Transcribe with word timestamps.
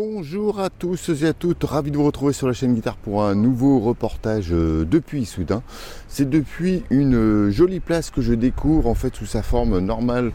Bonjour 0.00 0.60
à 0.60 0.70
tous 0.70 1.08
et 1.08 1.26
à 1.26 1.32
toutes, 1.32 1.64
ravi 1.64 1.90
de 1.90 1.96
vous 1.96 2.04
retrouver 2.04 2.32
sur 2.32 2.46
la 2.46 2.52
chaîne 2.52 2.72
Guitare 2.72 2.94
pour 2.94 3.24
un 3.24 3.34
nouveau 3.34 3.80
reportage 3.80 4.52
euh, 4.52 4.84
depuis 4.84 5.24
Soudain. 5.24 5.60
C'est 6.06 6.30
depuis 6.30 6.84
une 6.90 7.16
euh, 7.16 7.50
jolie 7.50 7.80
place 7.80 8.12
que 8.12 8.22
je 8.22 8.32
découvre 8.32 8.88
en 8.88 8.94
fait 8.94 9.16
sous 9.16 9.26
sa 9.26 9.42
forme 9.42 9.80
normale 9.80 10.30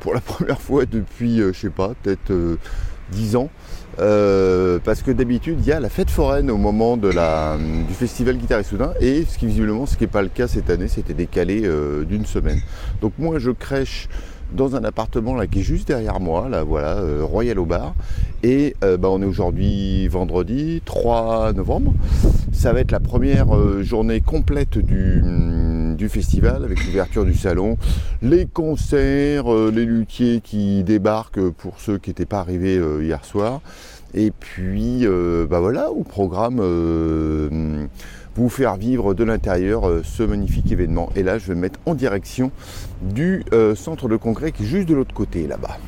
pour 0.00 0.12
la 0.12 0.20
première 0.32 0.60
fois 0.60 0.84
depuis, 0.84 1.40
euh, 1.40 1.54
je 1.54 1.60
sais 1.60 1.70
pas, 1.70 1.92
peut-être 2.02 2.30
10 3.12 3.36
ans. 3.36 3.48
parce 3.96 5.00
que 5.00 5.12
d'habitude 5.12 5.60
il 5.62 5.66
y 5.66 5.72
a 5.72 5.80
la 5.80 5.88
fête 5.88 6.10
foraine 6.10 6.50
au 6.50 6.58
moment 6.58 6.98
du 6.98 7.08
festival 7.98 8.36
Guitare 8.36 8.60
et 9.00 9.20
et 9.20 9.24
ce 9.24 9.38
qui 9.38 9.46
visiblement 9.46 9.86
ce 9.86 9.96
qui 9.96 10.04
n'est 10.04 10.08
pas 10.08 10.22
le 10.22 10.28
cas 10.28 10.46
cette 10.46 10.68
année, 10.68 10.88
c'était 10.88 11.14
décalé 11.14 11.66
d'une 12.06 12.26
semaine. 12.26 12.60
Donc 13.00 13.14
moi 13.18 13.38
je 13.38 13.50
crèche 13.50 14.10
dans 14.52 14.76
un 14.76 14.84
appartement 14.84 15.34
là 15.34 15.46
qui 15.46 15.60
est 15.60 15.62
juste 15.62 15.88
derrière 15.88 16.20
moi, 16.20 16.48
là 16.48 16.62
voilà, 16.62 16.96
euh, 16.96 17.24
Royal 17.24 17.58
au 17.58 17.66
bar. 17.66 17.94
Et 18.42 18.76
euh, 18.84 18.96
bah, 18.96 19.08
on 19.10 19.20
est 19.22 19.26
aujourd'hui 19.26 20.06
vendredi 20.08 20.82
3 20.84 21.52
novembre. 21.52 21.94
Ça 22.52 22.72
va 22.72 22.80
être 22.80 22.92
la 22.92 23.00
première 23.00 23.54
euh, 23.54 23.82
journée 23.82 24.20
complète 24.20 24.78
du, 24.78 25.22
mm, 25.22 25.96
du 25.96 26.08
festival 26.08 26.64
avec 26.64 26.84
l'ouverture 26.84 27.24
du 27.24 27.34
salon, 27.34 27.76
les 28.22 28.46
concerts, 28.46 29.50
les 29.50 29.84
luthiers 29.84 30.40
qui 30.40 30.82
débarquent 30.82 31.50
pour 31.50 31.80
ceux 31.80 31.98
qui 31.98 32.10
n'étaient 32.10 32.26
pas 32.26 32.40
arrivés 32.40 32.80
hier 33.00 33.24
soir. 33.24 33.60
Et 34.14 34.30
puis 34.30 35.06
bah 35.48 35.60
voilà, 35.60 35.90
au 35.90 36.02
programme 36.02 36.60
vous 38.36 38.48
faire 38.48 38.76
vivre 38.76 39.14
de 39.14 39.24
l'intérieur 39.24 39.88
euh, 39.88 40.02
ce 40.04 40.22
magnifique 40.22 40.70
événement. 40.70 41.10
Et 41.16 41.22
là, 41.22 41.38
je 41.38 41.46
vais 41.48 41.54
me 41.54 41.60
mettre 41.60 41.80
en 41.86 41.94
direction 41.94 42.50
du 43.02 43.44
euh, 43.52 43.74
centre 43.74 44.08
de 44.08 44.16
congrès 44.16 44.52
qui 44.52 44.64
est 44.64 44.66
juste 44.66 44.88
de 44.88 44.94
l'autre 44.94 45.14
côté 45.14 45.46
là-bas. 45.46 45.78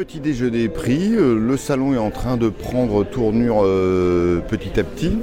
Petit 0.00 0.20
déjeuner 0.20 0.70
pris, 0.70 1.14
euh, 1.14 1.38
le 1.38 1.58
salon 1.58 1.92
est 1.92 1.98
en 1.98 2.10
train 2.10 2.38
de 2.38 2.48
prendre 2.48 3.04
tournure 3.04 3.60
euh, 3.64 4.40
petit 4.40 4.80
à 4.80 4.82
petit. 4.82 5.18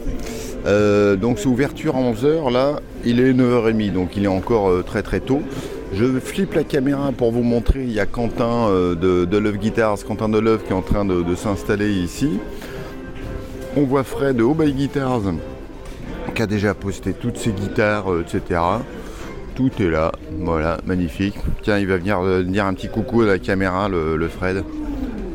Euh, 0.67 1.15
donc 1.15 1.39
c'est 1.39 1.47
ouverture 1.47 1.95
à 1.95 1.99
11h, 1.99 2.53
là 2.53 2.79
il 3.03 3.19
est 3.19 3.33
9h30, 3.33 3.91
donc 3.91 4.15
il 4.15 4.25
est 4.25 4.27
encore 4.27 4.83
très 4.85 5.01
très 5.01 5.19
tôt. 5.19 5.41
Je 5.93 6.05
flippe 6.19 6.53
la 6.53 6.63
caméra 6.63 7.11
pour 7.11 7.31
vous 7.31 7.41
montrer, 7.41 7.85
il 7.85 7.91
y 7.91 7.99
a 7.99 8.05
Quentin 8.05 8.69
de, 8.69 9.25
de 9.25 9.37
Love 9.39 9.57
Guitars, 9.57 9.97
Quentin 10.05 10.29
de 10.29 10.37
Love 10.37 10.61
qui 10.63 10.69
est 10.69 10.75
en 10.75 10.83
train 10.83 11.05
de, 11.05 11.33
s'installer 11.33 11.89
ici. 11.89 12.37
On 13.75 13.81
voit 13.81 14.03
Fred 14.03 14.35
de 14.35 14.43
Oh 14.43 14.53
Guitars 14.53 15.33
qui 16.35 16.41
a 16.43 16.45
déjà 16.45 16.75
posté 16.75 17.13
toutes 17.13 17.37
ses 17.37 17.51
guitares, 17.51 18.05
etc. 18.21 18.59
Tout 19.57 19.71
est 19.79 19.89
là, 19.89 20.11
voilà, 20.41 20.77
magnifique. 20.85 21.33
Tiens, 21.63 21.79
il 21.79 21.87
va 21.87 21.97
venir 21.97 22.19
euh, 22.21 22.43
dire 22.43 22.63
un 22.63 22.75
petit 22.75 22.89
coucou 22.89 23.23
à 23.23 23.25
la 23.25 23.39
caméra, 23.39 23.89
le, 23.89 24.27
Fred. 24.27 24.63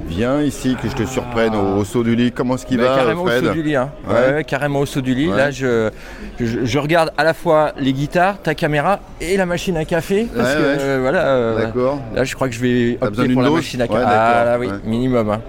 Viens 0.07 0.41
ici 0.41 0.77
que 0.81 0.89
je 0.89 0.95
te 0.95 1.05
surprenne 1.05 1.57
au, 1.57 1.85
saut 1.85 2.05
du 2.05 2.15
lit. 2.15 2.31
Comment 2.31 2.55
est-ce 2.55 2.65
qu'il 2.65 2.79
va 2.79 2.95
Carrément 2.95 3.25
Fred 3.25 3.43
au 3.43 3.47
saut 3.49 3.53
du 3.53 3.65
lit. 3.65 3.75
Hein. 3.75 3.91
Ouais. 4.09 4.45
carrément 4.45 4.79
au 4.79 4.87
saut 4.87 5.01
du 5.01 5.13
lit. 5.13 5.27
Là, 5.27 5.51
je, 5.51 5.91
je, 6.39 6.79
regarde 6.79 7.11
à 7.19 7.25
la 7.25 7.35
fois 7.35 7.73
les 7.81 7.93
guitares, 7.93 8.41
ta 8.41 8.55
caméra 8.55 9.01
et 9.21 9.37
la 9.37 9.45
machine 9.45 9.77
à 9.77 9.85
café. 9.85 10.29
Parce 10.33 10.55
que 10.55 10.61
euh, 10.61 10.99
voilà. 11.01 11.27
Euh, 11.27 11.59
D'accord. 11.59 11.99
Là, 12.15 12.23
je 12.23 12.33
crois 12.37 12.49
que 12.49 12.55
je 12.55 12.61
vais 12.61 12.99
opter 13.01 13.29
pour 13.29 13.43
la 13.43 13.51
machine 13.51 13.83
à 13.83 13.89
café. 13.89 14.05
ah 14.07 14.45
là, 14.45 14.59
oui, 14.61 14.69
minimum. 14.85 15.31
Hein. 15.31 15.41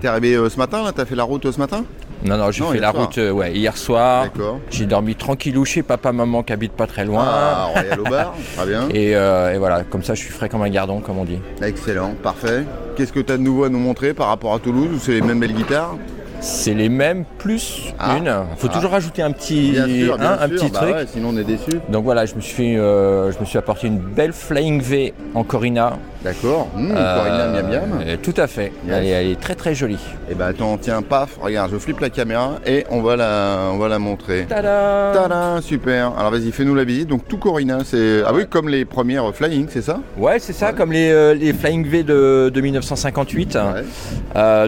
T'es 0.00 0.06
arrivé 0.06 0.38
ce 0.48 0.58
matin 0.58 0.84
là? 0.84 0.92
T'as 0.94 1.06
fait 1.06 1.16
la 1.16 1.24
route 1.24 1.50
ce 1.50 1.58
matin? 1.58 1.84
Non, 2.24 2.36
non, 2.36 2.50
j'ai 2.50 2.64
fait 2.64 2.78
la 2.78 2.90
route 2.90 3.18
euh, 3.18 3.30
ouais, 3.30 3.52
hier 3.52 3.76
soir. 3.76 4.26
J'ai 4.70 4.86
dormi 4.86 5.14
tranquillou 5.14 5.64
chez 5.64 5.82
papa, 5.82 6.12
maman 6.12 6.42
qui 6.42 6.52
habite 6.52 6.72
pas 6.72 6.86
très 6.86 7.04
loin. 7.04 7.24
Ah, 7.26 7.68
Royal 7.72 8.00
au 8.00 8.04
bar, 8.04 8.34
très 8.56 8.66
bien. 8.66 8.88
Euh, 8.94 9.54
et, 9.54 9.58
voilà, 9.58 9.84
comme 9.84 10.02
ça 10.02 10.14
je 10.14 10.20
suis 10.20 10.32
frais 10.32 10.48
comme 10.48 10.62
un 10.62 10.70
gardon, 10.70 11.00
comme 11.00 11.18
on 11.18 11.24
dit. 11.24 11.38
Excellent, 11.62 12.14
parfait. 12.22 12.64
Qu'est-ce 12.96 13.12
que 13.12 13.20
tu 13.20 13.32
as 13.32 13.38
de 13.38 13.42
nouveau 13.42 13.64
à 13.64 13.68
nous 13.68 13.78
montrer 13.78 14.12
par 14.12 14.28
rapport 14.28 14.54
à 14.54 14.58
Toulouse 14.58 14.88
ou 14.94 14.98
c'est 14.98 15.12
les 15.12 15.22
mêmes 15.22 15.40
belles 15.40 15.54
guitares? 15.54 15.96
C'est 16.40 16.74
les 16.74 16.88
mêmes 16.88 17.24
plus 17.38 17.92
ah. 17.98 18.16
une. 18.16 18.34
Il 18.52 18.58
faut 18.58 18.68
toujours 18.68 18.90
rajouter 18.90 19.22
un 19.22 19.32
petit, 19.32 19.74
un 19.78 20.48
petit 20.48 20.70
bah 20.70 20.80
truc. 20.80 21.08
sinon 21.12 21.30
on 21.32 21.36
est 21.36 21.44
déçu. 21.44 21.80
Donc 21.88 22.04
voilà, 22.04 22.26
je 22.26 22.34
me 22.34 22.40
suis, 22.40 22.78
euh, 22.78 23.30
je 23.32 23.38
me 23.38 23.44
suis 23.44 23.58
apporté 23.58 23.86
une 23.86 23.98
belle 23.98 24.32
Flying 24.32 24.80
V 24.80 25.14
en 25.34 25.44
Corina. 25.44 25.98
D'accord. 26.22 26.68
Mmh, 26.76 26.88
Corina 26.88 27.48
miam 27.48 27.68
miam. 27.68 28.00
Euh, 28.06 28.16
tout 28.22 28.34
à 28.36 28.46
fait. 28.46 28.72
Elle, 28.88 29.06
est, 29.06 29.40
très 29.40 29.54
très 29.54 29.74
jolie. 29.74 29.94
Et 29.94 30.32
eh 30.32 30.34
bah 30.34 30.46
ben, 30.46 30.50
attends, 30.50 30.76
tiens, 30.78 31.02
paf, 31.02 31.38
regarde, 31.40 31.70
je 31.72 31.78
flippe 31.78 32.00
la 32.00 32.10
caméra 32.10 32.56
et 32.66 32.84
on 32.90 33.00
va 33.00 33.16
la, 33.16 33.70
on 33.72 33.78
va 33.78 33.88
la 33.88 33.98
montrer. 33.98 34.46
Tada 34.48 35.12
Tada, 35.14 35.60
super. 35.62 36.12
Alors 36.18 36.30
vas-y, 36.30 36.52
fais-nous 36.52 36.74
la 36.74 36.84
visite. 36.84 37.08
Donc 37.08 37.26
tout 37.28 37.38
Corina, 37.38 37.78
c'est 37.84 38.22
ah 38.26 38.32
oui, 38.34 38.46
comme 38.48 38.68
les 38.68 38.84
premières 38.84 39.34
Flying, 39.34 39.66
c'est 39.70 39.82
ça? 39.82 40.00
Ouais, 40.18 40.38
c'est 40.38 40.52
ça, 40.52 40.72
comme 40.72 40.92
les, 40.92 41.10
euh, 41.10 41.34
les, 41.34 41.52
Flying 41.52 41.86
V 41.86 42.02
de, 42.02 42.50
de 42.52 42.60
1958. 42.60 43.58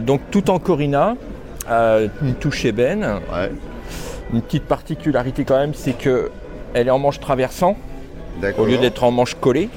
donc 0.03 0.21
tout 0.31 0.50
en 0.50 0.59
Corina 0.59 1.15
une 2.22 2.34
touche 2.34 2.65
ébène. 2.65 3.06
Une 4.33 4.43
petite 4.43 4.65
particularité 4.65 5.44
quand 5.44 5.59
même, 5.59 5.75
c'est 5.75 5.97
que 5.97 6.31
elle 6.75 6.88
est 6.88 6.91
en 6.91 6.99
manche 6.99 7.21
traversant 7.21 7.77
au 8.59 8.65
lieu 8.65 8.78
d'être 8.78 9.05
en 9.05 9.10
manche 9.10 9.34
collée. 9.34 9.69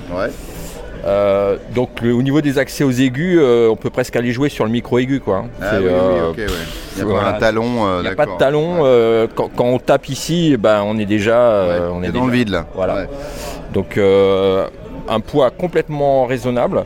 Euh, 1.05 1.57
donc 1.75 2.01
au 2.01 2.22
niveau 2.23 2.41
des 2.41 2.57
accès 2.57 2.84
aux 2.84 2.91
aigus, 2.91 3.38
euh, 3.39 3.69
on 3.69 3.75
peut 3.75 3.91
presque 3.91 4.16
aller 4.16 4.31
jouer 4.31 4.50
sur 4.50 4.66
le 4.66 4.72
micro 4.72 4.97
aigu 4.97 5.19
quoi. 5.19 5.45
Ah 5.61 5.73
il 5.78 5.84
n'y 5.84 7.11
a 7.11 7.16
pas 7.16 7.28
un 7.28 7.34
talon. 7.34 8.00
il 8.00 8.01
n'y 8.01 8.07
a 8.07 8.16
pas 8.16 8.25
de 8.25 8.38
talon. 8.39 8.78
Euh, 8.81 9.28
quand, 9.35 9.51
on 9.59 9.78
tape 9.78 10.09
ici, 10.09 10.57
ben, 10.57 10.81
on 10.84 10.97
est 10.97 11.05
déjà, 11.05 11.89
on 11.91 12.01
est 12.01 12.11
dans 12.11 12.25
le 12.25 12.31
vide 12.31 12.50
là. 12.50 12.66
Voilà. 12.73 13.05
Donc 13.73 14.00
un 14.00 15.19
poids 15.19 15.51
complètement 15.51 16.25
raisonnable. 16.25 16.85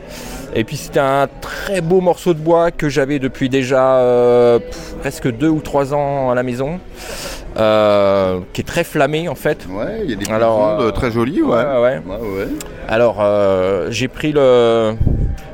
Et 0.55 0.63
puis 0.63 0.77
c'était 0.77 0.99
un 0.99 1.27
très 1.41 1.81
beau 1.81 2.01
morceau 2.01 2.33
de 2.33 2.39
bois 2.39 2.71
que 2.71 2.89
j'avais 2.89 3.19
depuis 3.19 3.49
déjà 3.49 3.97
euh, 3.97 4.59
presque 4.99 5.31
deux 5.31 5.49
ou 5.49 5.59
trois 5.59 5.93
ans 5.93 6.31
à 6.31 6.35
la 6.35 6.43
maison. 6.43 6.79
Euh, 7.57 8.39
qui 8.53 8.61
est 8.61 8.63
très 8.63 8.83
flammé 8.83 9.27
en 9.27 9.35
fait. 9.35 9.67
Ouais, 9.69 10.01
il 10.03 10.11
y 10.11 10.13
a 10.13 10.15
des 10.15 10.31
Alors, 10.31 10.79
euh, 10.79 10.91
très 10.91 11.11
jolis, 11.11 11.41
ouais. 11.41 11.57
ouais, 11.57 12.01
ouais. 12.07 12.47
Alors 12.87 13.23
j'ai 13.91 14.07
pris 14.07 14.31
le. 14.31 14.93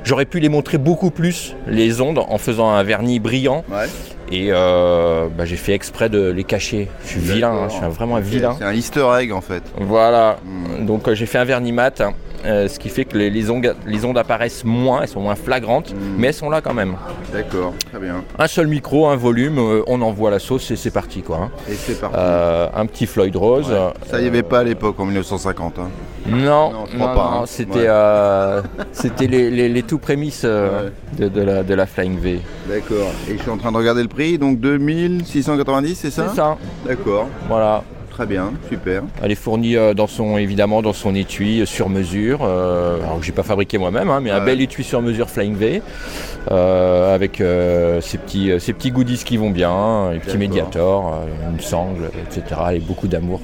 J'aurais 0.03 0.25
pu 0.25 0.39
les 0.39 0.49
montrer 0.49 0.77
beaucoup 0.77 1.09
plus, 1.09 1.55
les 1.67 2.01
ondes, 2.01 2.19
en 2.19 2.37
faisant 2.37 2.69
un 2.69 2.83
vernis 2.83 3.19
brillant. 3.19 3.63
Et 4.31 4.51
bah, 4.51 5.45
j'ai 5.45 5.55
fait 5.55 5.73
exprès 5.73 6.09
de 6.09 6.29
les 6.29 6.43
cacher. 6.43 6.89
Je 7.03 7.11
suis 7.11 7.19
vilain, 7.21 7.51
hein, 7.51 7.67
je 7.69 7.75
suis 7.75 7.85
vraiment 7.85 8.17
un 8.17 8.21
vilain. 8.21 8.55
C'est 8.59 8.65
un 8.65 8.73
easter 8.73 9.07
egg 9.19 9.31
en 9.31 9.41
fait. 9.41 9.63
Voilà. 9.79 10.37
Hmm. 10.43 10.85
Donc 10.85 11.11
j'ai 11.13 11.25
fait 11.25 11.37
un 11.37 11.45
vernis 11.45 11.71
mat. 11.71 12.03
Euh, 12.45 12.67
ce 12.67 12.77
qui 12.77 12.89
fait 12.89 13.05
que 13.05 13.17
les, 13.17 13.49
ondes, 13.49 13.75
les, 13.85 14.05
ondes, 14.05 14.17
apparaissent 14.17 14.63
moins, 14.63 15.01
elles 15.01 15.07
sont 15.07 15.21
moins 15.21 15.35
flagrantes, 15.35 15.91
hmm. 15.91 16.15
mais 16.17 16.27
elles 16.27 16.33
sont 16.33 16.49
là 16.49 16.61
quand 16.61 16.73
même. 16.73 16.95
D'accord, 17.33 17.73
très 17.89 17.99
bien. 17.99 18.23
Un 18.37 18.47
seul 18.47 18.67
micro, 18.67 19.07
un 19.07 19.15
volume, 19.15 19.57
euh, 19.57 19.81
on 19.87 20.01
envoie 20.01 20.29
la 20.29 20.39
sauce 20.39 20.69
et 20.71 20.75
c'est 20.75 20.91
parti 20.91 21.21
quoi. 21.21 21.37
Hein. 21.37 21.51
Et 21.69 21.73
c'est 21.73 21.99
parti. 21.99 22.15
Euh, 22.19 22.67
un 22.75 22.85
petit 22.85 23.07
Floyd 23.07 23.35
Rose. 23.35 23.73
Ça 24.07 24.21
y 24.21 24.27
avait 24.27 24.43
pas 24.43 24.59
à 24.59 24.63
l'époque 24.63 24.99
en 24.99 25.05
1950. 25.05 25.79
Hein. 25.79 25.89
Non, 26.27 26.85
je 26.91 26.95
crois 26.95 27.13
pas. 27.13 27.39
Hein. 27.41 27.43
C'était, 27.45 27.87
c'était 28.91 29.27
les, 29.27 29.69
les, 29.69 29.83
tout 29.83 29.97
prémices 29.97 30.43
de, 30.43 30.91
la, 31.19 31.63
de 31.63 31.73
la 31.73 31.85
Flying 31.85 32.19
V. 32.19 32.39
D'accord. 32.67 33.11
Et 33.29 33.37
je 33.37 33.41
suis 33.41 33.51
en 33.51 33.57
train 33.57 33.71
de 33.71 33.77
regarder 33.77 34.01
le 34.01 34.07
prix, 34.07 34.37
donc 34.37 34.59
2690, 34.59 35.95
c'est 35.95 36.11
ça? 36.11 36.27
C'est 36.29 36.35
ça. 36.35 36.57
D'accord. 36.85 37.27
Voilà. 37.47 37.83
Très 38.15 38.27
bien, 38.27 38.53
super. 38.69 39.03
Elle 39.21 39.33
est 39.33 39.35
fournie 39.35 39.75
euh, 39.75 39.93
dans 39.93 40.07
son, 40.07 40.37
évidemment 40.37 40.81
dans 40.81 40.93
son 40.93 41.13
étui 41.13 41.59
euh, 41.59 41.65
sur 41.65 41.89
mesure. 41.89 42.39
Euh, 42.43 43.03
alors 43.03 43.19
que 43.19 43.25
j'ai 43.25 43.33
pas 43.33 43.43
fabriqué 43.43 43.77
moi-même, 43.77 44.09
hein, 44.09 44.21
mais 44.21 44.31
un 44.31 44.39
bel 44.39 44.61
étui 44.61 44.85
sur 44.85 45.01
mesure 45.01 45.29
Flying 45.29 45.57
V. 45.57 45.81
avec 46.49 47.39
ces, 47.39 48.17
petits, 48.17 48.51
petits 48.57 48.91
goodies 48.91 49.21
qui 49.25 49.35
vont 49.35 49.49
bien, 49.49 50.13
les 50.13 50.19
petits 50.19 50.37
médiators, 50.37 51.25
une 51.51 51.59
sangle, 51.59 52.09
etc. 52.25 52.61
Et 52.75 52.79
beaucoup 52.79 53.09
d'amour. 53.09 53.41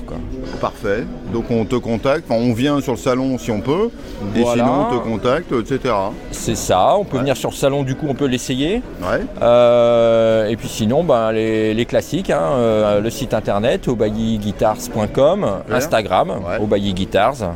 Parfait. 0.62 1.04
Donc 1.34 1.52
on 1.52 1.66
te 1.66 1.76
contacte, 1.76 2.28
on 2.30 2.54
vient 2.54 2.80
sur 2.80 2.94
le 2.94 2.98
salon 2.98 3.38
si 3.38 3.52
on 3.52 3.60
peut, 3.60 3.90
et 4.38 4.46
sinon 4.46 4.88
on 4.90 5.00
te 5.00 5.04
contacte, 5.04 5.52
etc. 5.52 5.94
C'est 6.32 6.56
ça, 6.56 6.96
on 6.96 7.04
peut 7.04 7.18
venir 7.18 7.36
sur 7.36 7.50
le 7.50 7.56
salon, 7.56 7.84
du 7.84 7.96
coup 7.96 8.06
on 8.08 8.16
peut 8.16 8.28
l'essayer. 8.28 8.82
Ouais. 9.02 10.50
et 10.50 10.56
puis 10.56 10.70
sinon, 10.70 11.04
ben, 11.04 11.34
les, 11.34 11.86
classiques, 11.86 12.30
hein, 12.30 13.02
le 13.04 13.10
site 13.10 13.34
internet, 13.34 13.90
au 13.90 13.98
Guitare 13.98 14.61
obayguitars.com, 14.62 15.64
Instagram, 15.72 16.42
ouais. 16.70 16.80
Guitars. 16.80 17.54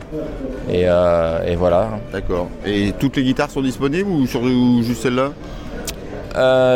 Et, 0.69 0.81
et 0.81 1.55
voilà. 1.55 1.99
D'accord. 2.11 2.49
Et 2.65 2.93
toutes 2.99 3.17
les 3.17 3.23
guitares 3.23 3.49
sont 3.49 3.61
disponibles 3.61 4.09
ou, 4.09 4.27
sur, 4.27 4.41
juste 4.81 5.03
celle-là? 5.03 5.31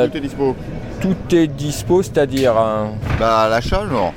Tout 0.06 0.18
est 0.18 0.22
dispo 0.22 0.56
Tout 1.02 1.36
est 1.36 1.48
dispo, 1.48 2.02
c'est-à-dire. 2.02 2.54
Bah, 3.20 3.44
à 3.44 3.50
l'achat, 3.50 3.88
genre 3.90 4.14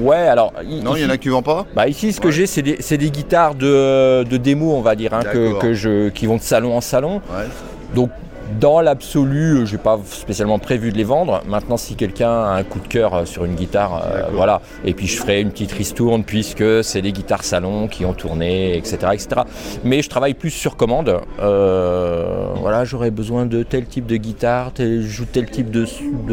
Ouais, 0.00 0.28
alors. 0.28 0.52
Non, 0.64 0.96
il 0.96 1.02
y 1.02 1.06
en 1.06 1.10
a 1.10 1.16
qui 1.16 1.28
vendent 1.28 1.44
pas? 1.44 1.66
Bah 1.74 1.88
ici, 1.88 2.12
ce 2.12 2.20
que 2.20 2.30
j'ai, 2.30 2.46
c'est 2.46 2.62
des, 2.62 3.10
guitares 3.10 3.54
de, 3.54 4.36
démo, 4.36 4.74
on 4.74 4.82
va 4.82 4.94
dire, 4.94 5.14
hein, 5.14 5.20
que, 5.22 5.74
je, 5.74 6.08
qui 6.08 6.26
vont 6.26 6.36
de 6.36 6.42
salon 6.42 6.76
en 6.76 6.80
salon. 6.80 7.16
Ouais. 7.16 7.46
Donc 7.94 8.10
dans 8.58 8.80
l'absolu, 8.80 9.58
euh, 9.58 9.66
je 9.66 9.72
n'ai 9.72 9.82
pas 9.82 9.98
spécialement 10.04 10.58
prévu 10.58 10.92
de 10.92 10.96
les 10.96 11.04
vendre. 11.04 11.42
Maintenant, 11.46 11.76
si 11.76 11.94
quelqu'un 11.94 12.30
a 12.30 12.56
un 12.56 12.64
coup 12.64 12.80
de 12.80 12.88
cœur 12.88 13.14
euh, 13.14 13.24
sur 13.24 13.44
une 13.44 13.54
guitare, 13.54 14.02
euh, 14.04 14.22
voilà. 14.32 14.60
Et 14.84 14.94
puis 14.94 15.06
je 15.06 15.16
ferai 15.18 15.40
une 15.40 15.50
petite 15.50 15.72
ristourne 15.72 16.24
puisque 16.24 16.82
c'est 16.82 17.02
des 17.02 17.12
guitares 17.12 17.44
salon 17.44 17.88
qui 17.88 18.04
ont 18.04 18.12
tourné, 18.12 18.76
etc., 18.76 18.98
etc. 19.12 19.42
Mais 19.84 20.02
je 20.02 20.08
travaille 20.08 20.34
plus 20.34 20.50
sur 20.50 20.76
commande. 20.76 21.20
voilà, 21.38 22.84
j'aurais 22.84 23.10
besoin 23.10 23.46
de 23.46 23.62
tel 23.62 23.86
type 23.86 24.06
de 24.06 24.16
guitare, 24.16 24.72
tel, 24.72 25.02
joue 25.02 25.24
tel 25.24 25.50
type 25.50 25.70
de, 25.70 25.86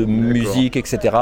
musique, 0.05 0.75
etc. 0.75 1.15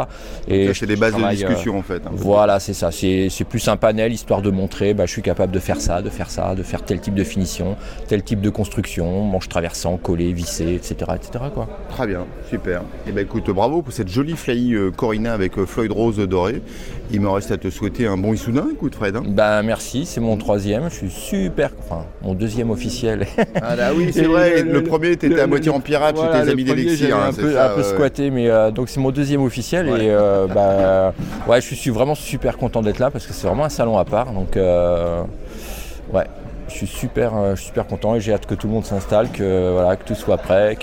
Et 0.47 0.74
c'est 0.74 0.86
des 0.86 0.95
bases 0.95 1.15
de 1.15 1.30
discussion 1.30 1.77
en 1.77 1.81
fait. 1.81 2.01
Voilà, 2.12 2.59
c'est 2.59 2.74
ça. 2.74 2.92
C'est 2.92 3.30
plus 3.47 3.68
un 3.68 3.77
panel 3.77 4.13
histoire 4.13 4.42
de 4.42 4.50
montrer, 4.50 4.94
bah, 4.94 5.06
je 5.06 5.12
suis 5.12 5.21
capable 5.21 5.51
de 5.51 5.59
faire 5.59 5.81
ça, 5.81 6.01
de 6.01 6.09
faire 6.09 6.30
ça, 6.30 6.56
de 6.56 6.63
faire 6.63 6.83
tel 6.83 7.00
type 7.00 7.15
de 7.15 7.24
finition, 7.24 7.75
tel 8.07 8.24
type 8.24 8.42
de 8.42 8.50
construction, 8.50 9.24
manche 9.24 9.50
traversant, 9.50 9.97
collé, 9.97 10.31
vissé, 10.33 10.75
etc. 10.75 10.85
quoi. 11.54 11.68
Très 11.90 12.08
bien, 12.08 12.26
super. 12.50 12.82
Et 12.82 13.10
eh 13.10 13.12
ben 13.12 13.24
écoute, 13.24 13.50
bravo 13.50 13.82
pour 13.82 13.94
cette 13.94 14.08
jolie 14.08 14.36
fly 14.36 14.74
euh, 14.74 14.92
Corina 14.92 15.34
avec 15.34 15.58
euh, 15.58 15.66
Floyd 15.66 15.92
Rose 15.92 16.18
doré. 16.18 16.62
Il 17.12 17.22
me 17.22 17.30
reste 17.30 17.52
à 17.52 17.58
te 17.58 17.70
souhaiter 17.70 18.08
un 18.08 18.18
bon 18.18 18.34
Issoudun, 18.34 18.68
écoute 18.72 18.96
Fred. 18.96 19.16
Hein. 19.16 19.24
Ben 19.28 19.64
merci, 19.64 20.06
c'est 20.06 20.22
mon 20.22 20.38
troisième, 20.38 20.90
je 20.90 20.96
suis 20.96 21.10
super, 21.10 21.72
enfin 21.80 22.06
mon 22.22 22.34
deuxième 22.34 22.70
officiel. 22.72 23.26
Ah 23.62 23.76
là 23.76 23.94
oui, 23.96 24.12
c'est 24.12 24.24
vrai, 24.26 24.64
le, 24.64 24.84
premier 24.84 25.16
tu 25.18 25.28
étais 25.28 25.40
à 25.40 25.48
moitié 25.48 25.72
en 25.72 25.80
pirate 25.80 26.16
chez 26.18 26.44
tes 26.44 26.52
amis. 26.52 26.66
Hein, 27.12 27.30
un, 27.30 27.34
peu, 27.34 27.60
un 27.60 27.70
peu 27.70 27.84
squatté, 27.84 28.30
mais 28.30 28.50
euh, 28.50 28.72
donc 28.72 28.90
c'est 28.90 29.00
mon 29.00 29.12
deuxième 29.12 29.42
officiel 29.42 29.88
et 29.88 30.16
bah, 30.54 31.14
ouais, 31.48 31.62
je 31.62 31.76
suis 31.76 31.92
vraiment 31.92 32.16
super 32.16 32.58
content 32.58 32.81
d'être 32.81 33.00
là 33.00 33.12
parce 33.12 33.26
que 33.26 33.34
c'est 33.34 33.48
vraiment 33.48 33.66
un 33.66 33.70
salon 33.70 33.98
à 33.98 34.06
part, 34.06 34.31
donc 34.31 34.56
ouais, 34.56 36.26
je 36.75 36.86
suis 36.86 36.88
super, 36.88 37.38
euh, 37.38 37.56
super 37.56 37.88
content 37.88 38.16
et 38.16 38.19
j'ai 38.19 38.33
hâte 38.33 38.45
que 38.45 38.54
tout 38.54 38.68
le 38.68 38.74
monde 38.74 38.83
s'installe, 38.86 39.31
que, 39.31 39.72
voilà, 39.72 39.95
que 39.95 40.04
tout 40.04 40.13
soit 40.13 40.38
prêt, 40.38 40.77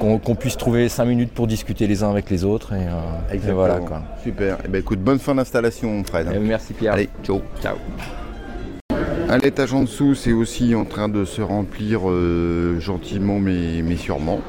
qu'on 0.00 0.34
puisse 0.34 0.56
trouver 0.56 0.88
5 0.88 1.04
minutes 1.04 1.32
pour 1.32 1.46
discuter 1.46 1.86
les 1.86 2.02
uns 2.02 2.10
avec 2.10 2.30
les 2.30 2.44
autres. 2.44 2.72
Et, 2.72 2.86
euh, 2.86 3.52
voilà, 3.52 3.80
quoi. 3.80 4.02
Super. 4.22 4.56
Eh 4.64 4.68
ben, 4.68 4.78
écoute, 4.78 5.00
bonne 5.00 5.18
fin 5.18 5.34
d'installation, 5.34 6.02
Fred. 6.04 6.28
Merci 6.40 6.72
Pierre. 6.72 6.94
Allez, 6.94 7.10
ciao. 7.22 7.42
Ciao. 7.60 7.76
À 9.28 9.36
l'étage 9.36 9.74
en 9.74 9.82
dessous, 9.82 10.14
c'est 10.14 10.32
aussi 10.32 10.74
en 10.74 10.86
train 10.86 11.10
de 11.10 11.26
se 11.26 11.42
remplir 11.42 12.08
euh, 12.08 12.80
gentiment 12.80 13.38
mais, 13.38 13.82
mais 13.84 13.96
sûrement. 13.96 14.40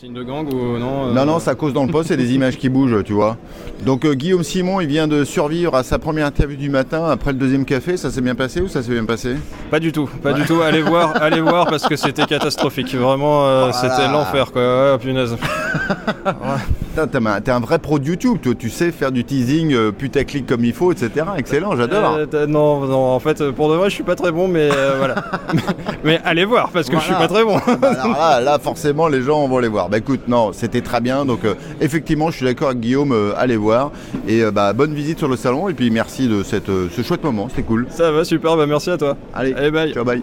Signe 0.00 0.14
de 0.14 0.22
gang 0.22 0.50
ou 0.50 0.78
non 0.78 1.08
euh 1.08 1.12
Non, 1.12 1.26
non, 1.26 1.38
ça 1.40 1.54
cause 1.54 1.74
dans 1.74 1.84
le 1.84 1.92
poste, 1.92 2.08
c'est 2.08 2.16
des 2.16 2.32
images 2.32 2.56
qui 2.56 2.70
bougent, 2.70 3.04
tu 3.04 3.12
vois. 3.12 3.36
Donc 3.84 4.06
euh, 4.06 4.14
Guillaume 4.14 4.42
Simon, 4.42 4.80
il 4.80 4.86
vient 4.86 5.06
de 5.06 5.24
survivre 5.24 5.74
à 5.74 5.82
sa 5.82 5.98
première 5.98 6.24
interview 6.24 6.56
du 6.56 6.70
matin 6.70 7.04
après 7.10 7.32
le 7.32 7.38
deuxième 7.38 7.66
café. 7.66 7.98
Ça 7.98 8.10
s'est 8.10 8.22
bien 8.22 8.34
passé 8.34 8.62
ou 8.62 8.68
ça 8.68 8.82
s'est 8.82 8.92
bien 8.92 9.04
passé? 9.04 9.36
Pas 9.70 9.78
du 9.78 9.92
tout, 9.92 10.08
pas 10.22 10.32
du 10.32 10.44
tout. 10.44 10.62
Allez 10.62 10.80
voir, 10.80 11.16
allez 11.22 11.42
voir 11.42 11.66
parce 11.66 11.86
que 11.86 11.96
c'était 11.96 12.24
catastrophique. 12.24 12.94
Vraiment, 12.94 13.46
euh, 13.46 13.72
c'était 13.72 14.08
l'enfer 14.10 14.52
quoi. 14.52 14.92
Ouais, 14.92 14.98
punaise. 14.98 15.36
T'es 17.06 17.50
un 17.50 17.60
vrai 17.60 17.78
pro 17.78 17.98
de 17.98 18.06
YouTube, 18.06 18.38
toi. 18.42 18.54
Tu 18.58 18.70
sais 18.70 18.90
faire 18.92 19.12
du 19.12 19.24
teasing 19.24 19.92
putaclic 19.92 20.46
comme 20.46 20.64
il 20.64 20.72
faut, 20.72 20.92
etc. 20.92 21.26
Excellent, 21.36 21.76
j'adore. 21.76 22.18
non, 22.48 22.86
non, 22.86 23.14
en 23.14 23.20
fait, 23.20 23.50
pour 23.50 23.70
de 23.70 23.76
vrai, 23.76 23.90
je 23.90 23.94
suis 23.94 24.04
pas 24.04 24.16
très 24.16 24.32
bon, 24.32 24.48
mais 24.48 24.68
voilà. 24.98 25.16
mais, 26.04 26.20
allez 26.24 26.44
voir 26.44 26.70
parce 26.70 26.88
que 26.88 26.96
je 26.96 27.02
suis 27.02 27.14
pas 27.14 27.28
très 27.28 27.44
bon. 27.44 27.58
Bah, 27.80 27.92
là, 27.92 28.40
là, 28.40 28.58
forcément, 28.58 29.08
les 29.08 29.22
gens 29.22 29.46
vont 29.46 29.58
les 29.58 29.68
voir. 29.68 29.88
Bah 29.88 29.98
écoute, 29.98 30.28
non, 30.28 30.52
c'était 30.52 30.80
très 30.80 31.00
bien. 31.00 31.24
Donc 31.24 31.44
euh, 31.44 31.54
effectivement, 31.80 32.30
je 32.30 32.36
suis 32.36 32.46
d'accord 32.46 32.68
avec 32.68 32.80
Guillaume, 32.80 33.12
euh, 33.12 33.32
allez 33.36 33.56
voir. 33.56 33.92
Et 34.26 34.42
euh, 34.42 34.50
bah, 34.50 34.72
bonne 34.72 34.94
visite 34.94 35.18
sur 35.18 35.28
le 35.28 35.36
salon. 35.36 35.68
Et 35.68 35.74
puis 35.74 35.90
merci 35.90 36.28
de 36.28 36.42
cette, 36.42 36.66
ce 36.66 37.02
chouette 37.02 37.24
moment, 37.24 37.48
c'était 37.48 37.62
cool. 37.62 37.86
Ça 37.90 38.10
va, 38.10 38.24
super, 38.24 38.56
bah 38.56 38.66
merci 38.66 38.90
à 38.90 38.98
toi. 38.98 39.16
Allez, 39.34 39.54
allez 39.54 39.70
bye. 39.70 39.92
Ciao, 39.92 40.04
bye. 40.04 40.22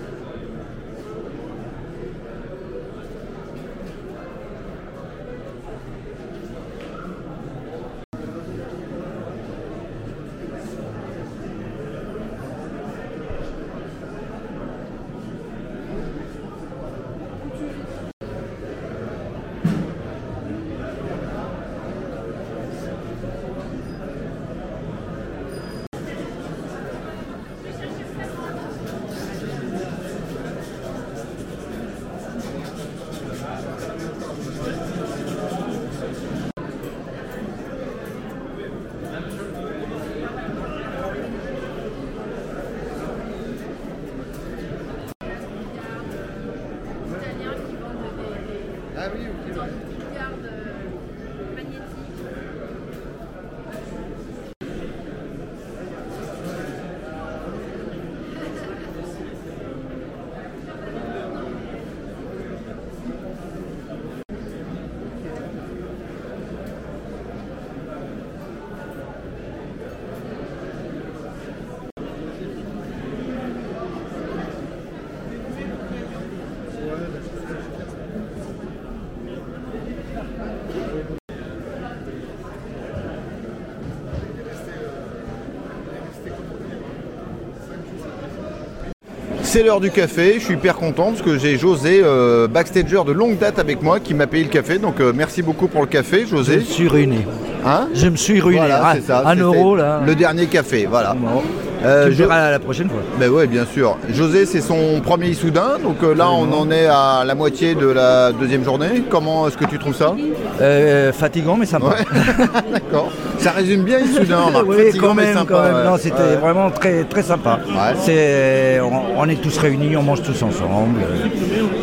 C'est 89.51 89.63
l'heure 89.63 89.81
du 89.81 89.91
café, 89.91 90.35
je 90.39 90.45
suis 90.45 90.53
hyper 90.53 90.75
content 90.77 91.07
parce 91.09 91.21
que 91.21 91.37
j'ai 91.37 91.57
José, 91.57 91.99
euh, 92.01 92.47
backstager 92.47 93.01
de 93.05 93.11
longue 93.11 93.37
date 93.37 93.59
avec 93.59 93.81
moi, 93.81 93.99
qui 93.99 94.13
m'a 94.13 94.25
payé 94.25 94.45
le 94.45 94.49
café. 94.49 94.77
Donc 94.77 95.01
euh, 95.01 95.11
merci 95.13 95.41
beaucoup 95.41 95.67
pour 95.67 95.81
le 95.81 95.87
café, 95.87 96.19
Je 96.25 96.31
me 96.33 96.37
José. 96.37 96.61
suis 96.61 96.87
ruiné. 96.87 97.25
Hein 97.65 97.89
Je 97.93 98.07
me 98.07 98.15
suis 98.15 98.39
ruiné. 98.39 98.59
Voilà, 98.61 98.81
Ah, 98.81 98.93
c'est 98.95 99.01
ça. 99.01 99.23
Un 99.25 99.35
euro 99.35 99.75
là. 99.75 100.03
Le 100.07 100.15
dernier 100.15 100.45
café, 100.45 100.87
voilà. 100.89 101.13
Bon. 101.19 101.41
Euh, 101.83 102.05
tu 102.07 102.13
verras 102.13 102.51
la 102.51 102.59
prochaine 102.59 102.89
fois. 102.89 102.99
Ben 103.19 103.29
ouais, 103.29 103.47
bien 103.47 103.65
sûr. 103.65 103.97
José, 104.13 104.45
c'est 104.45 104.61
son 104.61 105.01
premier 105.03 105.29
Issoudun, 105.29 105.79
donc 105.83 105.97
euh, 106.03 106.13
là 106.13 106.29
on 106.29 106.51
en 106.53 106.69
est 106.69 106.85
à 106.85 107.23
la 107.25 107.33
moitié 107.35 107.73
de 107.75 107.87
la 107.87 108.31
deuxième 108.31 108.63
journée. 108.63 109.03
Comment 109.09 109.47
est-ce 109.47 109.57
que 109.57 109.65
tu 109.65 109.79
trouves 109.79 109.95
ça? 109.95 110.13
Euh, 110.61 111.11
fatigant 111.11 111.57
mais 111.57 111.65
sympa. 111.65 111.87
Ouais, 111.87 112.05
d'accord. 112.71 113.11
Ça 113.39 113.51
résume 113.51 113.83
bien 113.83 113.99
Issoudun. 113.99 114.41
Oui, 114.67 114.77
Fatigant, 114.85 115.07
quand 115.07 115.13
mais 115.15 115.23
même, 115.25 115.33
sympa, 115.37 115.53
quand 115.53 115.63
même. 115.63 115.75
ouais. 115.75 115.83
Non, 115.85 115.97
c'était 115.97 116.21
Ouais. 116.21 116.35
vraiment 116.35 116.69
très, 116.69 117.03
très 117.05 117.23
sympa. 117.23 117.59
C'est, 117.99 118.79
on, 118.81 119.19
on 119.19 119.27
est 119.29 119.41
tous 119.41 119.57
réunis, 119.57 119.97
on 119.97 120.03
mange 120.03 120.21
tous 120.21 120.41
ensemble. 120.43 120.99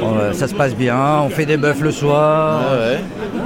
On- 0.02 0.32
ça 0.32 0.46
se 0.46 0.54
passe 0.54 0.74
bien. 0.76 0.96
On 1.24 1.28
fait 1.28 1.44
des 1.46 1.56
bœufs 1.56 1.74
le 1.82 1.90
soir. 1.90 2.60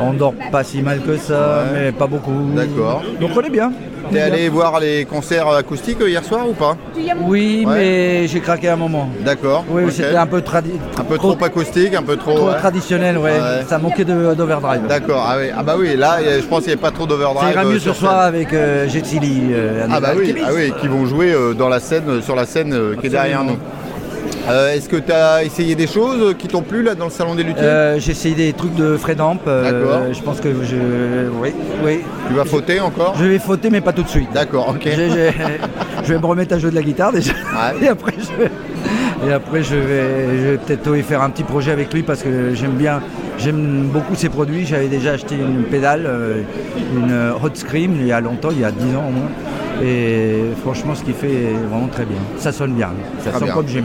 On 0.03 0.13
dort 0.13 0.35
pas 0.51 0.65
si 0.65 0.83
mal 0.83 1.01
que 1.01 1.17
ça, 1.17 1.65
mais 1.73 1.93
pas 1.93 2.07
beaucoup. 2.07 2.33
D'accord. 2.55 3.03
Donc 3.21 3.31
on 3.37 3.41
est 3.41 3.51
bien. 3.51 3.73
T'es 4.13 4.21
allé 4.21 4.49
voir 4.49 4.79
les 4.81 5.05
concerts 5.05 5.49
acoustiques 5.49 6.01
euh, 6.01 6.09
hier 6.11 6.23
soir 6.25 6.49
ou 6.49 6.53
pas 6.53 6.77
Oui, 7.21 7.65
Ouais. 7.67 7.75
mais 7.75 8.29
j'ai 8.29 8.41
craqué 8.41 8.69
un 8.69 8.77
moment. 8.77 9.09
D'accord. 9.25 9.65
Oui, 9.71 9.85
c'était 9.91 10.17
un 10.17 10.27
peu, 10.27 10.43
Un 10.99 11.05
peu 11.05 11.17
trop 11.17 11.37
acoustique, 11.43 11.95
un 11.95 12.03
peu 12.03 12.17
trop. 12.17 12.35
trop 12.37 12.49
ouais. 12.49 12.59
traditionnel, 12.59 13.17
ouais. 13.19 13.33
Ouais. 13.33 13.65
Ça 13.69 13.79
manquait 13.79 14.05
d'overdrive. 14.05 14.83
D'accord. 14.89 15.25
Ah, 15.27 15.37
oui. 15.39 15.47
ah 15.57 15.63
bah 15.63 15.75
oui, 15.79 15.97
là 15.97 16.19
je 16.23 16.45
pense 16.47 16.61
qu'il 16.61 16.69
n'y 16.69 16.73
avait 16.75 16.83
pas 16.83 16.91
trop 16.91 17.07
d'overdrive. 17.07 17.43
Ça 17.49 17.53
ira 17.53 17.65
euh, 17.65 17.73
mieux 17.73 17.79
sur 17.79 17.95
ce 17.95 18.01
soir 18.01 18.21
avec 18.21 18.53
euh, 18.53 18.89
Jet 18.89 19.05
Silly, 19.07 19.51
euh, 19.53 19.87
Ah 19.91 20.01
bah 20.01 20.11
oui, 20.17 20.35
ah 20.45 20.51
oui, 20.55 20.73
qui 20.81 20.89
vont 20.89 21.07
jouer 21.07 21.33
euh, 21.33 21.55
dans 21.55 21.69
la 21.69 21.81
scène, 21.81 22.05
euh, 22.09 22.21
sur 22.23 22.37
la 22.37 22.45
scène 22.47 22.73
euh, 22.75 22.95
qui 23.01 23.07
est 23.07 23.11
derrière 23.11 23.45
nous. 23.45 23.57
Euh, 24.49 24.75
Est-ce 24.75 24.89
que 24.89 24.97
tu 24.97 25.13
as 25.13 25.45
essayé 25.45 25.75
des 25.77 25.87
choses 25.87 26.35
qui 26.37 26.49
t'ont 26.49 26.63
plu 26.63 26.83
là 26.83 26.95
dans 26.97 27.05
le 27.05 27.11
salon 27.11 27.35
des 27.37 27.45
luthiers? 27.45 27.63
Euh, 27.63 27.99
J'ai 28.01 28.11
essayé 28.13 28.35
des 28.35 28.53
trucs 28.53 28.75
de 28.75 28.97
Fredamp. 28.97 29.39
euh, 29.47 29.63
D'accord. 29.85 30.13
je 30.13 30.21
pense 30.23 30.41
que 30.41 30.49
je. 30.65 31.29
Oui, 31.41 31.53
oui. 31.85 32.01
Tu 32.29 32.35
vas 32.35 32.45
fauter 32.45 32.81
encore? 32.81 33.15
Je 33.19 33.25
vais 33.25 33.39
fauter, 33.39 33.71
mais 33.71 33.81
pas 33.81 33.93
tout 33.93 34.03
de 34.03 34.09
suite. 34.09 34.33
D'accord, 34.33 34.71
ok. 34.71 34.89
Je 36.05 36.13
vais 36.13 36.19
me 36.19 36.27
remettre 36.27 36.55
à 36.55 36.59
jouer 36.59 36.71
de 36.71 36.75
la 36.75 36.83
guitare 36.83 37.13
déjà. 37.13 37.33
Ouais. 37.33 37.85
Et 37.85 37.89
après, 37.89 38.15
je 38.19 38.43
vais, 38.43 38.51
et 39.29 39.33
après, 39.33 39.63
je 39.63 39.77
vais, 39.77 40.37
je 40.39 40.49
vais 40.51 40.59
peut-être 40.59 40.93
faire 41.07 41.23
un 41.23 41.31
petit 41.31 41.45
projet 41.45 41.71
avec 41.71 41.95
lui 41.95 42.03
parce 42.03 42.23
que 42.25 42.53
j'aime 42.55 42.73
bien, 42.73 43.01
j'aime 43.39 43.89
beaucoup 43.93 44.17
ses 44.17 44.29
produits. 44.29 44.67
J'avais 44.67 44.89
déjà 44.89 45.13
acheté 45.13 45.37
une 45.37 45.63
pédale, 45.63 46.03
euh, 46.07 46.43
une 46.97 47.13
Hot 47.41 47.55
Scream 47.55 47.93
il 48.01 48.09
y 48.09 48.13
a 48.13 48.21
longtemps, 48.21 48.49
il 48.51 48.59
y 48.61 48.65
a 48.65 48.73
10 48.73 48.97
ans 48.97 49.05
au 49.09 49.13
moins. 49.13 49.29
Et 49.85 50.43
franchement, 50.63 50.95
ce 50.97 51.03
qu'il 51.05 51.15
fait 51.15 51.31
est 51.33 51.69
vraiment 51.71 51.89
très 51.89 52.05
bien. 52.05 52.19
Ça 52.39 52.51
sonne 52.53 52.73
bien. 52.75 52.91
Ça 53.21 53.31
Très 53.31 53.39
sonne 53.39 53.49
bien. 53.49 53.55
comme 53.55 53.69
j'aime. 53.69 53.85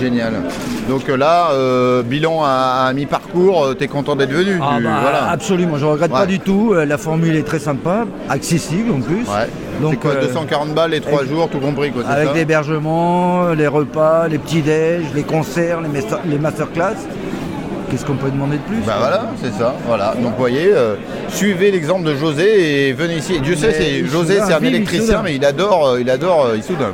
Génial. 0.00 0.32
Donc 0.88 1.08
euh, 1.08 1.16
là, 1.16 1.50
euh, 1.52 2.02
bilan 2.02 2.42
à, 2.42 2.86
à 2.88 2.92
mi-parcours, 2.94 3.64
euh, 3.64 3.74
t'es 3.74 3.86
content 3.86 4.16
d'être 4.16 4.32
venu 4.32 4.58
Ah 4.62 4.76
tu- 4.78 4.84
bah, 4.84 4.90
voilà. 5.02 5.30
Absolument, 5.30 5.76
je 5.76 5.84
regrette 5.84 6.10
Ouais. 6.10 6.18
pas 6.20 6.26
du 6.26 6.40
tout. 6.40 6.72
La 6.74 6.96
formule 6.98 7.36
est 7.36 7.42
très 7.46 7.58
sympa, 7.58 8.06
accessible 8.28 8.90
en 8.92 9.00
plus. 9.00 9.24
Ouais. 9.28 9.48
Donc, 9.82 10.00
quoi, 10.00 10.12
euh, 10.12 10.22
240 10.26 10.70
balles 10.74 10.90
les 10.92 11.00
3 11.00 11.20
avec- 11.20 11.30
jours, 11.30 11.48
tout 11.50 11.58
compris 11.60 11.90
quoi, 11.92 12.02
Avec 12.08 12.34
l'hébergement, 12.34 13.48
les 13.52 13.66
repas, 13.66 14.26
les 14.28 14.38
petits 14.38 14.62
déj, 14.62 15.02
les 15.14 15.22
concerts, 15.22 15.80
les, 15.82 15.88
master- 15.88 16.20
les 16.26 16.38
masterclass. 16.38 16.96
Qu'est-ce 17.90 18.04
qu'on 18.06 18.14
peut 18.14 18.30
demander 18.30 18.56
de 18.56 18.62
plus? 18.62 18.76
Bah 18.86 18.94
voilà, 19.00 19.22
c'est 19.42 19.52
ça. 19.52 19.74
Voilà. 19.86 20.14
Donc 20.22 20.32
vous 20.34 20.38
voyez, 20.38 20.70
euh, 20.72 20.94
suivez 21.28 21.72
l'exemple 21.72 22.04
de 22.04 22.14
José 22.14 22.88
et 22.88 22.92
venez 22.92 23.16
ici. 23.16 23.40
Dieu 23.40 23.56
sait, 23.56 24.04
José, 24.04 24.38
c'est 24.46 24.52
un 24.54 24.62
électricien, 24.62 25.22
mais 25.24 25.34
il 25.34 25.44
adore, 25.44 25.98
il 25.98 26.08
adore 26.08 26.54
Issoudun. 26.56 26.92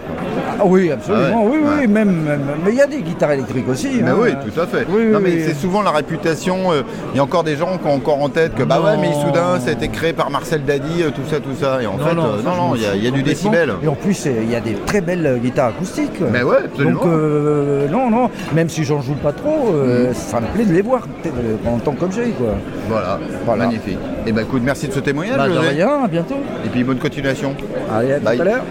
Ah 0.59 0.63
oui, 0.65 0.91
absolument, 0.91 1.25
Ah 1.33 1.39
ouais, 1.45 1.51
oui, 1.53 1.59
oui, 1.63 1.81
ouais. 1.81 1.87
même, 1.87 2.23
même- 2.23 2.41
Mais 2.65 2.73
il 2.73 2.77
y 2.77 2.81
a 2.81 2.87
des 2.87 3.01
guitares 3.03 3.33
électriques 3.33 3.69
aussi. 3.69 3.89
Mais 4.03 4.11
hein. 4.11 4.17
oui, 4.19 4.31
tout 4.53 4.61
à 4.61 4.67
fait. 4.67 4.87
Oui, 4.89 5.05
non, 5.07 5.21
mais 5.21 5.31
oui. 5.31 5.43
c'est 5.47 5.55
souvent 5.55 5.83
la 5.83 5.91
réputation. 5.91 6.73
euh, 6.73 6.83
Il 7.13 7.17
y 7.17 7.21
a 7.21 7.23
encore 7.23 7.45
des 7.45 7.57
gens 7.57 7.77
qui 7.79 7.87
ont 7.87 7.95
encore 7.95 8.23
en 8.23 8.29
tête 8.29 8.55
que 8.55 8.63
bah 8.63 8.81
ouais, 8.81 8.97
mais. 9.01 9.11
Issoudun, 9.11 9.61
ça 9.61 9.71
a 9.71 9.73
été 9.73 9.89
créé 9.89 10.13
par 10.13 10.31
Marcel 10.31 10.65
Dadi, 10.65 11.03
euh, 11.03 11.11
tout 11.11 11.23
ça, 11.31 11.41
tout 11.41 11.55
ça. 11.59 11.83
Et 11.83 11.87
en 11.87 11.97
fait, 11.99 12.11
euh, 12.11 12.15
non, 12.15 12.27
je 12.41 12.45
non, 12.45 12.75
il 12.75 12.83
y 12.83 12.87
a, 12.87 12.95
y 12.97 13.11
du 13.13 13.23
décibel. 13.23 13.73
Et 13.83 13.89
en 13.89 13.95
plus, 13.95 14.27
euh, 14.27 14.31
il 14.43 14.51
y 14.51 14.57
a 14.57 14.61
des 14.61 14.75
très 14.75 15.01
belles 15.01 15.27
euh, 15.27 15.37
guitares 15.39 15.69
acoustiques. 15.69 16.21
Mais 16.33 16.43
ouais, 16.43 16.57
absolument. 16.65 17.01
Donc, 17.03 17.07
euh, 17.13 17.89
non, 17.89 18.11
non, 18.11 18.31
même 18.55 18.69
si 18.69 18.85
j'en 18.85 19.01
joue 19.01 19.15
pas 19.15 19.33
trop, 19.33 19.73
euh, 19.75 20.13
ça 20.13 20.41
me 20.41 20.47
plaît 20.49 20.65
de 20.65 20.73
les 20.73 20.83
voir 20.83 21.07
euh, 21.27 21.31
en 21.69 21.79
tant 21.79 21.93
qu'objet, 21.93 22.31
quoi. 22.37 22.55
Voilà, 22.89 23.19
Voilà. 23.45 23.65
magnifique. 23.67 23.99
Et 24.27 24.33
bah 24.33 24.43
écoute, 24.43 24.63
merci 24.65 24.89
de 24.89 24.93
ce 24.93 25.01
témoignage. 25.01 25.37
Bah, 25.39 25.49
de 25.49 25.55
José. 25.55 25.69
rien, 25.69 26.05
à 26.05 26.09
bientôt. 26.09 26.37
Et 26.65 26.69
puis 26.69 26.83
bonne 26.85 26.99
continuation. 26.99 27.55
Allez, 27.95 28.13
à 28.15 28.21
tout 28.21 28.29
à 28.29 28.35
l'heure. 28.45 28.63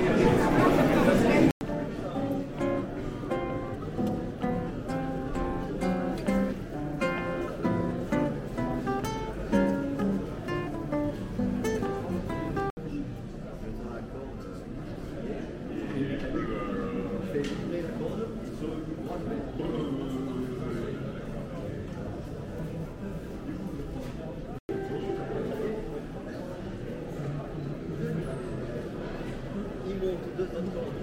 Alors, 30.56 30.96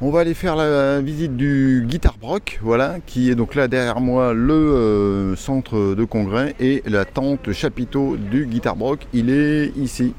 On 0.00 0.10
va 0.10 0.20
aller 0.20 0.34
faire 0.34 0.56
la 0.56 1.00
visite 1.00 1.36
du 1.36 1.84
Guitar 1.86 2.16
Broc, 2.20 2.58
voilà, 2.62 2.96
qui 3.06 3.30
est 3.30 3.36
donc 3.36 3.54
là 3.54 3.68
derrière 3.68 4.00
moi 4.00 4.34
le 4.34 4.52
euh, 4.52 5.36
centre 5.36 5.94
de 5.94 6.04
congrès 6.04 6.56
et 6.58 6.82
la 6.86 7.04
tente 7.04 7.52
chapiteau 7.52 8.16
du 8.16 8.46
Guitar 8.46 8.74
Broc, 8.74 9.06
il 9.12 9.30
est 9.30 9.68
ici. 9.76 10.12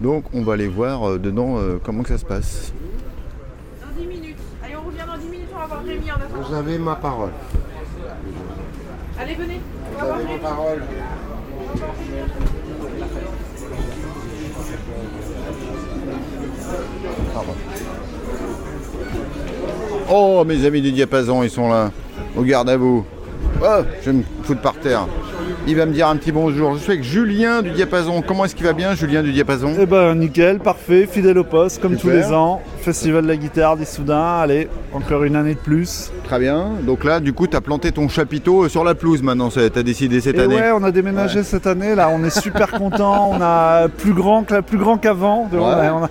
Donc 0.00 0.24
on 0.34 0.42
va 0.42 0.54
aller 0.54 0.66
voir 0.66 1.08
euh, 1.08 1.18
dedans 1.18 1.58
euh, 1.58 1.78
comment 1.80 2.02
que 2.02 2.08
ça 2.08 2.18
se 2.18 2.24
passe. 2.24 2.72
Dans 3.80 4.00
10 4.00 4.08
minutes. 4.08 4.36
Allez, 4.64 4.74
on 4.74 4.82
revient 4.82 5.06
dans 5.06 5.18
10 5.18 5.28
minutes, 5.28 5.48
on 5.54 5.58
va 5.58 5.66
voir 5.66 5.84
Rémi 5.84 6.10
en 6.10 6.14
attendant. 6.16 6.48
Vous 6.48 6.54
avez 6.54 6.78
ma 6.78 6.96
parole. 6.96 7.30
Allez, 9.20 9.34
venez. 9.36 9.60
On 9.94 9.98
va 10.00 10.04
voir 10.04 10.18
Rémi. 10.18 10.38
parole. 10.42 10.82
Oh 20.12 20.44
mes 20.44 20.64
amis 20.64 20.82
du 20.82 20.90
diapason, 20.90 21.44
ils 21.44 21.50
sont 21.50 21.68
là, 21.68 21.92
au 22.36 22.42
garde 22.42 22.68
à 22.68 22.76
vous. 22.76 23.04
Oh, 23.62 23.66
je 24.02 24.10
vais 24.10 24.16
me 24.18 24.22
foutre 24.42 24.60
par 24.60 24.74
terre. 24.74 25.06
Il 25.68 25.76
va 25.76 25.86
me 25.86 25.92
dire 25.92 26.08
un 26.08 26.16
petit 26.16 26.32
bonjour. 26.32 26.74
Je 26.74 26.80
suis 26.80 26.92
avec 26.92 27.04
Julien 27.04 27.62
du 27.62 27.70
Diapason. 27.70 28.20
Comment 28.22 28.44
est-ce 28.44 28.56
qu'il 28.56 28.66
va 28.66 28.72
bien, 28.72 28.94
Julien 28.94 29.22
du 29.22 29.32
Diapason? 29.32 29.74
Eh 29.78 29.86
ben 29.86 30.16
nickel, 30.16 30.58
parfait, 30.58 31.06
fidèle 31.08 31.38
au 31.38 31.44
poste 31.44 31.80
comme 31.80 31.96
Super. 31.96 32.02
tous 32.02 32.16
les 32.28 32.34
ans. 32.34 32.60
Festival 32.80 33.22
de 33.22 33.28
la 33.28 33.36
guitare 33.36 33.76
d'Issoudun, 33.76 34.38
allez, 34.40 34.68
encore 34.92 35.24
une 35.24 35.36
année 35.36 35.54
de 35.54 35.58
plus. 35.60 36.10
Très 36.24 36.38
bien. 36.38 36.70
Donc 36.82 37.04
là, 37.04 37.20
du 37.20 37.32
coup, 37.32 37.46
tu 37.46 37.56
as 37.56 37.60
planté 37.60 37.92
ton 37.92 38.08
chapiteau 38.08 38.64
euh, 38.64 38.68
sur 38.68 38.84
la 38.84 38.94
pelouse 38.94 39.22
maintenant. 39.22 39.48
Tu 39.50 39.60
as 39.60 39.82
décidé 39.82 40.20
cette 40.20 40.36
Et 40.36 40.40
année. 40.40 40.54
ouais, 40.56 40.70
on 40.74 40.82
a 40.82 40.90
déménagé 40.90 41.42
cette 41.42 41.66
année 41.66 41.94
là, 41.94 42.08
on 42.12 42.24
est 42.24 42.30
super 42.40 42.70
content, 42.70 43.30
on 43.32 43.40
a 43.40 43.88
plus 43.88 44.12
grand 44.14 44.44
plus 44.62 44.78
grand 44.78 44.96
qu'avant. 44.98 45.48
Ouais. 45.52 45.58
A- 45.60 46.08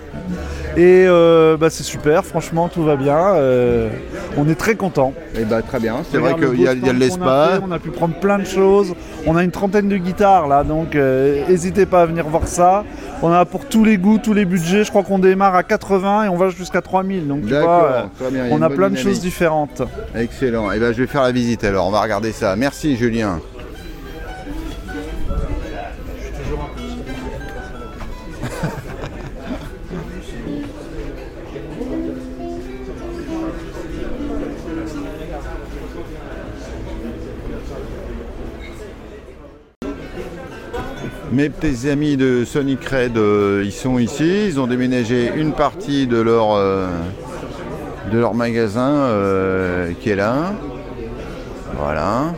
Et 0.76 1.04
euh, 1.08 1.56
bah, 1.56 1.68
c'est 1.68 1.82
super, 1.82 2.24
franchement 2.24 2.68
tout 2.68 2.84
va 2.84 2.94
bien. 2.96 3.18
euh, 3.34 3.88
on 4.36 4.48
est 4.48 4.54
très 4.54 4.76
content. 4.76 5.12
Eh 5.36 5.44
ben, 5.44 5.60
très 5.62 5.80
bien. 5.80 5.96
C'est 6.10 6.18
vrai 6.18 6.34
qu'il 6.36 6.60
y 6.60 6.68
a, 6.68 6.72
y 6.74 6.80
de 6.80 6.90
l'espace. 6.92 7.60
On 7.66 7.72
a 7.72 7.80
pu 7.80 7.90
prendre 7.90 8.14
plein 8.14 8.38
de 8.38 8.44
choses. 8.46 8.94
On 9.26 9.36
a 9.36 9.42
une 9.42 9.50
trentaine 9.50 9.88
de 9.88 9.96
guitares 9.96 10.46
là, 10.46 10.62
donc 10.62 10.94
euh, 10.94 11.42
n'hésitez 11.48 11.86
pas 11.86 12.02
à 12.02 12.06
venir 12.06 12.26
voir 12.28 12.46
ça. 12.46 12.84
On 13.22 13.30
a 13.30 13.44
pour 13.44 13.66
tous 13.66 13.84
les 13.84 13.98
goûts, 13.98 14.18
tous 14.18 14.32
les 14.32 14.46
budgets. 14.46 14.82
Je 14.84 14.90
crois 14.90 15.02
qu'on 15.02 15.18
démarre 15.18 15.54
à 15.54 15.62
80 15.62 16.24
et 16.24 16.28
on 16.28 16.36
va 16.36 16.48
jusqu'à 16.48 16.80
3000. 16.80 17.28
Donc 17.28 17.42
tu 17.42 17.48
vois, 17.48 18.10
euh, 18.22 18.30
bien. 18.30 18.46
on 18.50 18.62
a 18.62 18.70
plein 18.70 18.88
de 18.88 18.96
choses 18.96 19.20
différentes. 19.20 19.82
Excellent. 20.14 20.72
Et 20.72 20.78
ben, 20.78 20.92
je 20.92 21.02
vais 21.02 21.06
faire 21.06 21.22
la 21.22 21.32
visite 21.32 21.64
alors. 21.64 21.86
On 21.86 21.90
va 21.90 22.00
regarder 22.00 22.32
ça. 22.32 22.56
Merci, 22.56 22.96
Julien. 22.96 23.40
Mes 41.32 41.48
petits 41.48 41.88
amis 41.88 42.16
de 42.16 42.44
Sonic 42.44 42.84
Red, 42.86 43.16
euh, 43.16 43.62
ils 43.64 43.72
sont 43.72 44.00
ici. 44.00 44.46
Ils 44.46 44.58
ont 44.58 44.66
déménagé 44.66 45.30
une 45.36 45.52
partie 45.52 46.08
de 46.08 46.20
leur, 46.20 46.54
euh, 46.56 46.88
magasin 48.34 48.90
euh, 48.90 49.92
qui 50.00 50.10
est 50.10 50.16
là. 50.16 50.52
Voilà. 51.78 52.34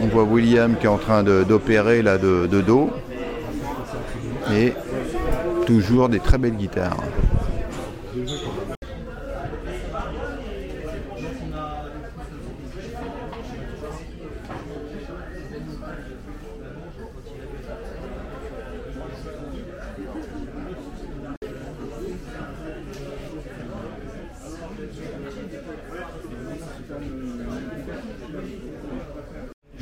On 0.00 0.06
voit 0.08 0.24
William 0.24 0.74
qui 0.76 0.86
est 0.86 0.88
en 0.88 0.98
train 0.98 1.22
d'opérer 1.22 2.02
là 2.02 2.18
de 2.18 2.60
dos. 2.60 2.90
Et 4.52 4.72
toujours 5.64 6.08
des 6.08 6.18
très 6.18 6.36
belles 6.36 6.56
guitares. 6.56 6.98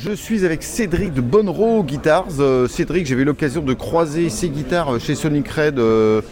Je 0.04 0.16
suis 0.39 0.47
avec 0.47 0.62
Cédric 0.62 1.12
de 1.12 1.21
Bonnereau 1.21 1.83
Guitars. 1.83 2.27
Euh, 2.41 2.67
Cédric, 2.67 3.07
j'avais 3.07 3.23
eu 3.23 3.25
l'occasion 3.27 3.61
de 3.61 3.75
croiser 3.75 4.31
ses 4.31 4.49
guitares 4.49 4.99
chez 4.99 5.15
Sonic 5.15 5.47
Red 5.49 5.79
euh, 5.79 6.23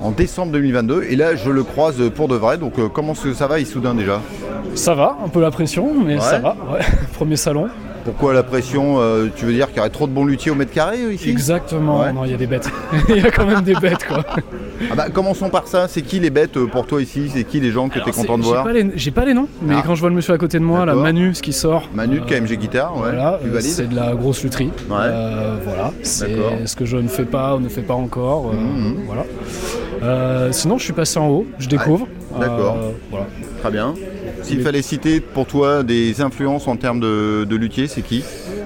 en 0.00 0.12
décembre 0.12 0.52
2022. 0.52 1.04
Et 1.10 1.16
là, 1.16 1.34
je 1.34 1.50
le 1.50 1.64
croise 1.64 1.96
pour 2.14 2.28
de 2.28 2.36
vrai. 2.36 2.56
Donc, 2.56 2.78
euh, 2.78 2.88
comment 2.88 3.14
ça 3.14 3.46
va, 3.48 3.58
Issoudun 3.58 3.94
déjà? 3.94 4.20
Ça 4.74 4.94
va, 4.94 5.16
un 5.24 5.28
peu 5.28 5.40
la 5.40 5.50
pression, 5.50 5.92
mais 6.04 6.14
Ouais. 6.14 6.20
ça 6.20 6.38
va. 6.38 6.56
ouais. 6.72 6.80
Premier 7.14 7.36
salon. 7.36 7.68
Pourquoi 8.04 8.32
la 8.32 8.42
pression 8.44 9.00
euh, 9.00 9.26
Tu 9.34 9.44
veux 9.44 9.52
dire 9.52 9.66
qu'il 9.68 9.78
y 9.78 9.80
aurait 9.80 9.90
trop 9.90 10.06
de 10.06 10.12
bons 10.12 10.24
luthiers 10.24 10.52
au 10.52 10.54
mètre 10.54 10.72
carré 10.72 10.98
euh, 11.02 11.12
ici? 11.12 11.28
Exactement. 11.28 12.00
Ouais. 12.00 12.12
Non, 12.12 12.24
il 12.24 12.30
y 12.30 12.34
a 12.34 12.36
des 12.36 12.46
bêtes. 12.46 12.70
Il 13.08 13.16
y 13.16 13.26
a 13.26 13.30
quand 13.30 13.44
même 13.46 13.62
des 13.62 13.74
bêtes, 13.74 14.06
quoi. 14.06 14.24
Ah 14.90 14.94
bah, 14.94 15.06
Commençons 15.12 15.48
par 15.50 15.66
ça. 15.66 15.86
C'est 15.88 16.02
qui 16.02 16.20
les 16.20 16.30
bêtes 16.30 16.56
euh, 16.56 16.66
pour 16.66 16.86
toi 16.86 17.00
ici? 17.02 17.30
C'est 17.32 17.44
qui 17.44 17.60
les 17.60 17.70
gens 17.70 17.88
que 17.88 17.98
tu 17.98 18.08
es 18.08 18.12
content 18.12 18.38
de 18.38 18.42
voir? 18.44 18.66
J'ai 18.94 19.10
pas 19.10 19.24
les 19.24 19.34
noms, 19.34 19.48
mais 19.62 19.74
Ah. 19.78 19.82
quand 19.86 19.94
je 19.94 20.00
vois 20.00 20.10
le 20.10 20.16
monsieur 20.16 20.34
à 20.34 20.38
côté 20.38 20.58
de 20.58 20.64
moi, 20.64 20.84
là. 20.86 20.94
Manu, 20.94 21.34
ce 21.34 21.42
qui 21.42 21.52
sort. 21.52 21.88
Manu 21.94 22.20
de 22.20 22.22
euh, 22.22 22.26
KMG 22.26 22.56
Guitare, 22.58 22.94
ouais. 22.96 23.10
Voilà, 23.12 23.38
c'est 23.60 23.88
de 23.88 23.94
la 23.96 24.14
grosse 24.14 24.42
lutherie. 24.42 24.70
Ouais. 24.88 24.96
Euh, 24.98 25.56
voilà, 25.64 25.92
c'est 26.02 26.28
ce 26.64 26.76
que 26.76 26.84
je 26.84 26.96
ne 26.96 27.08
fais 27.08 27.24
pas 27.24 27.56
ou 27.56 27.60
ne 27.60 27.68
fais 27.68 27.82
pas 27.82 27.94
encore. 27.94 28.50
euh, 28.50 28.54
Mhm. 28.54 28.96
Voilà. 29.06 30.52
Sinon, 30.52 30.78
je 30.78 30.84
suis 30.84 30.92
passé 30.92 31.18
en 31.18 31.28
haut, 31.28 31.46
je 31.58 31.68
découvre. 31.68 32.06
d'accord. 32.38 32.76
Voilà. 33.10 33.26
Très 33.60 33.70
bien. 33.70 33.94
S'il 34.42 34.60
fallait 34.62 34.82
citer 34.82 35.20
pour 35.20 35.46
toi 35.46 35.82
des 35.82 36.20
influences 36.20 36.68
en 36.68 36.76
termes 36.76 37.00
de, 37.00 37.44
de 37.44 37.56
luthier, 37.56 37.88
c'est 37.88 38.02
qui? 38.02 38.22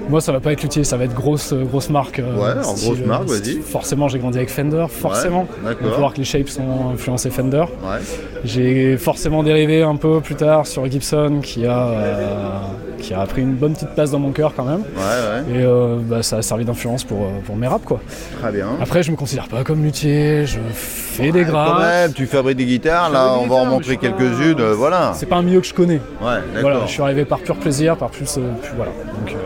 Moi, 0.08 0.20
ça 0.20 0.32
va 0.32 0.40
pas 0.40 0.52
être 0.52 0.62
luthier, 0.62 0.84
ça 0.84 0.96
va 0.96 1.04
être 1.04 1.14
grosse, 1.14 1.52
euh, 1.52 1.64
grosse 1.64 1.88
marque. 1.90 2.18
euh, 2.18 2.34
Ouais, 2.36 2.62
style, 2.62 2.88
grosse 2.88 3.00
euh, 3.00 3.06
marque, 3.06 3.24
vas-y. 3.28 3.60
Forcément, 3.62 4.08
j'ai 4.08 4.18
grandi 4.18 4.38
avec 4.38 4.50
Fender, 4.50 4.86
forcément. 4.90 5.46
d'accord. 5.64 5.78
Il 5.86 5.90
faut 5.92 5.98
voir 5.98 6.12
que 6.12 6.18
les 6.18 6.24
shapes 6.24 6.48
sont 6.48 6.90
influencés 6.92 7.30
Fender. 7.30 7.64
Ouais. 7.82 7.98
J'ai 8.44 8.96
forcément 8.96 9.42
dérivé 9.42 9.82
un 9.82 9.96
peu 9.96 10.20
plus 10.20 10.34
tard 10.34 10.66
sur 10.66 10.84
Gibson 10.90 11.40
qui 11.42 11.64
a, 11.66 11.86
euh, 11.88 12.58
qui 12.98 13.14
a 13.14 13.24
pris 13.26 13.42
une 13.42 13.54
bonne 13.54 13.72
petite 13.74 13.90
place 13.94 14.10
dans 14.10 14.18
mon 14.18 14.32
cœur 14.32 14.52
quand 14.56 14.64
même. 14.64 14.80
Ouais, 14.80 15.52
ouais. 15.54 15.60
Et 15.60 15.62
euh, 15.64 15.96
bah, 16.02 16.22
ça 16.22 16.38
a 16.38 16.42
servi 16.42 16.64
d'influence 16.64 17.04
pour, 17.04 17.28
pour 17.46 17.56
mes 17.56 17.66
raps 17.68 17.84
quoi. 17.86 18.00
Très 18.40 18.52
bien. 18.52 18.66
Après 18.80 19.02
je 19.02 19.10
me 19.12 19.16
considère 19.16 19.48
pas 19.48 19.62
comme 19.64 19.82
luthier, 19.84 20.44
je 20.46 20.58
fais 20.72 21.30
des 21.32 21.44
Quand 21.44 21.50
graves. 21.52 21.80
même, 21.82 22.12
tu 22.12 22.26
fabriques 22.26 22.58
des 22.58 22.66
guitares, 22.66 23.08
Je 23.08 23.12
là 23.14 23.36
on 23.40 23.46
va 23.46 23.54
en 23.56 23.66
montrer 23.66 23.94
pas- 23.96 24.08
quelques-unes, 24.08 24.62
voilà. 24.72 25.12
C'est 25.14 25.26
pas 25.26 25.36
un 25.36 25.42
milieu 25.42 25.60
que 25.60 25.66
je 25.66 25.74
connais. 25.74 26.00
Ouais, 26.20 26.40
Voilà, 26.60 26.70
d'accord. 26.70 26.86
je 26.86 26.92
suis 26.92 27.02
arrivé 27.02 27.24
par 27.24 27.38
pur 27.40 27.56
plaisir, 27.56 27.96
par 27.96 28.10
plus, 28.10 28.36
euh, 28.38 28.40
plus- 28.62 28.72
voilà. 28.76 28.90
Donc, 28.90 29.36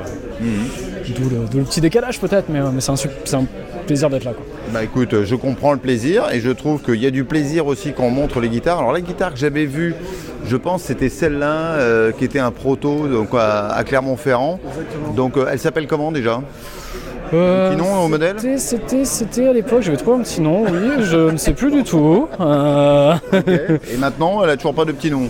d'où, 0.40 1.28
le, 1.30 1.36
d'où 1.50 1.58
le 1.58 1.64
petit 1.64 1.80
décalage 1.80 2.20
peut-être, 2.20 2.46
mais, 2.48 2.60
mais 2.72 2.80
c'est, 2.80 2.92
un, 2.92 2.96
su- 2.96 3.08
c'est 3.24 3.36
un 3.36 3.44
plaisir 3.86 4.10
d'être 4.10 4.24
là. 4.24 4.32
Quoi. 4.32 4.44
Bah 4.72 4.82
écoute, 4.82 5.14
euh, 5.14 5.24
je 5.24 5.34
comprends 5.36 5.72
le 5.72 5.78
plaisir 5.78 6.24
et 6.32 6.40
je 6.40 6.50
trouve 6.50 6.82
qu'il 6.82 6.96
y 7.00 7.06
a 7.06 7.10
du 7.10 7.24
plaisir 7.24 7.66
aussi 7.66 7.92
quand 7.92 8.04
on 8.04 8.10
montre 8.10 8.40
les 8.40 8.48
guitares. 8.48 8.78
Alors 8.78 8.92
la 8.92 9.00
guitare 9.00 9.32
que 9.32 9.38
j'avais 9.38 9.64
vue, 9.64 9.94
je 10.44 10.56
pense 10.56 10.82
c'était 10.82 11.08
celle-là 11.08 11.74
euh, 11.76 12.12
qui 12.12 12.24
était 12.24 12.38
un 12.40 12.50
proto 12.50 13.06
donc, 13.08 13.28
à, 13.34 13.68
à 13.68 13.84
Clermont-Ferrand. 13.84 14.58
Donc 15.14 15.36
euh, 15.36 15.46
elle 15.50 15.58
s'appelle 15.58 15.86
comment 15.86 16.10
déjà? 16.12 16.42
Euh, 17.34 17.70
Petit 17.70 17.78
nom 17.78 18.04
au 18.04 18.08
modèle? 18.08 18.36
c'était, 18.38 18.56
c'était, 18.58 19.04
c'était 19.04 19.48
à 19.48 19.52
l'époque, 19.52 19.82
j'avais 19.82 19.96
trouvé 19.96 20.18
un 20.18 20.22
petit 20.22 20.40
nom, 20.40 20.62
oui, 20.64 21.02
je 21.02 21.30
ne 21.30 21.36
sais 21.36 21.54
plus 21.54 21.72
du 21.72 21.82
tout. 21.82 22.28
Euh, 22.40 23.14
Et 23.92 23.96
maintenant, 23.98 24.44
elle 24.44 24.50
a 24.50 24.56
toujours 24.56 24.74
pas 24.74 24.84
de 24.84 24.92
petit 24.92 25.10
nom? 25.10 25.28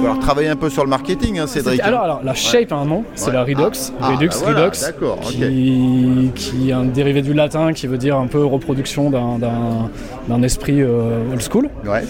Va 0.00 0.06
falloir 0.08 0.18
travailler 0.18 0.48
un 0.48 0.56
peu 0.56 0.70
sur 0.70 0.82
le 0.84 0.90
marketing, 0.90 1.38
hein, 1.38 1.46
Cédric. 1.46 1.80
Alors, 1.80 2.00
alors, 2.02 2.20
la 2.24 2.34
shape 2.34 2.72
a 2.72 2.76
un 2.76 2.84
nom, 2.86 3.04
c'est 3.14 3.26
Ouais. 3.26 3.32
la 3.34 3.42
Redux, 3.44 3.92
Ah, 4.00 4.08
Redux, 4.12 4.28
ah, 4.30 4.34
bah 4.34 4.40
voilà, 4.44 4.64
Redux, 4.66 4.80
d'accord, 4.80 5.18
ok. 5.18 5.28
qui, 5.30 6.30
qui 6.34 6.70
est 6.70 6.72
un 6.72 6.84
dérivé 6.84 7.22
du 7.22 7.34
latin 7.34 7.72
qui 7.72 7.86
veut 7.86 7.98
dire 7.98 8.16
un 8.16 8.26
peu 8.26 8.44
reproduction 8.44 9.10
d'un, 9.10 10.42
esprit 10.42 10.80
euh, 10.80 11.30
old 11.32 11.42
school. 11.42 11.68
Ouais. 11.86 12.02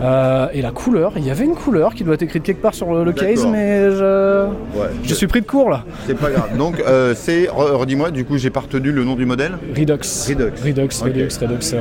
Euh, 0.00 0.46
et 0.52 0.62
la 0.62 0.70
couleur, 0.70 1.12
il 1.16 1.24
y 1.26 1.30
avait 1.30 1.44
une 1.44 1.54
couleur 1.56 1.94
qui 1.94 2.04
doit 2.04 2.14
être 2.14 2.22
écrite 2.22 2.42
quelque 2.44 2.62
part 2.62 2.74
sur 2.74 2.92
le, 2.92 3.02
le 3.02 3.12
case, 3.12 3.44
mais 3.46 3.90
je, 3.90 4.44
Ouais. 4.78 4.86
je 5.02 5.14
suis 5.14 5.26
pris 5.26 5.40
de 5.40 5.46
court 5.46 5.70
là. 5.70 5.82
C'est 6.06 6.14
pas 6.16 6.30
grave. 6.30 6.56
Donc 6.56 6.80
euh, 6.86 7.14
c'est, 7.16 7.44
re- 7.46 7.72
redis-moi, 7.74 8.10
du 8.12 8.24
coup 8.24 8.36
j'ai 8.38 8.50
pas 8.50 8.60
retenu 8.60 8.92
le 8.92 9.02
nom 9.04 9.16
du 9.16 9.26
modèle. 9.26 9.58
Redux. 9.76 9.92
Redux. 10.28 10.52
Redux, 10.64 10.82
Ok. 10.84 11.04
Redux, 11.08 11.28
Redux. 11.40 11.76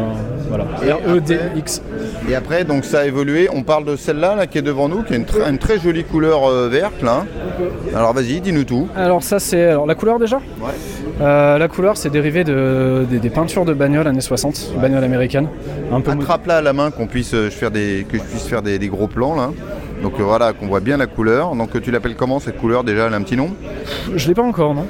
Voilà. 0.50 0.66
Et 0.84 0.92
R-E-D-X. 0.92 1.82
Et 2.30 2.36
après, 2.36 2.64
donc 2.64 2.86
ça 2.86 3.02
a 3.02 3.06
évolué. 3.06 3.50
On 3.54 3.62
parle 3.64 3.86
de 3.86 3.96
celle-là 3.96 4.36
là, 4.36 4.48
qui 4.48 4.58
est 4.58 4.62
devant 4.64 4.90
nous, 4.90 5.04
qui 5.04 5.14
a 5.14 5.18
une, 5.18 5.24
tr- 5.26 5.48
une 5.58 5.64
très 5.68 5.80
jolie 5.80 6.04
couleur 6.04 6.46
euh, 6.48 6.70
verte 6.70 7.02
là. 7.02 7.26
Alors 7.96 8.14
vas-y, 8.14 8.40
dis-nous 8.42 8.64
tout. 8.64 8.88
Alors, 8.96 9.24
ça, 9.24 9.40
c'est. 9.40 9.64
Alors, 9.70 9.88
la 9.88 9.96
couleur 9.96 10.20
déjà 10.20 10.38
Ouais. 10.62 10.72
Euh, 11.20 11.58
La 11.58 11.68
couleur, 11.68 11.98
c'est 11.98 12.12
dérivé 12.12 12.44
de, 12.44 13.06
des, 13.10 13.18
des 13.18 13.30
peintures 13.32 13.66
de 13.66 13.74
bagnoles 13.74 14.08
années 14.08 14.22
60, 14.22 14.74
bagnoles 14.80 15.04
américaines. 15.04 15.48
Un 15.92 16.02
peu. 16.02 16.12
Attrape-la 16.12 16.58
à 16.58 16.62
la 16.62 16.74
main 16.74 16.92
qu'on 16.92 17.08
puisse 17.08 17.34
euh, 17.34 17.50
faire 17.50 17.72
des, 17.72 18.06
que 18.08 18.20
je 18.20 18.24
puisse 18.24 18.46
faire 18.46 18.62
des, 18.62 18.78
des 18.78 18.88
gros 18.88 19.08
plans 19.08 19.36
là. 19.36 19.50
Donc 20.04 20.14
voilà, 20.20 20.54
qu'on 20.54 20.68
voit 20.68 20.80
bien 20.80 20.96
la 20.98 21.08
couleur. 21.08 21.56
Donc 21.56 21.82
tu 21.82 21.90
l'appelles 21.90 22.16
comment 22.16 22.40
cette 22.40 22.58
couleur 22.60 22.84
déjà 22.84 23.08
Elle 23.08 23.16
a 23.16 23.18
un 23.18 23.24
petit 23.24 23.36
nom? 23.36 23.50
Je 24.16 24.28
l'ai 24.28 24.36
pas 24.36 24.44
encore, 24.44 24.76
non 24.76 24.86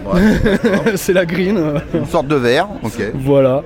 C'est 0.95 1.13
la 1.13 1.25
green. 1.25 1.57
Une 1.93 2.05
sorte 2.07 2.27
de 2.27 2.35
vert. 2.35 2.67
Ok. 2.83 3.01
Voilà. 3.15 3.63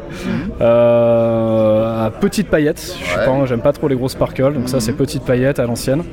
Euh, 0.62 2.06
à 2.06 2.12
petites 2.12 2.48
paillettes. 2.48 2.96
Je 3.00 3.06
suis 3.06 3.18
Ouais. 3.18 3.26
pas- 3.26 3.46
J'aime 3.48 3.62
pas 3.62 3.74
trop 3.74 3.88
les 3.88 3.96
grosses 3.96 4.12
sparkles, 4.12 4.54
donc 4.54 4.70
ça 4.70 4.80
c'est 4.80 4.94
petites 4.94 5.24
paillettes 5.24 5.58
à 5.58 5.66
l'ancienne. 5.66 6.04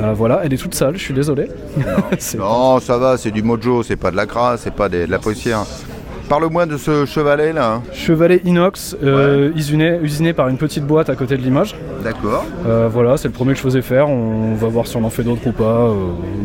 Euh, 0.00 0.12
voilà, 0.14 0.40
elle 0.44 0.52
est 0.52 0.56
toute 0.58 0.74
sale, 0.74 0.96
je 0.96 1.02
suis 1.02 1.14
désolé. 1.14 1.48
Non, 2.38 2.78
ça 2.80 2.98
va, 2.98 3.16
c'est 3.16 3.30
du 3.30 3.42
mojo, 3.42 3.82
c'est 3.82 3.96
pas 3.96 4.10
de 4.10 4.16
la 4.16 4.26
crasse, 4.26 4.60
c'est 4.64 4.74
pas 4.74 4.88
des- 4.88 5.06
de 5.06 5.10
la 5.10 5.18
poussière. 5.18 5.64
Parle-moi 6.28 6.66
de 6.66 6.76
ce 6.76 7.06
chevalet 7.06 7.52
là. 7.54 7.80
Chevalet 7.94 8.42
inox, 8.44 8.94
euh, 9.02 9.50
usiné, 9.56 9.98
usiné 10.02 10.34
par 10.34 10.48
une 10.48 10.58
petite 10.58 10.84
boîte 10.86 11.08
à 11.08 11.16
côté 11.16 11.38
de 11.38 11.42
Limoges. 11.42 11.74
D'accord. 12.04 12.44
Euh, 12.66 12.86
voilà, 12.92 13.16
c'est 13.16 13.28
le 13.28 13.32
premier 13.32 13.52
que 13.52 13.58
je 13.58 13.62
faisais 13.62 13.80
faire. 13.80 14.08
On 14.10 14.54
va 14.54 14.68
voir 14.68 14.86
si 14.86 14.96
on 14.98 15.04
en 15.04 15.10
fait 15.10 15.22
d'autres 15.22 15.46
ou 15.46 15.52
pas. 15.52 15.64
euh, 15.88 15.94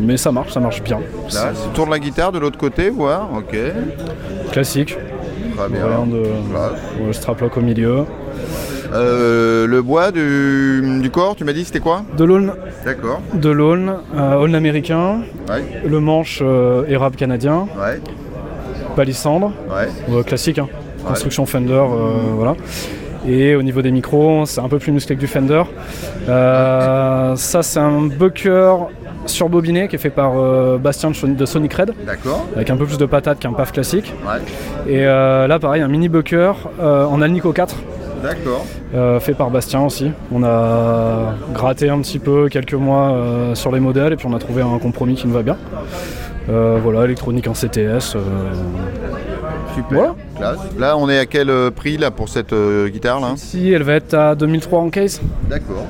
mais 0.00 0.16
ça 0.16 0.32
marche, 0.32 0.52
ça 0.52 0.60
marche 0.60 0.82
bien. 0.82 1.00
Là, 1.34 1.52
tu 1.52 1.68
tournes 1.74 1.90
la 1.90 1.98
guitare 1.98 2.32
de 2.32 2.38
l'autre 2.38 2.56
côté, 2.58 2.88
voir. 2.88 3.28
Ok. 3.36 3.54
Classique. 4.52 4.96
Très 5.56 5.68
bien. 5.68 5.86
Rien 5.86 6.06
de. 6.06 6.22
Voilà. 6.50 7.12
straplock 7.12 7.56
au 7.58 7.60
milieu. 7.60 8.04
Euh, 8.94 9.66
le 9.66 9.82
bois 9.82 10.12
du, 10.12 11.00
du 11.00 11.10
corps, 11.10 11.34
tu 11.34 11.44
m'as 11.44 11.52
dit 11.52 11.64
c'était 11.64 11.80
quoi 11.80 12.02
De 12.16 12.24
l'aulne, 12.24 12.52
D'accord. 12.84 13.20
de 13.34 13.50
l'aulne, 13.50 13.94
euh, 14.16 14.34
aulne 14.36 14.54
américain, 14.54 15.22
Ouais. 15.48 15.64
le 15.84 15.98
manche 16.00 16.38
euh, 16.42 16.84
érable 16.86 17.16
canadien, 17.16 17.66
Ouais. 17.76 18.00
palissandre, 18.94 19.52
Ouais. 19.68 20.22
classique, 20.22 20.58
hein. 20.58 20.68
construction 21.06 21.44
Fender, 21.44 21.82
voilà. 22.36 22.54
Et 23.26 23.54
au 23.56 23.62
niveau 23.62 23.82
des 23.82 23.90
micros, 23.90 24.44
c'est 24.46 24.60
un 24.60 24.68
peu 24.68 24.78
plus 24.78 24.92
musclé 24.92 25.16
que 25.16 25.20
du 25.20 25.26
Fender. 25.26 25.62
Ça, 26.26 27.62
c'est 27.62 27.80
un 27.80 28.02
Bucker 28.02 28.74
surbobiné 29.26 29.88
qui 29.88 29.96
est 29.96 29.98
fait 29.98 30.10
par 30.10 30.32
euh, 30.38 30.76
Bastien 30.78 31.10
de 31.10 31.14
Son- 31.16 31.28
de 31.28 31.46
Sonic 31.46 31.72
Red, 31.74 31.94
D'accord. 32.06 32.44
avec 32.54 32.68
un 32.70 32.76
peu 32.76 32.84
plus 32.84 32.98
de 32.98 33.06
patate 33.06 33.38
qu'un 33.38 33.52
PAF 33.54 33.72
classique. 33.72 34.12
Ouais. 34.26 34.92
Et 34.92 35.06
euh, 35.06 35.46
là, 35.46 35.58
pareil, 35.58 35.80
un 35.82 35.88
mini 35.88 36.08
Bucker 36.10 36.52
euh, 36.80 37.06
en 37.06 37.22
Alnico 37.22 37.52
4. 37.52 37.74
D'accord. 38.24 38.64
Euh, 38.94 39.20
fait 39.20 39.34
par 39.34 39.50
Bastien 39.50 39.82
aussi. 39.82 40.10
On 40.32 40.42
a 40.44 41.34
gratté 41.52 41.90
un 41.90 41.98
petit 42.00 42.18
peu 42.18 42.48
quelques 42.48 42.72
mois 42.74 43.12
euh, 43.12 43.54
sur 43.54 43.70
les 43.70 43.80
modèles 43.80 44.14
et 44.14 44.16
puis 44.16 44.26
on 44.26 44.34
a 44.34 44.38
trouvé 44.38 44.62
un 44.62 44.78
compromis 44.78 45.14
qui 45.14 45.26
nous 45.26 45.34
va 45.34 45.42
bien. 45.42 45.58
Euh, 46.48 46.78
voilà, 46.82 47.04
électronique 47.04 47.46
en 47.48 47.52
CTS. 47.52 48.16
Super. 49.74 49.84
Voilà. 49.90 50.14
Classe. 50.36 50.58
Là, 50.78 50.96
on 50.96 51.08
est 51.10 51.18
à 51.18 51.26
quel 51.26 51.50
prix 51.74 51.96
là 51.98 52.10
pour 52.10 52.28
cette 52.30 52.54
guitare 52.86 53.20
là? 53.20 53.32
Ici, 53.34 53.70
elle 53.72 53.82
va 53.82 53.94
être 53.94 54.14
à 54.14 54.34
2003 54.34 54.78
en 54.80 54.88
case. 54.88 55.20
D'accord. 55.50 55.84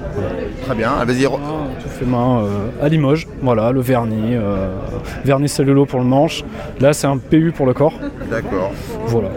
Très 0.64 0.74
bien. 0.74 0.90
Ah, 1.00 1.04
Vas-y. 1.04 1.24
re- 1.26 1.38
Tout 1.82 1.88
fait 1.88 2.04
main 2.06 2.44
à 2.82 2.88
Limoges. 2.88 3.28
Voilà, 3.42 3.70
le 3.72 3.80
vernis. 3.80 4.36
vernis 5.24 5.48
cellulo 5.48 5.86
pour 5.86 6.00
le 6.00 6.06
manche. 6.06 6.42
Là, 6.80 6.92
c'est 6.94 7.06
un 7.06 7.18
PU 7.18 7.52
pour 7.54 7.66
le 7.66 7.74
corps. 7.74 7.94
D'accord. 8.30 8.72
Voilà. 9.06 9.28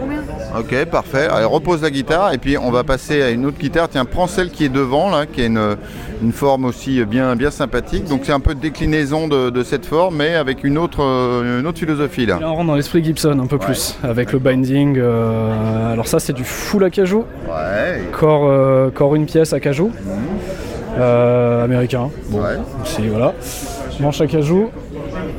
Ok, 0.58 0.84
parfait. 0.86 1.28
Allez, 1.30 1.44
repose 1.44 1.82
la 1.82 1.90
guitare 1.90 2.32
et 2.32 2.38
puis 2.38 2.56
on 2.58 2.70
va 2.70 2.82
passer 2.84 3.22
à 3.22 3.30
une 3.30 3.46
autre 3.46 3.58
guitare. 3.58 3.88
Tiens, 3.88 4.04
prends 4.04 4.26
celle 4.26 4.50
qui 4.50 4.64
est 4.64 4.68
devant 4.68 5.10
là, 5.10 5.26
qui 5.26 5.42
a 5.42 5.46
une, 5.46 5.76
une 6.22 6.32
forme 6.32 6.64
aussi 6.64 7.04
bien, 7.04 7.36
bien 7.36 7.50
sympathique. 7.50 8.04
Donc 8.06 8.22
c'est 8.24 8.32
un 8.32 8.40
peu 8.40 8.54
de 8.54 8.60
déclinaison 8.60 9.28
de, 9.28 9.50
de 9.50 9.62
cette 9.62 9.86
forme, 9.86 10.16
mais 10.16 10.34
avec 10.34 10.64
une 10.64 10.78
autre, 10.78 11.02
euh, 11.02 11.60
une 11.60 11.66
autre 11.66 11.78
philosophie 11.78 12.26
là. 12.26 12.38
Là, 12.40 12.50
on 12.50 12.54
rentre 12.56 12.66
dans 12.68 12.74
l'esprit 12.74 13.04
Gibson 13.04 13.38
un 13.40 13.46
peu 13.46 13.58
plus, 13.58 13.96
avec 14.02 14.32
le 14.32 14.38
binding. 14.38 14.96
euh, 14.98 15.92
alors 15.92 16.08
ça, 16.08 16.18
c'est 16.18 16.32
du 16.32 16.44
full 16.44 16.82
acajou. 16.84 17.24
Ouais. 17.46 18.02
Corps, 18.12 18.46
euh, 18.48 18.90
corps 18.90 19.14
une 19.14 19.26
pièce 19.26 19.52
acajou. 19.52 19.92
Euh, 20.98 21.64
américain. 21.64 22.10
Bon, 22.30 22.38
Ouais. 22.40 22.56
voilà. 23.10 23.34
Manche 24.00 24.20
acajou. 24.20 24.70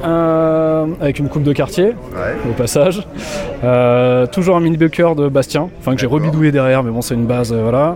Euh, 0.05 0.85
avec 1.01 1.19
une 1.19 1.27
coupe 1.27 1.43
de 1.43 1.51
quartier, 1.53 1.88
Ouais. 1.88 2.38
au 2.49 2.53
passage. 2.53 3.05
Euh, 3.63 4.25
toujours 4.27 4.55
un 4.55 4.62
mini 4.62 4.77
bucker 4.77 5.13
de 5.15 5.27
Bastien, 5.27 5.69
enfin 5.79 5.93
que 5.93 5.99
j'ai 6.01 6.07
rebidouillé 6.07 6.51
derrière, 6.51 6.83
mais 6.83 6.91
bon, 6.91 7.01
c'est 7.01 7.15
une 7.15 7.25
base, 7.25 7.51
euh, 7.51 7.62
voilà. 7.63 7.95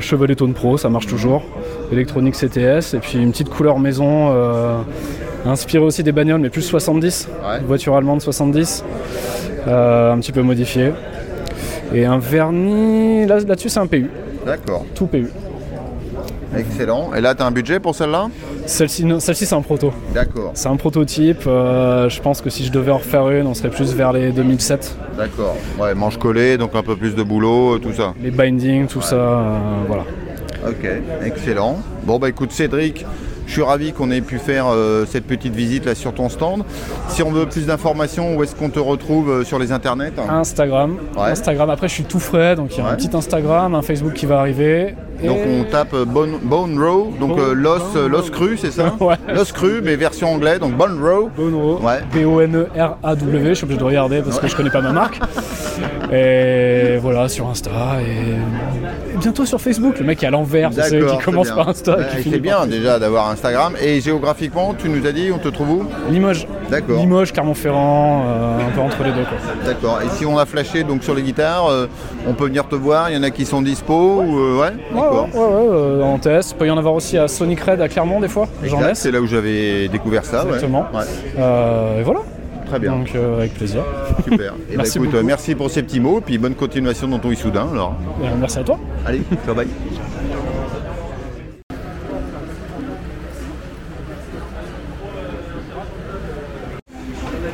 Chevalet 0.00 0.34
Tone 0.34 0.52
Pro, 0.54 0.76
ça 0.76 0.88
marche 0.90 1.06
toujours. 1.06 1.42
Électronique 1.92 2.34
CTS, 2.34 2.94
et 2.94 2.98
puis 2.98 3.18
une 3.22 3.30
petite 3.30 3.50
couleur 3.50 3.78
maison, 3.78 4.32
inspirée 5.46 5.84
aussi 5.84 6.02
des 6.02 6.12
bagnoles, 6.12 6.40
mais 6.40 6.50
plus 6.50 6.62
70, 6.62 7.28
Ouais. 7.42 7.60
voiture 7.66 7.94
allemande 7.96 8.20
70, 8.20 8.84
euh, 9.68 10.12
un 10.12 10.18
petit 10.18 10.32
peu 10.32 10.42
modifiée. 10.42 10.92
Et 11.94 12.04
un 12.06 12.18
vernis, 12.18 13.26
là- 13.26 13.38
là-dessus 13.40 13.68
c'est 13.68 13.78
un 13.80 13.86
PU, 13.86 14.10
D'accord. 14.44 14.84
tout 14.94 15.06
PU. 15.06 15.28
Excellent. 16.56 17.10
Et 17.16 17.20
là, 17.20 17.34
tu 17.34 17.42
as 17.42 17.46
un 17.46 17.50
budget 17.50 17.80
pour 17.80 17.94
celle-là? 17.96 18.28
Celle-ci, 18.66 19.04
non, 19.04 19.20
celle-ci 19.20 19.46
c'est 19.46 19.54
un 19.54 19.60
proto. 19.62 19.92
D'accord. 20.14 20.52
C'est 20.54 20.68
un 20.68 20.76
prototype, 20.76 21.42
euh, 21.46 22.08
je 22.08 22.20
pense 22.20 22.40
que 22.40 22.48
si 22.50 22.64
je 22.64 22.72
devais 22.72 22.90
en 22.92 22.98
refaire 22.98 23.28
une, 23.30 23.46
on 23.46 23.54
serait 23.54 23.70
plus 23.70 23.92
vers 23.94 24.12
les 24.12 24.30
2007. 24.32 24.96
D'accord. 25.18 25.56
Ouais, 25.78 25.94
manche 25.94 26.16
collée, 26.18 26.56
donc 26.56 26.74
un 26.74 26.82
peu 26.82 26.96
plus 26.96 27.14
de 27.14 27.22
boulot, 27.22 27.78
tout 27.78 27.92
ça. 27.92 28.14
Les 28.22 28.30
bindings, 28.30 28.86
tout 28.86 29.02
ça, 29.02 29.16
euh, 29.16 29.58
voilà. 29.86 30.04
Ok, 30.66 30.88
excellent. 31.24 31.78
Bon 32.04 32.18
bah 32.18 32.30
écoute 32.30 32.50
Cédric, 32.52 33.04
je 33.46 33.52
suis 33.52 33.62
ravi 33.62 33.92
qu'on 33.92 34.10
ait 34.10 34.22
pu 34.22 34.38
faire 34.38 34.64
euh, 34.68 35.04
cette 35.06 35.26
petite 35.26 35.54
visite 35.54 35.84
là 35.84 35.94
sur 35.94 36.14
ton 36.14 36.30
stand. 36.30 36.64
Si 37.08 37.22
on 37.22 37.30
veut 37.30 37.44
plus 37.44 37.66
d'informations, 37.66 38.34
où 38.34 38.42
est-ce 38.42 38.54
qu'on 38.54 38.70
te 38.70 38.78
retrouve 38.78 39.28
euh, 39.30 39.44
sur 39.44 39.58
les 39.58 39.72
internets? 39.72 40.12
Instagram. 40.26 40.96
Ouais. 41.18 41.24
Instagram, 41.24 41.68
après 41.68 41.88
je 41.88 41.92
suis 41.94 42.04
tout 42.04 42.18
frais, 42.18 42.56
donc 42.56 42.74
il 42.74 42.78
y 42.78 42.80
a 42.80 42.84
Ouais. 42.86 42.90
un 42.92 42.96
petit 42.96 43.14
Instagram, 43.14 43.74
un 43.74 43.82
Facebook 43.82 44.14
qui 44.14 44.24
va 44.24 44.40
arriver. 44.40 44.94
Et- 45.22 45.26
Donc 45.26 45.38
on 45.46 45.64
tape 45.70 45.94
euh, 45.94 46.04
Bone, 46.04 46.38
Bone 46.42 46.78
Row, 46.82 47.12
donc 47.20 47.38
euh, 47.38 47.54
l'os 47.54 47.82
euh, 47.96 48.08
l'os 48.08 48.30
cru, 48.30 48.56
c'est 48.56 48.70
ça? 48.72 48.94
Ouais. 49.00 49.16
L'os 49.34 49.52
cru, 49.52 49.80
mais 49.82 49.96
version 49.96 50.32
anglais, 50.32 50.58
donc 50.58 50.72
Bone 50.74 50.98
Row. 51.02 51.30
Bono, 51.36 51.78
Ouais. 51.80 52.00
B-O-N-E-R-A-W, 52.12 53.48
je 53.50 53.54
suis 53.54 53.64
obligé 53.64 53.78
de 53.78 53.84
regarder 53.84 54.22
parce 54.22 54.38
que 54.38 54.46
je 54.48 54.56
connais 54.56 54.70
pas 54.70 54.80
ma 54.80 54.92
marque. 54.92 55.20
Et 56.12 56.98
voilà, 57.00 57.28
sur 57.28 57.48
Insta 57.48 57.70
et, 58.00 59.14
et 59.14 59.16
bientôt 59.18 59.44
sur 59.44 59.60
Facebook. 59.60 59.98
Le 59.98 60.04
mec 60.06 60.22
est 60.22 60.26
à 60.26 60.30
l'envers, 60.30 60.70
tu 60.70 60.80
sais, 60.80 61.00
qui 61.00 61.24
commence 61.24 61.50
par 61.50 61.68
Insta. 61.68 61.92
et 61.94 61.96
Ouais, 62.16 62.22
qui 62.22 62.30
c'est 62.30 62.38
bien 62.38 62.56
par- 62.58 62.66
déjà 62.66 62.98
d'avoir 62.98 63.30
Instagram. 63.30 63.74
Et 63.82 64.00
géographiquement, 64.00 64.74
tu 64.78 64.88
nous 64.88 65.04
as 65.06 65.12
dit, 65.12 65.30
on 65.34 65.38
te 65.38 65.48
trouve 65.48 65.70
où? 65.70 65.84
Limoges. 66.10 66.46
D'accord. 66.70 66.98
Limoges, 67.00 67.32
Clermont-Ferrand, 67.32 68.24
euh, 68.26 68.68
un 68.68 68.70
peu 68.70 68.80
entre 68.80 69.02
les 69.02 69.10
deux. 69.12 69.22
Quoi. 69.24 69.38
D'accord. 69.64 70.00
Et 70.04 70.08
si 70.16 70.24
on 70.26 70.38
a 70.38 70.46
flashé 70.46 70.84
donc 70.84 71.02
sur 71.02 71.14
les 71.14 71.22
guitares, 71.22 71.66
euh, 71.68 71.86
on 72.28 72.34
peut 72.34 72.46
venir 72.46 72.68
te 72.68 72.74
voir. 72.76 73.10
Il 73.10 73.16
y 73.16 73.18
en 73.18 73.22
a 73.22 73.30
qui 73.30 73.44
sont 73.44 73.62
dispo 73.62 74.22
ou 74.22 74.38
euh, 74.38 74.60
ouais? 74.60 74.72
Ouais, 74.94 75.03
Ouais, 75.10 75.40
ouais, 75.40 75.46
ouais, 75.46 75.76
euh, 75.76 76.02
en 76.02 76.18
test. 76.18 76.52
Il 76.52 76.56
peut 76.56 76.66
y 76.66 76.70
en 76.70 76.78
avoir 76.78 76.94
aussi 76.94 77.16
à 77.18 77.28
Sonic 77.28 77.60
Red 77.60 77.80
à 77.80 77.88
Clermont 77.88 78.20
des 78.20 78.28
fois. 78.28 78.46
J'en 78.62 78.80
laisse. 78.80 78.98
C'est 79.00 79.10
là 79.10 79.20
où 79.20 79.26
j'avais 79.26 79.88
découvert 79.88 80.24
ça. 80.24 80.42
Exactement. 80.46 80.86
Euh, 81.38 82.00
et 82.00 82.02
voilà. 82.02 82.20
Très 82.66 82.78
bien. 82.78 82.92
Donc 82.92 83.10
euh, 83.14 83.38
avec 83.38 83.54
plaisir. 83.54 83.82
Super. 84.24 84.54
Et 84.72 84.76
Merci 84.76 84.96
écoute, 84.98 85.10
beaucoup. 85.10 85.18
euh, 85.22 85.26
merci 85.26 85.54
pour 85.54 85.70
ces 85.70 85.82
petits 85.82 86.00
mots, 86.00 86.20
puis 86.24 86.38
bonne 86.38 86.54
continuation 86.54 87.06
dans 87.08 87.18
ton 87.18 87.30
Issoudun. 87.30 87.68
Alors, 87.72 87.94
Euh, 88.22 88.26
merci 88.40 88.58
à 88.58 88.62
toi. 88.64 88.78
allez, 89.06 89.22
bye 89.46 89.54
bye. 89.54 89.68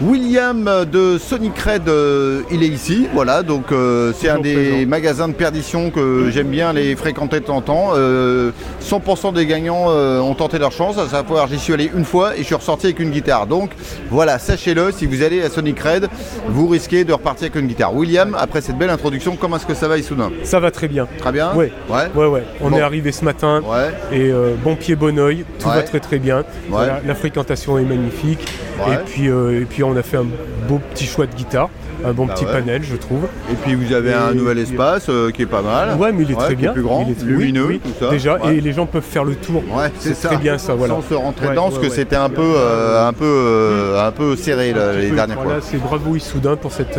William 0.02 0.86
de 0.90 1.18
Sonic 1.18 1.58
Red, 1.58 1.86
euh, 1.88 2.40
il 2.50 2.62
est 2.62 2.68
ici, 2.68 3.06
voilà, 3.12 3.42
donc 3.42 3.70
euh, 3.70 4.14
c'est 4.16 4.30
un 4.30 4.38
des 4.40 4.86
magasins 4.86 5.28
de 5.28 5.34
perdition 5.34 5.90
que 5.90 6.30
j'aime 6.30 6.46
bien 6.48 6.72
les 6.72 6.96
fréquenter 6.96 7.40
de 7.40 7.44
temps 7.44 7.56
en 7.56 7.60
temps. 7.60 7.90
Euh, 7.96 8.50
100% 8.82 9.34
des 9.34 9.44
gagnants 9.44 9.86
euh, 9.90 10.18
ont 10.20 10.34
tenté 10.34 10.58
leur 10.58 10.72
chance, 10.72 10.96
à 10.96 11.06
savoir 11.06 11.48
j'y 11.48 11.58
suis 11.58 11.74
allé 11.74 11.90
une 11.94 12.06
fois 12.06 12.34
et 12.34 12.38
je 12.38 12.44
suis 12.44 12.54
ressorti 12.54 12.86
avec 12.86 12.98
une 13.00 13.10
guitare. 13.10 13.46
Donc 13.46 13.72
voilà, 14.10 14.38
sachez-le, 14.38 14.90
si 14.90 15.04
vous 15.04 15.22
allez 15.22 15.42
à 15.42 15.50
Sonic 15.50 15.78
Red, 15.80 16.08
vous 16.48 16.66
risquez 16.66 17.04
de 17.04 17.12
repartir 17.12 17.48
avec 17.50 17.56
une 17.56 17.66
guitare. 17.68 17.94
William, 17.94 18.34
après 18.40 18.62
cette 18.62 18.78
belle 18.78 18.90
introduction, 18.90 19.36
comment 19.38 19.56
est-ce 19.56 19.66
que 19.66 19.74
ça 19.74 19.86
va 19.86 19.98
Issoudun 19.98 20.30
Ça 20.44 20.60
va 20.60 20.70
très 20.70 20.88
bien. 20.88 21.08
Très 21.18 21.30
bien? 21.32 21.54
Ouais. 21.54 21.70
Ouais 21.90 22.06
Ouais, 22.14 22.26
ouais. 22.26 22.44
On 22.62 22.70
Bon. 22.70 22.78
est 22.78 22.80
arrivé 22.80 23.12
ce 23.12 23.22
matin 23.22 23.60
Ouais. 23.66 23.90
et 24.16 24.30
euh, 24.32 24.54
bon 24.64 24.76
pied, 24.76 24.96
bon 24.96 25.18
oeil. 25.18 25.44
Tout 25.58 25.68
Ouais. 25.68 25.74
va 25.74 25.82
très 25.82 26.00
très 26.00 26.18
bien. 26.18 26.44
Voilà, 26.70 27.02
la 27.06 27.14
fréquentation 27.14 27.76
est 27.78 27.82
magnifique. 27.84 28.48
Ouais. 28.88 28.94
Et, 28.94 28.98
puis, 29.06 29.28
euh, 29.28 29.60
et 29.60 29.64
puis 29.64 29.82
on 29.84 29.96
a 29.96 30.02
fait 30.02 30.16
un 30.16 30.26
beau 30.68 30.80
petit 30.92 31.06
choix 31.06 31.26
de 31.26 31.34
guitare. 31.34 31.68
Un 32.02 32.12
bon 32.12 32.24
Bah 32.24 32.32
petit 32.34 32.46
ouais. 32.46 32.52
panel, 32.52 32.82
je 32.82 32.96
trouve. 32.96 33.24
Et 33.52 33.54
puis 33.56 33.74
vous 33.74 33.92
avez 33.92 34.14
un 34.14 34.32
nouvel 34.32 34.56
espace 34.58 35.10
euh, 35.10 35.30
qui 35.30 35.42
est 35.42 35.46
pas 35.46 35.60
mal. 35.60 35.98
Ouais, 35.98 36.12
mais 36.12 36.22
il 36.24 36.30
est 36.30 36.34
très 36.34 36.54
bien. 36.54 36.72
plus 36.72 36.80
grand, 36.82 37.04
Il 37.06 37.12
est- 37.12 37.22
lumineux, 37.26 37.66
oui, 37.66 37.80
oui, 37.84 37.90
tout 37.92 38.04
ça. 38.06 38.10
Déjà, 38.10 38.38
Ouais. 38.42 38.56
et 38.56 38.60
les 38.62 38.72
gens 38.72 38.86
peuvent 38.86 39.02
faire 39.02 39.24
le 39.24 39.34
tour. 39.34 39.62
Ouais, 39.70 39.90
c'est 39.98 40.18
très 40.18 40.38
bien 40.38 40.56
ça, 40.56 40.72
voilà. 40.74 40.94
Sans 40.94 41.02
se 41.02 41.12
rentrer 41.12 41.48
dedans, 41.50 41.68
parce 41.68 41.78
que 41.78 41.90
c'était 41.90 42.16
un 42.16 42.30
peu, 42.30 42.40
euh, 42.56 43.06
un 43.06 43.12
peu, 43.12 43.26
euh, 43.26 44.06
un 44.06 44.12
peu 44.12 44.34
serré 44.34 44.72
là, 44.72 44.92
les 44.94 45.10
Oui, 45.10 45.14
dernières 45.14 45.36
voilà, 45.42 45.60
fois. 45.60 45.68
c'est 45.70 45.76
bravo 45.76 46.16
Issoudun 46.16 46.56
pour 46.56 46.72
cette, 46.72 46.98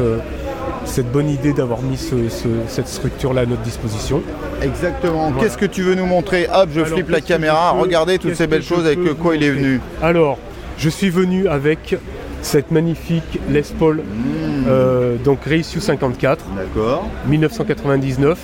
cette 0.86 1.12
bonne 1.12 1.30
idée 1.30 1.54
d'avoir 1.54 1.82
mis 1.82 1.98
ce- 1.98 2.30
ce- 2.30 2.48
cette 2.68 2.88
structure-là 2.88 3.42
à 3.42 3.46
notre 3.48 3.62
disposition. 3.64 4.22
Exactement. 4.62 5.32
Voilà. 5.32 5.44
Qu'est-ce 5.48 5.58
que 5.58 5.66
tu 5.66 5.82
veux 5.82 5.96
nous 5.96 6.06
montrer? 6.06 6.48
Hop, 6.54 6.70
je 6.74 6.82
Alors, 6.82 6.94
flippe 6.94 7.10
la 7.10 7.22
caméra. 7.22 7.74
peux- 7.74 7.82
Regardez 7.82 8.20
toutes 8.20 8.36
ces 8.36 8.46
belles 8.46 8.62
choses 8.64 8.86
avec 8.86 9.04
peux 9.04 9.16
quoi 9.16 9.36
il 9.36 9.44
est 9.44 9.50
venu. 9.50 9.82
Alors, 10.02 10.38
je 10.82 10.90
suis 10.90 11.12
venu 11.12 11.48
avec 11.48 11.96
cette 12.42 12.72
magnifique 12.72 13.40
Les 13.50 13.62
Paul, 13.62 13.98
Mmh. 13.98 14.66
euh, 14.68 15.16
donc 15.24 15.44
Reissue 15.46 15.80
54, 15.80 16.44
D'accord. 16.56 17.08
1999, 17.28 18.38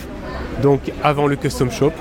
donc 0.62 0.92
avant 1.04 1.26
le 1.26 1.36
Custom 1.36 1.72
Shop. 1.72 1.92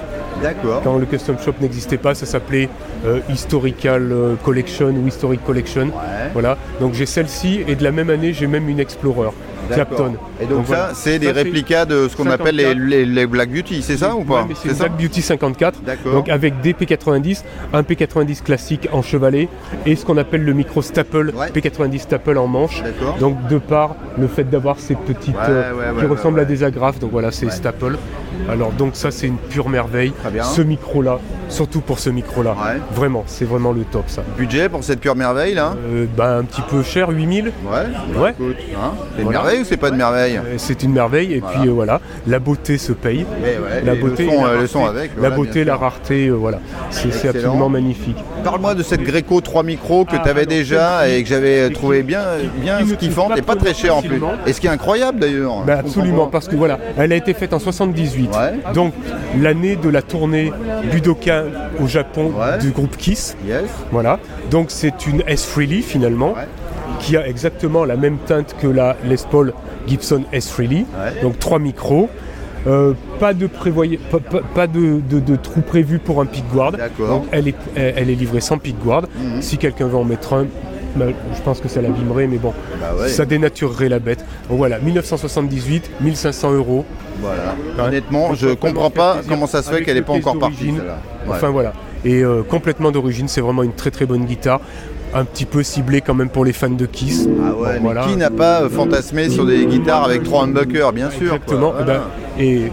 D'accord. 0.42 0.82
Quand 0.84 0.98
le 0.98 1.06
Custom 1.06 1.38
Shop 1.42 1.54
n'existait 1.62 1.96
pas, 1.96 2.14
ça 2.14 2.26
s'appelait 2.26 2.68
euh, 3.06 3.20
Historical 3.30 4.12
euh, 4.12 4.34
Collection 4.44 4.88
ou 4.90 5.06
Historic 5.08 5.42
Collection. 5.42 5.86
Ouais. 5.86 6.30
Voilà, 6.34 6.58
donc 6.80 6.92
j'ai 6.92 7.06
celle-ci 7.06 7.62
et 7.66 7.74
de 7.74 7.82
la 7.82 7.90
même 7.90 8.10
année, 8.10 8.34
j'ai 8.34 8.46
même 8.46 8.68
une 8.68 8.78
Explorer. 8.80 9.30
Clapton. 9.72 10.14
Et 10.40 10.46
donc, 10.46 10.66
ça, 10.66 10.74
voilà. 10.76 10.90
c'est 10.94 11.18
des 11.18 11.30
réplicas 11.30 11.84
de 11.84 12.08
ce 12.08 12.16
qu'on 12.16 12.26
appelle 12.30 12.56
les, 12.56 12.64
54. 12.64 12.88
les- 12.88 13.04
les 13.06 13.26
Black 13.26 13.50
Beauty, 13.50 13.82
c'est 13.82 13.96
ça 13.96 14.14
ou 14.14 14.22
pas 14.24 14.46
c'est 14.62 14.76
Black 14.78 14.96
Beauty 14.96 15.22
54. 15.22 15.80
D'accord. 15.82 16.12
Donc 16.12 16.28
avec 16.28 16.60
des 16.60 16.72
P90, 16.72 17.42
un 17.72 17.82
P90 17.82 18.42
classique 18.42 18.88
en 18.92 19.02
chevalet 19.02 19.48
et 19.86 19.96
ce 19.96 20.04
qu'on 20.04 20.16
appelle 20.18 20.44
le 20.44 20.52
micro 20.52 20.82
staple, 20.82 21.32
Ouais. 21.36 21.48
P90 21.50 21.98
staple 22.00 22.38
en 22.38 22.46
manche. 22.46 22.82
Donc 23.20 23.46
de 23.48 23.58
par 23.58 23.96
le 24.18 24.26
fait 24.28 24.44
d'avoir 24.44 24.78
ces 24.78 24.94
petites 24.94 25.34
Ouais, 25.36 25.42
euh, 25.48 25.98
qui 25.98 26.06
ressemblent 26.06 26.40
à 26.40 26.44
des 26.44 26.62
agrafes, 26.62 26.98
donc 26.98 27.10
voilà 27.12 27.30
c'est 27.30 27.50
staple. 27.50 27.96
Alors 28.50 28.70
donc 28.72 28.94
ça 28.94 29.10
c'est 29.10 29.26
une 29.26 29.38
pure 29.38 29.68
merveille. 29.68 30.12
Ce 30.42 30.60
micro 30.62 31.02
là, 31.02 31.18
surtout 31.48 31.80
pour 31.80 31.98
ce 31.98 32.10
micro-là. 32.10 32.50
Ouais. 32.52 32.80
Vraiment, 32.94 33.24
c'est 33.26 33.44
vraiment 33.44 33.72
le 33.72 33.82
top 33.84 34.04
ça. 34.08 34.22
Budget 34.36 34.68
pour 34.68 34.84
cette 34.84 35.00
pure 35.00 35.16
merveille 35.16 35.54
là 35.54 35.74
Euh, 35.92 36.06
bah, 36.16 36.36
un 36.36 36.44
petit 36.44 36.62
peu 36.62 36.82
cher, 36.82 37.08
8000. 37.10 37.46
Ouais. 37.64 38.20
Ouais. 38.20 38.30
Écoute, 38.30 38.56
hein. 38.76 38.92
Merveille 39.46 39.62
ou 39.62 39.64
c'est 39.64 39.76
pas 39.76 39.90
de 39.90 39.96
merveille 39.96 40.36
Euh, 40.36 40.54
C'est 40.58 40.82
une 40.82 40.92
merveille 40.92 41.34
et 41.34 41.40
Voilà. 41.40 41.58
puis 41.58 41.68
euh, 41.68 41.72
voilà, 41.72 42.00
la 42.26 42.38
beauté 42.38 42.78
se 42.78 42.92
paye. 42.92 43.24
Ouais, 43.42 43.82
la 43.84 43.94
beauté, 43.94 44.24
le 44.24 44.32
et 44.32 44.36
son, 44.36 44.42
la 44.44 44.48
euh, 44.48 44.52
le 44.52 44.56
rareté. 44.58 44.66
son 44.72 44.84
avec. 44.86 45.10
la 45.14 45.20
voilà, 45.20 45.36
beauté, 45.36 45.52
bien 45.52 45.64
la 45.64 45.76
rareté, 45.76 46.26
euh, 46.28 46.32
voilà, 46.34 46.58
c'est 46.90 47.28
absolument 47.28 47.68
magnifique. 47.68 48.16
Parle-moi 48.44 48.74
de 48.74 48.82
cette 48.82 49.02
Greco 49.02 49.40
3 49.40 49.62
micros 49.62 50.04
que 50.04 50.16
Ah, 50.16 50.22
tu 50.22 50.28
avais 50.28 50.46
déjà 50.46 51.08
et 51.08 51.22
que 51.22 51.28
j'avais 51.28 51.70
trouvé 51.70 52.02
bien, 52.02 52.22
bien 52.60 52.78
kiffante 52.98 53.36
et 53.36 53.42
pas 53.42 53.56
très 53.56 53.74
cher 53.74 53.96
en 53.96 54.02
plus. 54.02 54.20
Et 54.46 54.52
ce 54.52 54.60
qui 54.60 54.66
est 54.66 54.70
incroyable 54.70 55.18
d'ailleurs. 55.20 55.62
Bah, 55.66 55.78
absolument, 55.80 56.26
parce 56.26 56.48
que 56.48 56.56
voilà, 56.56 56.78
elle 56.98 57.12
a 57.12 57.16
été 57.16 57.34
faite 57.34 57.52
en 57.52 57.58
78. 57.58 58.30
Ouais. 58.30 58.72
Donc 58.74 58.92
l'année 59.40 59.76
de 59.76 59.88
la 59.88 60.02
tournée 60.02 60.52
Budokan 60.90 61.44
au 61.82 61.86
Japon 61.86 62.32
Ouais. 62.36 62.58
du 62.58 62.70
groupe 62.70 62.96
Kiss. 62.96 63.36
Yes. 63.46 63.64
Voilà. 63.90 64.18
Donc 64.50 64.66
c'est 64.70 65.06
une 65.06 65.22
S 65.26 65.44
Freely 65.44 65.82
finalement, 65.82 66.32
Ouais. 66.34 66.46
Qui 67.00 67.16
a 67.16 67.26
exactement 67.26 67.84
la 67.84 67.96
même 67.96 68.18
teinte 68.26 68.54
que 68.60 68.66
la 68.66 68.96
Les 69.04 69.16
Paul 69.30 69.52
Gibson 69.86 70.22
S 70.32 70.48
Freely. 70.50 70.78
Ouais. 70.98 71.22
Donc 71.22 71.38
trois 71.38 71.58
micros. 71.58 72.08
Euh, 72.66 72.94
pas 73.20 73.32
de 73.32 73.46
prévoy- 73.46 73.96
pas, 74.10 74.18
pas- 74.18 74.40
pas 74.54 74.66
de, 74.66 75.00
de- 75.08 75.20
de 75.20 75.36
trou 75.36 75.60
prévu 75.60 76.00
pour 76.00 76.20
un 76.20 76.26
pickguard. 76.26 76.72
D'accord. 76.72 77.08
Donc 77.08 77.24
elle 77.30 77.46
est, 77.48 77.54
elle, 77.76 77.94
elle 77.96 78.10
est 78.10 78.14
livrée 78.16 78.40
sans 78.40 78.58
pickguard. 78.58 79.02
Mhm. 79.02 79.40
Si 79.40 79.56
quelqu'un 79.56 79.86
veut 79.86 79.96
en 79.96 80.02
mettre 80.04 80.32
un, 80.34 80.46
bah, 80.96 81.04
je 81.32 81.40
pense 81.42 81.60
que 81.60 81.68
ça 81.68 81.80
l'abîmerait, 81.80 82.26
mais 82.26 82.38
bon, 82.38 82.52
Bah 82.80 82.88
ouais. 83.00 83.08
ça 83.08 83.24
dénaturerait 83.24 83.88
la 83.88 84.00
bête. 84.00 84.24
Donc 84.48 84.58
voilà, 84.58 84.80
1978, 84.80 85.90
1500 86.00 86.54
euros. 86.54 86.84
Voilà. 87.20 87.54
Honnêtement, 87.88 88.34
je 88.34 88.48
comprends 88.48 88.90
pas 88.90 89.18
comment 89.28 89.46
ça 89.46 89.62
se 89.62 89.70
fait 89.70 89.82
qu'elle 89.84 89.96
n'est 89.96 90.02
pas 90.02 90.14
encore 90.14 90.36
partie. 90.38 90.70
Ouais. 90.72 90.80
Enfin 91.28 91.50
voilà. 91.50 91.72
Et 92.04 92.22
euh, 92.24 92.42
complètement 92.42 92.90
d'origine, 92.90 93.28
c'est 93.28 93.40
vraiment 93.40 93.62
une 93.62 93.74
très 93.74 93.90
très 93.92 94.06
bonne 94.06 94.24
guitare. 94.24 94.60
Un 95.14 95.24
petit 95.24 95.44
peu 95.46 95.62
ciblée 95.62 96.00
quand 96.00 96.14
même 96.14 96.28
pour 96.28 96.44
les 96.44 96.52
fans 96.52 96.68
de 96.68 96.84
Kiss. 96.86 97.28
Ah 97.42 97.54
ouais, 97.54 97.68
mais 97.74 97.78
Voilà. 97.80 98.04
qui 98.06 98.16
n'a 98.16 98.30
pas 98.30 98.62
euh, 98.62 98.68
fantasmé 98.68 99.30
sur 99.30 99.46
des 99.46 99.64
guitares 99.66 100.04
avec 100.04 100.24
trois 100.24 100.44
humbuckers, 100.44 100.92
bien 100.92 101.10
sûr. 101.10 101.28
quoi. 101.28 101.36
Exactement. 101.36 101.72
Voilà. 101.72 102.02
Ben, 102.36 102.42
et 102.44 102.72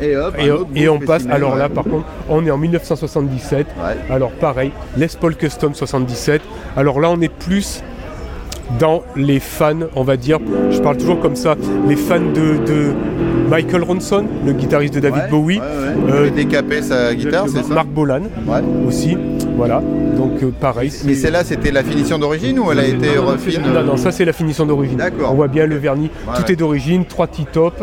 Et 0.00 0.16
hop, 0.16 0.34
et, 0.74 0.88
on 0.88 0.98
passe, 0.98 1.22
spécimen, 1.22 1.32
alors 1.36 1.52
ouais. 1.54 1.58
là 1.58 1.68
par 1.68 1.84
contre, 1.84 2.06
on 2.28 2.44
est 2.46 2.50
en 2.50 2.58
1977. 2.58 3.66
Ouais. 3.66 4.14
Alors 4.14 4.30
pareil, 4.32 4.70
Les 4.96 5.08
Paul 5.20 5.34
Custom 5.36 5.74
77. 5.74 6.40
Alors 6.76 7.00
là 7.00 7.10
on 7.10 7.20
est 7.20 7.32
plus 7.32 7.82
dans 8.78 9.02
les 9.16 9.40
fans, 9.40 9.74
on 9.94 10.02
va 10.02 10.16
dire, 10.16 10.38
je 10.70 10.78
parle 10.80 10.96
toujours 10.96 11.20
comme 11.20 11.36
ça, 11.36 11.54
les 11.88 11.96
fans 11.96 12.20
de, 12.20 12.64
de 12.66 12.92
Michael 13.50 13.82
Ronson, 13.84 14.24
le 14.44 14.52
guitariste 14.52 14.94
de 14.94 15.00
David 15.00 15.22
Ouais, 15.24 15.30
Bowie. 15.30 15.58
ouais, 15.58 15.62
ouais. 15.62 16.12
Euh, 16.12 16.30
décapé 16.30 16.82
sa 16.82 17.14
guitare, 17.14 17.46
c'est 17.48 17.62
ça 17.62 17.74
Marc 17.74 17.88
Bolan 17.88 18.22
aussi. 18.86 19.16
Voilà. 19.56 19.80
Donc 20.16 20.42
euh, 20.42 20.50
pareil. 20.60 20.92
Mais 21.04 21.14
celle-là, 21.14 21.44
c'était 21.44 21.70
la 21.70 21.82
finition 21.82 22.18
d'origine 22.18 22.58
ou 22.58 22.70
elle 22.72 22.80
a 22.80 22.86
été 22.86 23.16
non, 23.16 23.22
non, 23.22 23.28
refine 23.32 23.52
c'est- 23.64 23.70
Non, 23.72 23.82
non, 23.84 23.96
ça 23.96 24.10
c'est 24.12 24.24
la 24.24 24.32
finition 24.32 24.66
d'origine. 24.66 24.96
D'accord. 24.98 25.30
On 25.32 25.34
voit 25.34 25.48
bien 25.48 25.66
le 25.66 25.76
vernis. 25.76 26.10
Tout 26.34 26.50
est 26.52 26.56
d'origine, 26.56 27.04
trois 27.04 27.26
T-top. 27.26 27.74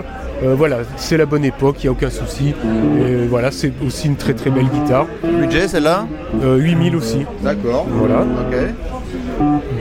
Euh, 0.44 0.56
voilà, 0.58 0.80
c'est 0.98 1.16
la 1.18 1.26
bonne 1.26 1.46
époque, 1.46 1.78
il 1.80 1.86
n'y 1.86 1.90
a 1.90 1.92
aucun 1.92 2.10
souci. 2.10 2.54
Et 3.00 3.26
voilà, 3.30 3.50
c'est 3.52 3.72
aussi 3.86 4.08
une 4.08 4.16
très 4.18 4.34
très 4.34 4.50
belle 4.50 4.66
guitare. 4.68 5.08
Budget, 5.40 5.68
celle-là 5.68 6.06
Euh, 6.44 6.58
8000 6.58 6.96
aussi. 6.96 7.20
D'accord. 7.42 7.86
Voilà. 7.90 8.22
Ok. 8.22 8.58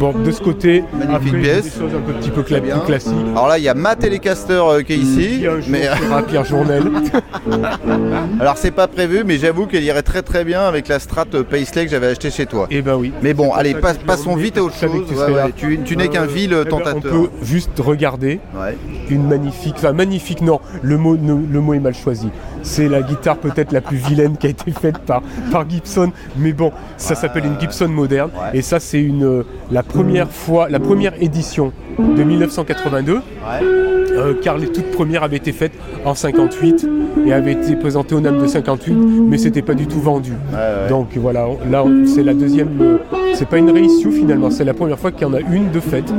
Bon, 0.00 0.12
de 0.12 0.30
ce 0.30 0.40
côté, 0.40 0.84
Magnifique 0.92 1.28
après, 1.28 1.40
pièce. 1.40 1.64
des 1.64 1.70
choses 1.80 1.90
un 1.94 2.12
petit 2.12 2.30
peu 2.30 2.40
cla- 2.42 2.44
Très 2.44 2.60
bien. 2.60 2.78
plus 2.78 2.86
classiques. 2.86 3.12
Alors 3.32 3.48
là, 3.48 3.58
il 3.58 3.64
y 3.64 3.68
a 3.68 3.74
ma 3.74 3.94
Telecaster 3.96 4.52
euh, 4.54 4.82
qui 4.82 4.94
est 4.94 4.96
Qui 4.96 5.02
ici. 5.02 5.46
un 5.46 5.60
jour 5.60 5.68
Mais 5.68 5.84
sera 5.84 6.22
Pierre 6.22 6.44
Journel. 6.44 6.82
alors, 8.40 8.56
c'est 8.56 8.70
pas 8.70 8.88
prévu, 8.88 9.22
mais 9.24 9.36
j'avoue 9.38 9.66
qu'elle 9.66 9.84
irait 9.84 10.02
très 10.02 10.22
très 10.22 10.44
bien 10.44 10.62
avec 10.62 10.88
la 10.88 10.98
Strat 10.98 11.26
Paisley 11.48 11.84
que 11.84 11.90
j'avais 11.90 12.08
acheté 12.08 12.30
chez 12.30 12.46
toi. 12.46 12.66
Et 12.70 12.82
ben 12.82 12.96
oui. 12.96 13.12
Mais 13.22 13.34
bon, 13.34 13.52
allez, 13.52 13.74
passons 14.06 14.34
vite 14.36 14.58
à 14.58 14.62
autre 14.64 14.76
chose. 14.76 14.90
tu 15.06 15.14
Ouais, 15.14 15.20
serais 15.20 15.32
ouais, 15.32 15.38
là. 15.38 15.48
tu 15.54 15.80
tu 15.84 15.96
n'es 15.96 16.08
qu'un 16.08 16.22
Euh, 16.22 16.26
vil 16.26 16.52
eh 16.52 16.64
ben, 16.64 16.70
tentateur. 16.70 16.96
On 16.96 17.00
peut 17.24 17.30
juste 17.42 17.78
regarder 17.78 18.40
Ouais. 18.54 18.76
une 19.10 19.26
magnifique, 19.28 19.74
enfin 19.76 19.92
magnifique 19.92 20.40
non, 20.40 20.60
le 20.82 20.96
mot, 20.98 21.16
le 21.16 21.60
mot 21.60 21.74
est 21.74 21.80
mal 21.80 21.94
choisi. 21.94 22.28
C'est 22.62 22.88
la 22.88 23.02
guitare 23.02 23.36
peut-être 23.38 23.72
la 23.72 23.80
plus 23.80 23.96
vilaine 23.96 24.36
qui 24.36 24.46
a 24.46 24.50
été 24.50 24.70
faite 24.70 24.98
par, 24.98 25.22
par 25.50 25.68
Gibson, 25.68 26.10
mais 26.36 26.52
bon, 26.52 26.72
ça 26.96 27.14
s'appelle 27.14 27.44
une 27.44 27.58
Gibson 27.60 27.88
moderne, 27.88 28.30
Ouais. 28.34 28.58
et 28.58 28.62
ça 28.62 28.78
c'est 28.80 29.00
une 29.00 29.24
euh, 29.24 29.42
la 29.70 29.82
première 29.82 30.30
fois, 30.30 30.68
la 30.68 30.78
première 30.80 31.12
édition 31.20 31.72
de 31.98 32.22
1982, 32.22 33.14
Ouais. 33.14 33.20
euh, 33.62 34.34
car 34.42 34.58
les 34.58 34.68
toutes 34.68 34.90
premières 34.92 35.22
avaient 35.22 35.36
été 35.38 35.52
faites 35.52 35.72
en 36.04 36.14
58 36.14 36.86
et 37.26 37.32
avaient 37.32 37.52
été 37.52 37.76
présentées 37.76 38.14
au 38.14 38.20
NAM 38.20 38.38
de 38.40 38.46
58, 38.46 38.94
mais 38.94 39.38
c'était 39.38 39.62
pas 39.62 39.74
du 39.74 39.86
tout 39.86 40.00
vendu. 40.00 40.32
Ouais. 40.52 40.88
Donc 40.88 41.08
voilà, 41.16 41.46
là 41.70 41.84
c'est 42.06 42.22
la 42.22 42.34
deuxième, 42.34 42.68
euh, 42.80 42.98
c'est 43.34 43.48
pas 43.48 43.58
une 43.58 43.70
reissue 43.70 44.10
finalement, 44.12 44.50
c'est 44.50 44.64
la 44.64 44.74
première 44.74 44.98
fois 44.98 45.10
qu'il 45.12 45.22
y 45.22 45.24
en 45.24 45.34
a 45.34 45.40
une 45.40 45.70
de 45.70 45.80
faite. 45.80 46.12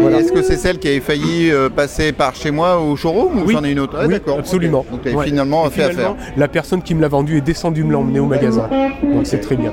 Voilà. 0.00 0.20
Est-ce 0.20 0.32
que 0.32 0.42
c'est 0.42 0.56
celle 0.56 0.78
qui 0.78 0.88
avait 0.88 1.00
failli 1.00 1.50
euh, 1.50 1.68
passer 1.68 2.12
par 2.12 2.34
chez 2.34 2.50
moi 2.50 2.80
au 2.80 2.94
showroom 2.96 3.38
ou 3.42 3.46
Oui. 3.46 3.54
c'en 3.54 3.64
est 3.64 3.72
une 3.72 3.80
autre? 3.80 3.96
Ah, 3.98 4.04
Oui, 4.06 4.14
d'accord. 4.14 4.38
absolument. 4.38 4.84
Donc 4.90 5.00
Ouais. 5.04 5.24
finalement 5.26 5.68
fait 5.70 5.87
La 6.36 6.48
personne 6.48 6.82
qui 6.82 6.94
me 6.94 7.00
l'a 7.00 7.08
vendu 7.08 7.36
est 7.38 7.40
descendue 7.42 7.84
me 7.84 7.92
l'emmener 7.92 8.20
au 8.20 8.26
magasin. 8.26 8.68
Donc 9.02 9.26
c'est 9.26 9.38
très 9.40 9.56
bien. 9.56 9.72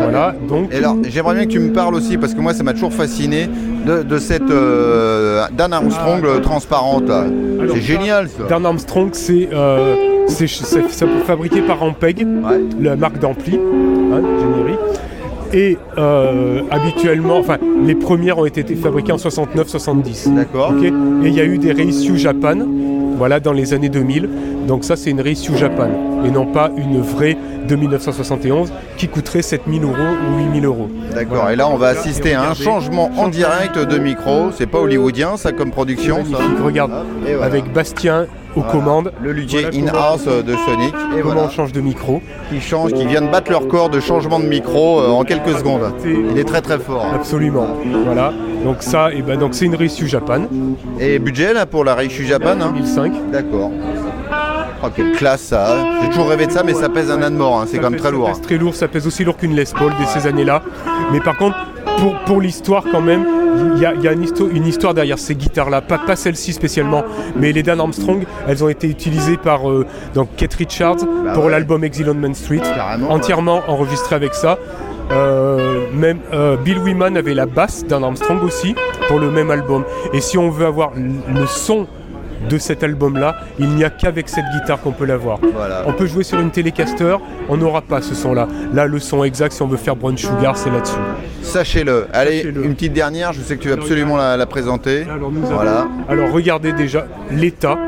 Voilà, 0.00 0.34
donc 0.48 0.72
Et 0.72 0.78
alors, 0.78 0.96
j'aimerais 1.08 1.34
bien 1.34 1.44
que 1.44 1.50
tu 1.50 1.60
me 1.60 1.72
parles 1.72 1.94
aussi, 1.94 2.16
parce 2.18 2.34
que 2.34 2.40
moi, 2.40 2.54
ça 2.54 2.62
m'a 2.62 2.72
toujours 2.72 2.92
fasciné, 2.92 3.48
de, 3.86 4.02
de 4.02 4.18
cette 4.18 4.50
euh, 4.50 5.44
Dan 5.56 5.72
Armstrong 5.72 6.24
euh, 6.24 6.40
transparente. 6.40 7.10
C'est 7.72 7.80
génial, 7.80 8.28
ça. 8.28 8.44
Dan 8.48 8.64
Armstrong, 8.66 9.10
c'est 9.12 9.48
euh, 9.52 9.94
c'est 10.28 10.46
fabriqué 11.26 11.60
par 11.62 11.82
Ampeg, 11.82 12.18
Ouais. 12.26 12.60
la 12.80 12.96
marque 12.96 13.18
d'ampli, 13.18 13.54
hein, 13.58 14.20
générique. 14.40 14.78
Et 15.54 15.76
euh, 15.98 16.62
habituellement, 16.70 17.36
enfin, 17.38 17.58
les 17.84 17.94
premières 17.94 18.38
ont 18.38 18.46
été 18.46 18.62
fabriquées 18.74 19.12
en 19.12 19.16
69-70. 19.16 20.34
D'accord. 20.34 20.72
Et 20.82 20.88
il 21.28 21.34
y 21.34 21.40
a 21.40 21.44
eu 21.44 21.58
des 21.58 21.72
reissue 21.72 22.16
Japan, 22.16 22.56
voilà, 23.22 23.38
dans 23.38 23.52
les 23.52 23.72
années 23.72 23.88
2000. 23.88 24.28
Donc 24.66 24.82
ça, 24.82 24.96
c'est 24.96 25.10
une 25.10 25.20
reissue 25.20 25.56
Japan 25.56 25.90
et 26.24 26.30
non 26.32 26.44
pas 26.44 26.72
une 26.76 27.00
vraie 27.00 27.36
de 27.68 27.76
1971 27.76 28.72
qui 28.96 29.06
coûterait 29.06 29.42
7000 29.42 29.84
euros 29.84 29.92
ou 29.92 30.38
8000 30.38 30.64
euros. 30.64 30.90
D'accord. 31.14 31.48
Et 31.48 31.54
là, 31.54 31.68
on 31.68 31.76
va 31.76 31.86
assister 31.90 32.34
à 32.34 32.50
un 32.50 32.54
changement 32.54 33.12
en 33.16 33.28
direct 33.28 33.78
de 33.78 33.98
micro. 33.98 34.50
C'est 34.50 34.66
pas 34.66 34.80
hollywoodien, 34.80 35.36
ça, 35.36 35.52
comme 35.52 35.70
production, 35.70 36.24
ça. 36.24 36.38
Regarde, 36.64 36.90
voilà. 37.22 37.44
avec 37.44 37.72
Bastien 37.72 38.26
aux 38.56 38.60
Voilà. 38.60 38.72
commandes. 38.72 39.12
Le 39.22 39.32
luthier 39.32 39.66
Voilà 39.72 39.92
in-house 39.92 40.24
de 40.26 40.54
Sonic. 40.56 40.94
Et 41.16 41.20
Comment 41.20 41.34
voilà. 41.34 41.42
on 41.42 41.50
change 41.50 41.72
de 41.72 41.80
micro 41.80 42.20
Qui 42.50 42.60
change, 42.60 42.92
qui 42.92 43.06
vient 43.06 43.22
de 43.22 43.28
battre 43.28 43.50
leur 43.50 43.66
corps 43.68 43.88
de 43.90 44.00
changement 44.00 44.38
de 44.40 44.46
micro 44.46 45.00
euh, 45.00 45.08
en 45.08 45.24
quelques 45.24 45.56
secondes. 45.58 45.92
Il 46.04 46.38
est 46.38 46.44
très 46.44 46.60
très 46.60 46.78
fort. 46.78 47.04
hein. 47.06 47.14
Absolument. 47.16 47.66
Voilà. 48.04 48.32
Donc 48.64 48.76
ça, 48.82 49.12
et 49.12 49.22
ben 49.22 49.38
donc 49.38 49.54
c'est 49.54 49.64
une 49.64 49.74
reissue 49.74 50.06
Japan, 50.06 50.42
Et 51.00 51.18
budget 51.18 51.52
là 51.52 51.66
pour 51.66 51.84
la 51.84 51.94
Reissue 51.94 52.24
Japan 52.26 52.60
hein 52.60 52.72
2005. 52.74 53.12
D'accord. 53.32 53.70
Oh, 54.84 54.88
quelle 54.94 55.12
classe 55.12 55.42
ça. 55.42 55.76
hein. 55.78 55.84
J'ai 56.02 56.08
toujours 56.08 56.28
rêvé 56.28 56.46
de 56.46 56.52
ça, 56.52 56.62
mais 56.64 56.74
ça 56.74 56.88
pèse 56.88 57.10
un 57.10 57.22
âne 57.22 57.34
mort. 57.36 57.60
hein. 57.60 57.64
C'est 57.66 57.76
Ça 57.76 57.82
quand 57.82 57.90
même 57.90 57.98
très 58.00 58.08
ça 58.08 58.14
lourd. 58.14 58.26
pèse 58.28 58.40
très 58.40 58.58
lourd, 58.58 58.74
ça 58.74 58.88
pèse 58.88 59.06
aussi 59.06 59.24
lourd 59.24 59.36
qu'une 59.36 59.54
Les 59.54 59.64
Paul 59.64 59.92
dès 59.98 60.06
ces 60.06 60.26
années-là. 60.26 60.62
Mais 61.12 61.20
par 61.20 61.36
contre, 61.36 61.56
pour, 61.98 62.14
pour 62.26 62.40
l'histoire 62.40 62.84
quand 62.90 63.00
même, 63.00 63.24
il 63.74 63.80
y 63.80 63.86
a, 63.86 63.94
il 63.94 64.02
y 64.02 64.08
a 64.08 64.12
une, 64.12 64.24
histo- 64.24 64.50
une 64.50 64.66
histoire 64.66 64.94
derrière 64.94 65.18
ces 65.18 65.34
guitares-là. 65.34 65.80
Pas, 65.80 65.98
pas 65.98 66.16
celle-ci 66.16 66.52
spécialement, 66.52 67.04
mais 67.36 67.52
les 67.52 67.62
Dan 67.62 67.80
Armstrong, 67.80 68.24
elles 68.48 68.62
ont 68.64 68.68
été 68.68 68.88
utilisées 68.88 69.36
par 69.36 69.68
euh, 69.70 69.86
donc 70.14 70.28
Keith 70.36 70.54
Richards 70.54 70.98
pour 71.34 71.44
ouais. 71.44 71.50
l'album 71.50 71.84
Exile 71.84 72.10
on 72.10 72.14
Main 72.14 72.34
Street, 72.34 72.60
Carrément, 72.62 73.10
entièrement 73.10 73.62
enregistré 73.68 74.14
avec 74.14 74.34
ça. 74.34 74.58
Euh, 75.10 75.86
même 75.92 76.20
euh, 76.32 76.56
Bill 76.56 76.78
Wyman 76.78 77.16
avait 77.16 77.34
la 77.34 77.44
basse 77.46 77.84
Dan 77.86 78.02
Armstrong 78.04 78.42
aussi 78.42 78.74
pour 79.08 79.18
le 79.18 79.30
même 79.30 79.50
album. 79.50 79.84
Et 80.14 80.20
si 80.20 80.38
on 80.38 80.48
veut 80.48 80.64
avoir 80.64 80.92
le 80.96 81.46
son 81.46 81.86
de 82.48 82.58
cet 82.58 82.82
album-là, 82.82 83.36
il 83.58 83.68
n'y 83.70 83.84
a 83.84 83.90
qu'avec 83.90 84.28
cette 84.28 84.44
guitare 84.54 84.80
qu'on 84.80 84.92
peut 84.92 85.04
l'avoir. 85.06 85.38
Voilà. 85.54 85.82
On 85.86 85.92
peut 85.92 86.06
jouer 86.06 86.24
sur 86.24 86.40
une 86.40 86.50
Telecaster, 86.50 87.16
on 87.48 87.56
n'aura 87.56 87.82
pas 87.82 88.00
ce 88.02 88.14
son-là. 88.14 88.48
Là, 88.74 88.86
le 88.86 88.98
son 88.98 89.24
exact, 89.24 89.52
si 89.52 89.62
on 89.62 89.66
veut 89.68 89.76
faire 89.76 89.96
Brown 89.96 90.16
Sugar, 90.16 90.56
c'est 90.56 90.70
là-dessus. 90.70 90.96
Sachez-le. 91.42 92.06
Allez, 92.12 92.42
une 92.42 92.74
petite 92.74 92.92
dernière. 92.92 93.32
Je 93.32 93.40
sais 93.40 93.56
que 93.56 93.62
tu 93.62 93.68
veux 93.68 93.74
absolument 93.74 94.16
la, 94.16 94.36
la 94.36 94.46
présenter. 94.46 95.06
Alors, 95.12 95.30
nous 95.30 95.44
avons- 95.46 95.54
Voilà. 95.54 95.88
Alors, 96.08 96.30
regardez 96.32 96.72
déjà 96.72 97.06
l'état. 97.30 97.78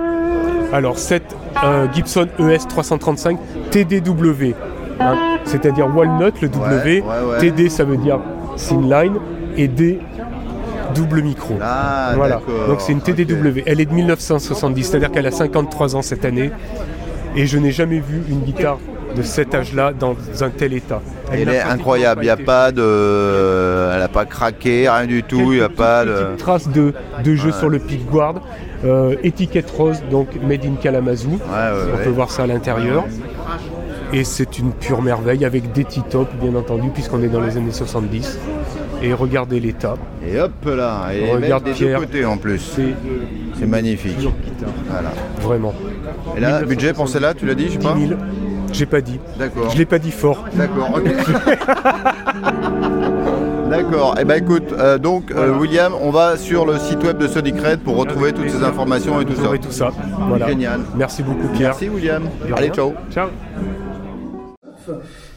Alors, 0.73 0.99
cette 0.99 1.37
euh, 1.63 1.87
Gibson 1.93 2.27
ES 2.41 2.67
335 2.69 3.39
TDW, 3.71 4.55
hein, 5.01 5.15
c'est-à-dire 5.45 5.87
Walnut, 5.95 6.41
le 6.41 6.49
W. 6.49 7.01
Ouais, 7.01 7.07
ouais, 7.07 7.33
ouais. 7.33 7.39
TD, 7.39 7.69
ça 7.69 7.85
veut 7.85 7.97
dire 7.97 8.19
Thin 8.57 8.81
Line, 8.83 9.15
et 9.57 9.69
D, 9.69 10.01
double 10.95 11.23
micro. 11.23 11.55
Ah, 11.63 12.13
voilà. 12.17 12.41
Donc, 12.69 12.81
c'est 12.81 12.93
une. 12.93 13.01
TDW. 13.01 13.63
Elle 13.67 13.81
est 13.81 13.87
de 13.87 13.93
1970, 13.95 14.83
c'est-à-dire 14.85 15.11
qu'elle 15.11 15.27
a 15.27 15.31
53 15.31 15.97
ans 15.97 16.03
cette 16.03 16.25
année. 16.25 16.51
Et 17.37 17.47
je 17.47 17.59
n'ai 17.59 17.73
jamais 17.73 17.99
vu 17.99 18.23
une 18.29 18.41
guitare 18.41 18.79
de 19.17 19.23
cet 19.23 19.55
âge-là 19.55 19.93
dans 19.93 20.17
un 20.41 20.51
tel 20.51 20.73
état. 20.73 21.01
Elle 21.33 21.49
est 21.49 21.61
incroyable. 21.61 22.23
Il 22.23 22.27
n'y 22.27 22.31
a 22.31 22.37
pas 22.37 22.73
de. 22.73 23.91
Elle 23.93 24.01
n'a 24.01 24.09
pas 24.09 24.25
craqué, 24.25 24.89
rien 24.89 25.07
du 25.07 25.23
tout. 25.23 25.53
Il 25.53 25.59
n'y 25.59 25.61
a 25.61 25.69
pas 25.69 26.05
de. 26.05 26.37
traces 26.39 26.69
de, 26.69 26.93
de 27.23 27.35
jeu 27.35 27.51
Ouais. 27.51 27.59
sur 27.59 27.69
le 27.69 27.79
pickguard. 27.79 28.37
Euh, 28.85 29.17
étiquette 29.23 29.71
rose, 29.71 30.03
donc 30.11 30.29
made 30.47 30.65
in 30.67 30.75
Kalamazoo. 30.75 31.31
Ouais, 31.31 31.37
ouais, 31.39 31.93
On 31.95 32.05
peut 32.05 32.11
voir 32.11 32.31
ça 32.31 32.43
à 32.43 32.47
l'intérieur. 32.47 33.05
Et 34.13 34.25
c'est 34.25 34.59
une 34.59 34.73
pure 34.73 35.01
merveille 35.03 35.45
avec 35.45 35.73
des 35.73 35.85
T-top, 35.85 36.29
bien 36.41 36.55
entendu, 36.55 36.91
puisqu'on 36.91 37.23
est 37.23 37.29
dans 37.29 37.41
les 37.41 37.57
années 37.57 37.73
70. 37.73 38.39
Et 39.05 39.13
regardez 39.13 39.61
l'état. 39.61 39.97
Et 40.27 40.41
hop 40.41 40.53
là, 40.65 41.09
et 41.13 41.31
Regarde 41.31 41.65
des 41.65 41.75
deux 41.75 41.95
côtés 41.95 42.25
en 42.25 42.39
plus. 42.39 42.79
C'est 43.59 43.67
magnifique. 43.67 44.17
Voilà. 44.89 45.11
Vraiment. 45.41 45.75
Et 46.37 46.41
là, 46.41 46.63
budget 46.63 46.93
pour 46.93 47.09
celle-là, 47.09 47.35
tu 47.35 47.47
l'as 47.47 47.55
dit, 47.55 47.67
je 47.69 47.73
sais 47.73 47.79
pas 47.79 47.95
10 47.95 48.09
000. 48.09 48.21
J'ai 48.73 48.87
pas 48.87 49.01
dit. 49.01 49.21
D'accord. 49.39 49.71
Je 49.71 49.79
l'ai 49.79 49.85
pas 49.85 50.01
dit 50.01 50.11
fort. 50.11 50.47
D'accord, 50.55 50.91
ok. 50.97 51.05
D'accord. 53.71 54.17
Eh 54.21 54.25
ben 54.25 54.43
écoute, 54.43 54.73
euh, 54.73 54.99
donc 54.99 55.31
euh, 55.31 55.57
William, 55.57 55.93
on 56.01 56.11
va 56.11 56.37
sur 56.37 56.67
le 56.67 56.79
site 56.79 57.03
web 57.05 57.19
de 57.19 57.29
Sonic 57.29 57.61
Red 57.61 57.81
pour 57.81 57.97
retrouver 57.97 58.33
toutes 58.33 58.51
ces 58.51 58.63
informations 58.65 59.21
et 59.21 59.25
tout 59.25 59.37
ça. 59.37 59.49
tout 59.59 59.71
ça. 59.71 59.91
Voilà. 60.29 60.49
Génial. 60.49 60.81
Merci 60.97 61.23
beaucoup 61.23 61.49
Pierre. 61.49 61.71
Merci 61.71 61.89
William. 61.89 62.25
Allez, 62.57 62.71
ciao. 62.71 62.95
Ciao. 63.13 63.29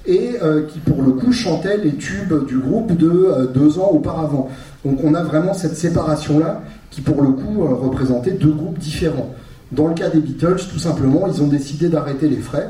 Et 0.08 0.38
euh, 0.42 0.64
qui 0.66 0.80
pour 0.80 1.02
le 1.02 1.12
coup 1.12 1.32
chantait 1.32 1.78
les 1.78 1.96
tubes 1.96 2.48
du 2.48 2.58
groupe 2.58 2.98
de 2.98 3.10
euh, 3.10 3.46
deux 3.46 3.78
ans 3.78 3.90
auparavant. 3.92 4.50
Donc 4.86 5.04
on 5.04 5.14
a 5.14 5.22
vraiment 5.22 5.54
cette 5.54 5.76
séparation-là 5.76 6.64
qui 6.90 7.02
pour 7.02 7.22
le 7.22 7.30
coup 7.30 7.64
euh, 7.64 7.74
représentait 7.74 8.32
deux 8.32 8.52
groupes 8.52 8.80
différents. 8.80 9.36
Dans 9.74 9.88
le 9.88 9.94
cas 9.94 10.10
des 10.10 10.20
Beatles, 10.20 10.62
tout 10.72 10.80
simplement, 10.80 11.28
ils 11.28 11.44
ont 11.44 11.48
décidé 11.48 11.90
d'arrêter 11.90 12.30
les 12.30 12.38
frais 12.38 12.70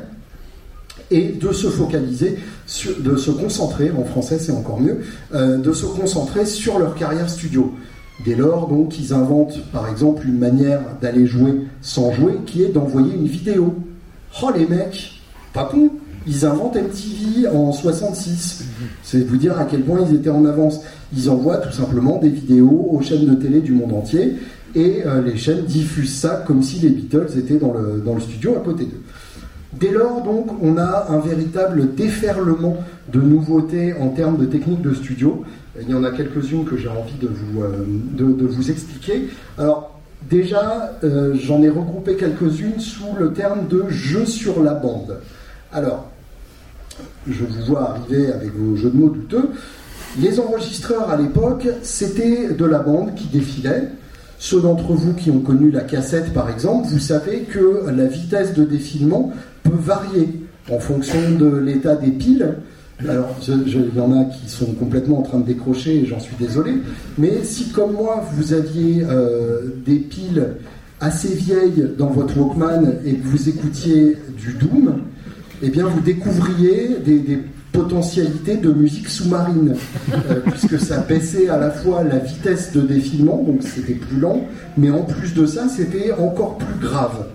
et 1.12 1.30
de 1.30 1.54
se 1.54 1.68
focaliser, 1.68 2.40
de 3.00 3.16
se 3.16 3.30
concentrer, 3.30 3.92
en 3.92 4.04
français 4.04 4.40
c'est 4.40 4.52
encore 4.52 4.82
mieux, 4.82 5.02
de 5.32 5.74
se 5.74 5.86
concentrer 5.86 6.46
sur 6.48 6.80
leur 6.80 6.96
carrière 6.96 7.30
studio. 7.30 7.72
Dès 8.26 8.34
lors, 8.34 8.68
donc, 8.68 9.00
ils 9.00 9.14
inventent 9.14 9.60
par 9.72 9.88
exemple 9.88 10.28
une 10.28 10.40
manière 10.40 10.82
d'aller 11.00 11.28
jouer 11.28 11.62
sans 11.82 12.12
jouer, 12.12 12.34
qui 12.48 12.64
est 12.64 12.70
d'envoyer 12.70 13.14
une 13.14 13.28
vidéo. 13.28 13.76
Oh 14.42 14.50
les 14.54 14.66
mecs, 14.66 15.22
pas 15.54 15.66
con, 15.66 15.92
ils 16.28 16.46
inventent 16.46 16.76
MTV 16.76 17.48
en 17.48 17.72
66. 17.72 18.66
C'est 19.04 19.28
vous 19.28 19.38
dire 19.38 19.58
à 19.58 19.66
quel 19.66 19.82
point 19.82 20.02
ils 20.10 20.16
étaient 20.16 20.30
en 20.30 20.46
avance. 20.46 20.82
Ils 21.16 21.30
envoient 21.30 21.58
tout 21.58 21.72
simplement 21.72 22.20
des 22.20 22.30
vidéos 22.30 22.90
aux 22.92 23.02
chaînes 23.02 23.26
de 23.26 23.36
télé 23.36 23.62
du 23.62 23.72
monde 23.72 23.94
entier 23.94 24.36
et 24.76 25.04
euh, 25.06 25.22
les 25.22 25.38
chaînes 25.38 25.64
diffusent 25.64 26.16
ça 26.16 26.44
comme 26.46 26.62
si 26.62 26.80
les 26.80 26.90
Beatles 26.90 27.38
étaient 27.38 27.58
dans 27.58 27.74
le, 27.74 28.02
dans 28.06 28.16
le 28.16 28.22
studio 28.22 28.56
à 28.58 28.60
côté 28.60 28.84
d'eux. 28.86 29.02
Dès 29.74 29.92
lors, 29.92 30.24
donc, 30.24 30.48
on 30.62 30.78
a 30.78 31.08
un 31.10 31.20
véritable 31.20 31.94
déferlement 31.94 32.78
de 33.12 33.22
nouveautés 33.22 33.94
en 33.94 34.10
termes 34.10 34.38
de 34.38 34.46
techniques 34.46 34.82
de 34.82 34.94
studio. 34.94 35.44
Il 35.80 35.90
y 35.90 35.94
en 35.94 36.04
a 36.04 36.12
quelques-unes 36.12 36.66
que 36.66 36.78
j'ai 36.78 36.88
envie 36.88 37.18
de 37.22 37.28
vous, 37.28 37.62
euh, 37.62 37.86
de, 38.14 38.46
vous 38.46 38.72
expliquer. 38.72 39.30
Alors, 39.58 40.00
déjà, 40.30 40.98
euh, 41.04 41.36
j'en 41.36 41.62
ai 41.62 41.70
regroupé 41.70 42.16
quelques-unes 42.16 42.80
sous 42.80 43.16
le 43.20 43.34
terme 43.34 43.68
de 43.68 43.88
jeu 43.90 44.26
sur 44.26 44.64
la 44.64 44.74
bande. 44.74 45.20
Alors, 45.72 46.10
je 47.28 47.44
vous 47.44 47.66
vois 47.66 47.92
arriver 47.92 48.32
avec 48.32 48.54
vos 48.56 48.76
jeux 48.76 48.90
de 48.90 48.98
mots 48.98 49.10
douteux. 49.10 49.50
Les 50.20 50.40
enregistreurs 50.40 51.10
à 51.10 51.18
l'époque, 51.18 51.68
c'était 51.84 52.54
de 52.54 52.66
la 52.66 52.80
bande 52.80 53.14
qui 53.16 53.28
défilait. 53.28 53.90
Ceux 54.40 54.62
d'entre 54.62 54.94
vous 54.94 55.14
qui 55.14 55.32
ont 55.32 55.40
connu 55.40 55.72
la 55.72 55.82
cassette, 55.82 56.34
par 56.34 56.50
exemple, 56.50 56.88
vous 56.88 57.00
savez 57.00 57.42
que 57.42 57.90
la 57.90 58.06
vitesse 58.06 58.54
de 58.54 58.64
défilement 58.64 59.32
peut 59.64 59.78
varier 59.78 60.30
en 60.72 60.80
fonction 60.80 61.20
de 61.38 61.58
l'état 61.58 61.96
des 61.96 62.12
piles. 62.12 62.56
Alors, 63.08 63.36
il 63.48 63.96
y 63.96 64.00
en 64.00 64.20
a 64.20 64.26
qui 64.26 64.50
sont 64.50 64.74
complètement 64.74 65.20
en 65.20 65.22
train 65.22 65.40
de 65.40 65.46
décrocher, 65.46 65.98
et 65.98 66.06
j'en 66.06 66.20
suis 66.20 66.36
désolé. 66.40 66.74
Mais 67.18 67.44
si, 67.44 67.70
comme 67.70 67.94
moi, 67.94 68.26
vous 68.34 68.54
aviez 68.54 69.04
euh, 69.08 69.62
des 69.86 69.98
piles 69.98 70.48
assez 71.00 71.34
vieilles 71.34 71.90
dans 71.98 72.10
votre 72.10 72.38
Walkman 72.38 72.96
et 73.06 73.14
que 73.16 73.28
vous 73.28 73.50
écoutiez 73.50 74.18
du 74.36 74.54
Doom, 74.54 75.02
eh 75.62 75.70
bien, 75.70 75.86
vous 75.88 76.02
découvriez 76.02 76.98
des, 77.04 77.20
des 77.20 77.40
potentialités 77.72 78.58
de 78.58 78.72
musique 78.72 79.08
sous-marine, 79.08 79.76
euh, 80.14 80.40
puisque 80.52 80.80
ça 80.80 81.00
baissait 81.00 81.50
à 81.50 81.58
la 81.58 81.72
fois 81.72 82.04
la 82.04 82.18
vitesse 82.18 82.72
de 82.74 82.82
défilement, 82.82 83.44
donc 83.44 83.64
c'était 83.64 83.94
plus 83.94 84.20
lent, 84.20 84.48
mais 84.78 84.90
en 84.90 85.04
plus 85.04 85.34
de 85.34 85.46
ça, 85.46 85.68
c'était 85.70 86.12
encore 86.14 86.58
plus 86.58 86.80
grave. 86.80 87.28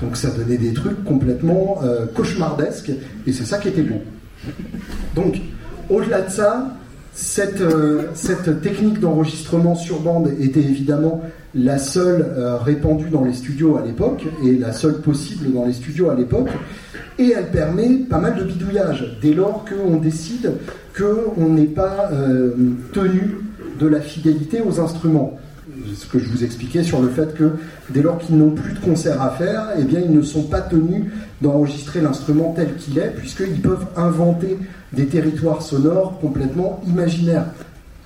Donc 0.00 0.16
ça 0.16 0.30
donnait 0.30 0.58
des 0.58 0.72
trucs 0.72 1.04
complètement 1.04 1.78
euh, 1.82 2.06
cauchemardesques, 2.06 2.92
et 3.26 3.32
c'est 3.32 3.44
ça 3.44 3.58
qui 3.58 3.68
était 3.68 3.82
bon. 3.82 4.00
Donc, 5.14 5.40
au-delà 5.90 6.22
de 6.22 6.30
ça, 6.30 6.76
cette, 7.14 7.60
euh, 7.60 8.04
cette 8.14 8.62
technique 8.62 8.98
d'enregistrement 8.98 9.74
sur 9.74 10.00
bande 10.00 10.30
était 10.40 10.60
évidemment 10.60 11.22
la 11.54 11.78
seule 11.78 12.26
euh, 12.36 12.56
répandue 12.56 13.10
dans 13.10 13.24
les 13.24 13.34
studios 13.34 13.76
à 13.76 13.84
l'époque 13.84 14.24
et 14.44 14.52
la 14.56 14.72
seule 14.72 15.00
possible 15.00 15.52
dans 15.52 15.66
les 15.66 15.74
studios 15.74 16.08
à 16.08 16.14
l'époque. 16.14 16.48
Et 17.18 17.34
elle 17.36 17.50
permet 17.50 17.88
pas 18.08 18.18
mal 18.18 18.36
de 18.36 18.44
bidouillage 18.44 19.18
dès 19.20 19.34
lors 19.34 19.64
qu'on 19.66 19.98
décide 19.98 20.54
qu'on 20.96 21.48
n'est 21.50 21.64
pas 21.64 22.10
euh, 22.12 22.52
tenu 22.92 23.38
de 23.78 23.86
la 23.86 24.00
fidélité 24.00 24.62
aux 24.62 24.80
instruments. 24.80 25.38
Ce 25.96 26.06
que 26.06 26.18
je 26.18 26.28
vous 26.28 26.44
expliquais 26.44 26.82
sur 26.82 27.00
le 27.00 27.08
fait 27.08 27.34
que 27.34 27.52
dès 27.90 28.02
lors 28.02 28.18
qu'ils 28.18 28.36
n'ont 28.36 28.50
plus 28.50 28.72
de 28.72 28.78
concert 28.78 29.20
à 29.20 29.30
faire, 29.30 29.70
eh 29.78 29.84
bien 29.84 30.00
ils 30.00 30.12
ne 30.12 30.22
sont 30.22 30.44
pas 30.44 30.60
tenus 30.60 31.04
d'enregistrer 31.40 32.00
l'instrument 32.00 32.52
tel 32.56 32.74
qu'il 32.76 32.98
est, 32.98 33.14
puisqu'ils 33.16 33.60
peuvent 33.60 33.86
inventer 33.96 34.58
des 34.92 35.06
territoires 35.06 35.62
sonores 35.62 36.18
complètement 36.20 36.80
imaginaires. 36.86 37.46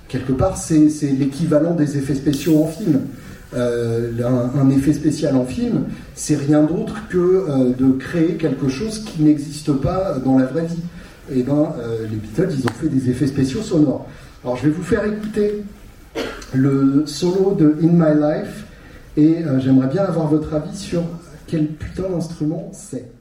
Quelque 0.07 0.31
part, 0.31 0.57
c'est 0.57 0.87
l'équivalent 1.17 1.73
des 1.73 1.97
effets 1.97 2.15
spéciaux 2.15 2.63
en 2.63 2.67
film. 2.67 3.01
Euh, 3.55 4.11
un, 4.55 4.69
effet 4.69 4.91
spécial 4.91 5.35
en 5.37 5.45
film, 5.45 5.85
c'est 6.15 6.35
rien 6.35 6.63
d'autre 6.63 6.95
que 7.09 7.17
euh, 7.17 7.73
de 7.77 7.93
créer 7.93 8.33
quelque 8.33 8.67
chose 8.67 8.99
qui 9.05 9.23
n'existe 9.23 9.71
pas 9.71 10.17
dans 10.23 10.37
la 10.37 10.45
vraie 10.45 10.65
vie. 10.65 10.83
Et 11.33 11.43
ben, 11.43 11.73
euh, 11.79 12.05
les 12.09 12.17
Beatles, 12.17 12.49
ils 12.57 12.65
ont 12.65 12.73
fait 12.73 12.89
des 12.89 13.09
effets 13.09 13.27
spéciaux 13.27 13.61
sonores. 13.61 14.05
Alors, 14.43 14.57
je 14.57 14.63
vais 14.63 14.69
vous 14.69 14.83
faire 14.83 15.05
écouter 15.05 15.63
le 16.53 17.05
solo 17.05 17.55
de 17.55 17.75
In 17.81 17.93
My 17.93 18.13
Life 18.19 18.65
et 19.15 19.43
euh, 19.43 19.59
j'aimerais 19.59 19.87
bien 19.87 20.03
avoir 20.03 20.27
votre 20.27 20.53
avis 20.53 20.75
sur 20.77 21.03
quel 21.47 21.67
putain 21.67 22.09
d'instrument 22.09 22.69
c'est. 22.73 23.11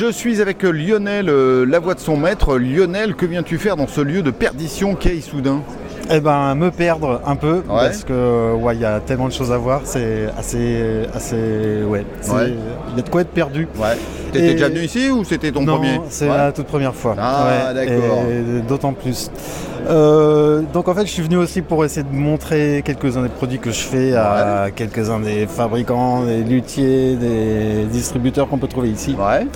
Je 0.00 0.10
suis 0.10 0.40
avec 0.40 0.62
Lionel, 0.62 1.28
euh, 1.28 1.66
la 1.66 1.78
voix 1.78 1.92
de 1.92 2.00
son 2.00 2.16
maître. 2.16 2.56
Lionel, 2.56 3.14
que 3.14 3.26
viens-tu 3.26 3.58
faire 3.58 3.76
dans 3.76 3.86
ce 3.86 4.00
lieu 4.00 4.22
de 4.22 4.30
perdition 4.30 4.94
qu'est 4.94 5.14
Issoudun? 5.14 5.60
Eh 6.10 6.20
ben, 6.20 6.54
me 6.54 6.70
perdre 6.70 7.20
un 7.26 7.36
peu 7.36 7.60
parce 7.60 8.04
que 8.04 8.54
ouais, 8.54 8.76
il 8.76 8.80
y 8.80 8.86
a 8.86 9.00
tellement 9.00 9.28
de 9.28 9.34
choses 9.34 9.52
à 9.52 9.58
voir, 9.58 9.82
c'est 9.84 10.28
assez, 10.38 11.02
assez, 11.12 11.82
ouais, 11.86 12.06
il 12.32 12.96
y 12.96 12.98
a 12.98 13.02
de 13.02 13.10
quoi 13.10 13.20
être 13.20 13.28
perdu. 13.28 13.68
Ouais. 13.76 13.98
T'étais 14.32 14.52
déjà 14.54 14.68
venu 14.68 14.80
ici 14.84 15.10
ou 15.10 15.24
c'était 15.24 15.52
ton 15.52 15.62
non, 15.62 15.76
premier 15.76 16.00
C'est 16.08 16.28
Ouais. 16.28 16.36
la 16.36 16.52
toute 16.52 16.66
première 16.66 16.94
fois. 16.94 17.14
Ah, 17.18 17.46
Ouais, 17.46 17.74
d'accord. 17.74 18.22
D'autant 18.68 18.92
plus. 18.92 19.30
Euh, 19.88 20.60
donc 20.72 20.88
en 20.88 20.94
fait, 20.94 21.06
je 21.06 21.10
suis 21.10 21.22
venu 21.22 21.36
aussi 21.36 21.62
pour 21.62 21.84
essayer 21.84 22.02
de 22.04 22.14
montrer 22.14 22.82
quelques-uns 22.84 23.22
des 23.22 23.28
produits 23.28 23.58
que 23.58 23.70
je 23.70 23.80
fais 23.80 24.14
à 24.14 24.68
quelques-uns 24.74 25.20
des 25.20 25.46
fabricants, 25.46 26.22
des 26.24 26.42
luthiers, 26.44 27.16
des 27.16 27.84
distributeurs 27.90 28.48
qu'on 28.48 28.58
peut 28.58 28.68
trouver 28.68 28.90
ici. 28.90 29.16
Ouais. 29.18 29.46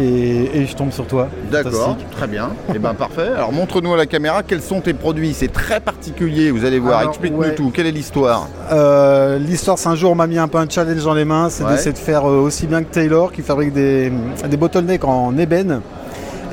Et, 0.00 0.58
et 0.62 0.66
je 0.66 0.74
tombe 0.74 0.90
sur 0.90 1.06
toi. 1.06 1.28
D'accord, 1.52 1.96
très 2.10 2.26
bien. 2.26 2.50
Et 2.74 2.78
ben 2.78 2.94
parfait. 2.94 3.28
Alors 3.36 3.52
montre-nous 3.52 3.92
à 3.94 3.96
la 3.96 4.06
caméra 4.06 4.42
quels 4.42 4.62
sont 4.62 4.80
tes 4.80 4.94
produits. 4.94 5.34
C'est 5.34 5.52
très 5.52 5.78
particulier, 5.80 6.50
vous 6.50 6.64
allez 6.64 6.78
voir. 6.78 7.02
Explique-nous 7.02 7.38
ouais. 7.40 7.54
tout. 7.54 7.70
Quelle 7.72 7.86
est 7.86 7.92
l'histoire? 7.92 8.48
Euh, 8.72 9.38
L'histoire, 9.38 9.78
c'est 9.78 9.88
un 9.88 9.94
jour, 9.94 10.10
on 10.12 10.14
m'a 10.16 10.26
mis 10.26 10.38
un 10.38 10.48
peu 10.48 10.58
un 10.58 10.68
challenge 10.68 11.04
dans 11.04 11.14
les 11.14 11.24
mains, 11.24 11.48
c'est 11.50 11.64
d'essayer 11.66 11.92
de 11.92 11.98
faire 11.98 12.28
euh, 12.28 12.40
aussi 12.40 12.66
bien 12.66 12.82
que 12.82 12.92
Taylor, 12.92 13.30
qui 13.32 13.42
fabrique 13.42 13.72
des, 13.72 14.10
des 14.48 14.56
bottlenecks 14.56 15.04
en 15.04 15.36
ébène. 15.38 15.80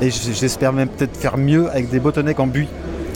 Et 0.00 0.10
j'espère 0.10 0.72
même 0.72 0.88
peut-être 0.88 1.16
faire 1.16 1.36
mieux 1.38 1.68
avec 1.70 1.90
des 1.90 2.00
bottlenecks 2.00 2.40
en 2.40 2.46
buis. 2.46 2.68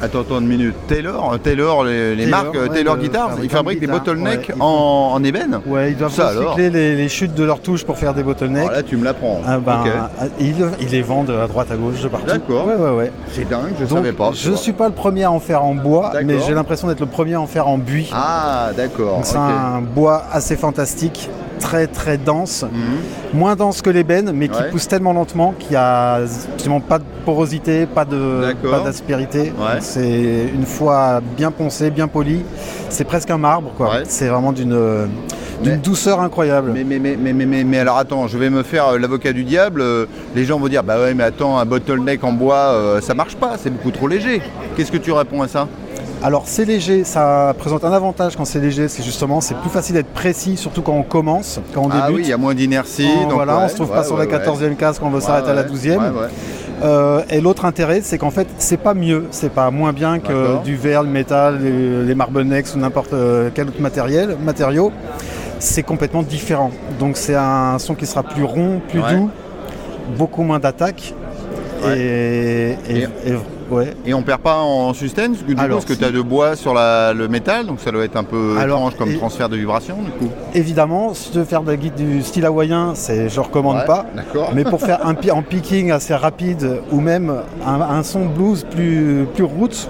Attends, 0.02 0.20
attends 0.20 0.40
une 0.40 0.46
minute. 0.46 0.74
Taylor, 0.88 1.32
euh, 1.32 1.38
Taylor 1.38 1.82
les, 1.82 2.14
les 2.14 2.24
Taylor, 2.24 2.42
marques 2.44 2.56
euh, 2.56 2.68
ouais, 2.68 2.74
Taylor 2.74 2.98
Guitars, 2.98 3.30
ils 3.42 3.48
fabriquent 3.48 3.80
de 3.80 3.86
des 3.86 3.92
bottlenecks 3.92 4.48
ouais, 4.50 4.54
en, 4.60 5.12
en 5.14 5.24
ébène 5.24 5.60
Ouais, 5.66 5.92
ils 5.92 5.96
doivent 5.96 6.12
Ça 6.12 6.32
recycler 6.32 6.68
les, 6.68 6.94
les 6.96 7.08
chutes 7.08 7.34
de 7.34 7.42
leurs 7.44 7.60
touches 7.60 7.82
pour 7.82 7.96
faire 7.96 8.12
des 8.12 8.22
bottlenecks. 8.22 8.64
Alors 8.64 8.72
là, 8.76 8.82
tu 8.82 8.98
me 8.98 9.04
l'apprends. 9.04 9.40
Ah 9.46 9.58
ben, 9.58 9.84
ah, 10.20 10.24
ils, 10.38 10.54
ils 10.82 10.88
les 10.90 11.00
vendent 11.00 11.30
à 11.30 11.46
droite 11.48 11.68
à 11.70 11.76
gauche 11.76 12.02
de 12.02 12.08
partout. 12.08 12.26
D'accord. 12.26 12.66
Ouais, 12.66 12.74
ouais, 12.74 12.90
ouais. 12.90 13.12
C'est 13.32 13.48
dingue, 13.48 13.72
je 13.80 13.86
Donc, 13.86 13.98
savais 13.98 14.12
pas. 14.12 14.32
Je 14.34 14.50
vois. 14.50 14.58
suis 14.58 14.74
pas 14.74 14.88
le 14.88 14.94
premier 14.94 15.24
à 15.24 15.32
en 15.32 15.40
faire 15.40 15.64
en 15.64 15.74
bois, 15.74 16.12
mais 16.24 16.40
j'ai 16.46 16.52
l'impression 16.52 16.88
d'être 16.88 17.00
le 17.00 17.06
premier 17.06 17.32
à 17.32 17.40
en 17.40 17.46
faire 17.46 17.66
en 17.66 17.78
buis. 17.78 18.10
Ah, 18.12 18.72
d'accord. 18.76 19.20
C'est 19.22 19.38
un 19.38 19.80
bois 19.80 20.24
assez 20.30 20.56
fantastique, 20.56 21.30
très 21.58 21.86
très 21.86 22.18
dense, 22.18 22.64
Mhm. 22.64 23.38
moins 23.38 23.56
dense 23.56 23.82
que 23.82 23.90
l'ébène, 23.90 24.32
mais 24.32 24.48
qui 24.48 24.58
Ouais. 24.60 24.70
pousse 24.70 24.88
tellement 24.88 25.12
lentement 25.12 25.54
qu'il 25.58 25.70
n'y 25.70 25.76
a 25.76 26.20
absolument 26.54 26.80
pas 26.80 26.98
de 26.98 27.04
porosité, 27.24 27.86
pas 27.86 28.04
d'aspérité. 28.04 29.52
Ouais. 29.58 29.78
C'est 29.80 30.46
une 30.54 30.66
fois 30.66 31.20
bien 31.36 31.50
poncé, 31.50 31.90
bien 31.90 32.08
poli, 32.08 32.42
c'est 32.88 33.04
presque 33.04 33.30
un 33.30 33.38
marbre 33.38 33.70
quoi. 33.76 33.90
Ouais. 33.90 34.02
C'est 34.06 34.28
vraiment 34.28 34.52
d'une 34.52 35.08
douceur 35.82 36.20
incroyable. 36.20 36.72
Mais, 36.74 36.84
mais, 36.84 36.98
mais, 36.98 37.16
mais, 37.18 37.32
mais, 37.32 37.46
mais, 37.46 37.64
mais 37.64 37.78
alors 37.78 37.96
attends, 37.96 38.28
je 38.28 38.36
vais 38.38 38.50
me 38.50 38.62
faire 38.62 38.88
euh, 38.88 38.98
l'avocat 38.98 39.32
du 39.32 39.42
diable. 39.44 39.80
euh, 39.80 40.06
les 40.34 40.44
gens 40.44 40.58
vont 40.58 40.68
dire 40.68 40.82
bah 40.84 40.98
ouais 41.00 41.14
mais 41.14 41.24
attends 41.24 41.58
un 41.58 41.64
bottleneck 41.64 42.22
en 42.24 42.32
bois 42.32 42.56
euh, 42.74 43.00
ça 43.00 43.14
marche 43.14 43.36
pas, 43.36 43.54
c'est 43.58 43.70
beaucoup 43.70 43.90
trop 43.90 44.06
léger. 44.08 44.42
Qu'est-ce 44.76 44.92
que 44.92 44.98
tu 44.98 45.12
réponds 45.12 45.42
à 45.42 45.48
ça? 45.48 45.66
Alors 46.22 46.44
c'est 46.46 46.64
léger, 46.64 47.04
ça 47.04 47.54
présente 47.58 47.84
un 47.84 47.92
avantage 47.92 48.36
quand 48.36 48.44
c'est 48.46 48.58
léger, 48.58 48.88
c'est 48.88 49.02
justement 49.02 49.40
c'est 49.40 49.54
plus 49.56 49.68
facile 49.70 49.94
d'être 49.94 50.08
précis, 50.12 50.56
surtout 50.56 50.82
quand 50.82 50.94
on 50.94 51.02
commence, 51.02 51.60
quand 51.74 51.82
on 51.82 51.90
Ah 51.92 52.06
débute. 52.06 52.16
oui, 52.16 52.22
il 52.24 52.30
y 52.30 52.32
a 52.32 52.36
moins 52.38 52.54
d'inertie. 52.54 53.08
On- 53.18 53.22
donc 53.24 53.32
voilà, 53.34 53.58
on 53.58 53.62
ouais, 53.62 53.68
se 53.68 53.74
trouve 53.76 53.90
ouais, 53.90 53.96
pas 53.96 54.04
sur 54.04 54.16
la 54.16 54.26
14e 54.26 54.74
case 54.76 54.98
quand 54.98 55.06
on 55.06 55.10
veut 55.10 55.20
s'arrêter 55.20 55.50
à 55.50 55.54
la 55.54 55.62
ouais. 55.62 55.68
12e. 55.68 55.98
Ouais, 55.98 56.08
ouais. 56.08 56.28
Euh, 56.82 57.20
et 57.30 57.40
l'autre 57.40 57.64
intérêt, 57.64 58.00
c'est 58.02 58.18
qu'en 58.18 58.30
fait, 58.30 58.48
c'est 58.58 58.76
pas 58.78 58.92
mieux, 58.94 59.26
c'est 59.30 59.50
pas 59.52 59.70
moins 59.70 59.92
bien 59.92 60.18
que 60.18 60.62
du 60.64 60.74
verre, 60.76 61.02
le 61.04 61.08
métal, 61.10 61.60
les, 61.62 62.04
les 62.04 62.14
Marblenex 62.14 62.74
ou 62.74 62.78
n'importe 62.78 63.12
euh, 63.12 63.50
quel 63.54 63.68
autre 63.68 63.80
matériel, 63.80 64.36
matériau. 64.42 64.92
C'est 65.58 65.82
complètement 65.82 66.22
différent. 66.22 66.70
Donc 66.98 67.16
c'est 67.16 67.34
un 67.36 67.78
son 67.78 67.94
qui 67.94 68.04
sera 68.06 68.22
plus 68.22 68.44
rond, 68.44 68.80
plus 68.88 69.00
doux, 69.00 69.30
beaucoup 70.18 70.42
moins 70.42 70.58
d'attaque. 70.58 71.14
Ouais. 71.84 71.98
Et, 71.98 72.70
et- 72.90 72.96
Et- 72.98 73.02
et- 73.02 73.36
ouais. 73.70 73.94
Et 74.04 74.14
on 74.14 74.22
perd 74.22 74.40
pas 74.40 74.56
en 74.58 74.92
sustain 74.94 75.28
du 75.28 75.38
coup, 75.38 75.52
Alors, 75.58 75.78
parce 75.78 75.84
que 75.84 75.92
tu 75.98 76.04
as 76.04 76.10
de 76.10 76.20
bois 76.20 76.56
sur 76.56 76.74
la- 76.74 77.12
le 77.12 77.28
métal, 77.28 77.66
donc 77.66 77.80
ça 77.80 77.90
doit 77.90 78.04
être 78.04 78.16
un 78.16 78.24
peu 78.24 78.56
Alors, 78.58 78.78
étrange 78.78 78.96
comme 78.96 79.10
et- 79.10 79.16
transfert 79.18 79.48
de 79.48 79.56
vibration 79.56 79.96
du 80.02 80.10
coup. 80.12 80.30
Évidemment, 80.54 81.14
si 81.14 81.30
tu 81.30 81.38
veux 81.38 81.44
faire 81.44 81.62
de 81.62 81.70
la 81.70 81.76
guide 81.76 81.94
du 81.94 82.22
style 82.22 82.44
hawaïen, 82.46 82.92
c'est, 82.94 83.28
je 83.28 83.40
recommande 83.40 83.76
Ouais, 83.78 83.84
pas. 83.86 84.06
Mais 84.54 84.64
pour 84.64 84.80
faire 84.80 85.06
un 85.06 85.14
pi- 85.14 85.30
picking 85.48 85.90
assez 85.90 86.14
rapide 86.14 86.80
ou 86.92 87.00
même 87.00 87.32
un, 87.66 87.80
un 87.80 88.02
son 88.02 88.26
blues 88.26 88.64
plus, 88.70 89.26
plus 89.34 89.44
roots, 89.44 89.88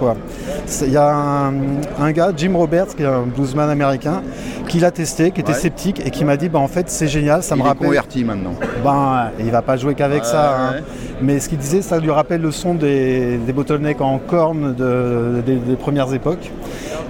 Il 0.83 0.91
y 0.91 0.97
a 0.97 1.13
un, 1.15 1.53
un 1.99 2.11
gars, 2.11 2.31
Jim 2.35 2.51
Roberts, 2.55 2.95
qui 2.95 3.03
est 3.03 3.05
un 3.05 3.21
bluesman 3.23 3.69
américain, 3.69 4.21
qui 4.67 4.79
l'a 4.79 4.91
testé, 4.91 5.31
qui 5.31 5.41
était 5.41 5.53
Ouais. 5.53 5.57
sceptique 5.57 6.01
et 6.05 6.11
qui 6.11 6.25
m'a 6.25 6.35
dit 6.37 6.49
bah, 6.49 6.59
en 6.59 6.67
fait 6.67 6.89
c'est 6.89 7.07
génial, 7.07 7.41
ça 7.43 7.55
Il 7.55 7.59
me 7.59 7.65
est 7.65 7.69
rappelle. 7.69 7.87
converti 7.87 8.23
maintenant. 8.23 8.53
Ben, 8.83 9.29
il 9.39 9.49
va 9.51 9.61
pas 9.61 9.77
jouer 9.77 9.95
qu'avec 9.95 10.25
ça. 10.25 10.57
hein. 10.59 10.73
Mais 11.21 11.39
ce 11.39 11.49
qu'il 11.49 11.57
disait, 11.57 11.81
ça 11.81 11.99
lui 11.99 12.11
rappelle 12.11 12.41
le 12.41 12.51
son 12.51 12.75
des, 12.75 13.37
des 13.37 13.53
bottlenecks 13.53 14.01
en 14.01 14.19
corne 14.19 14.75
de- 14.75 15.41
des, 15.45 15.55
des 15.55 15.75
premières 15.75 16.13
époques. 16.13 16.51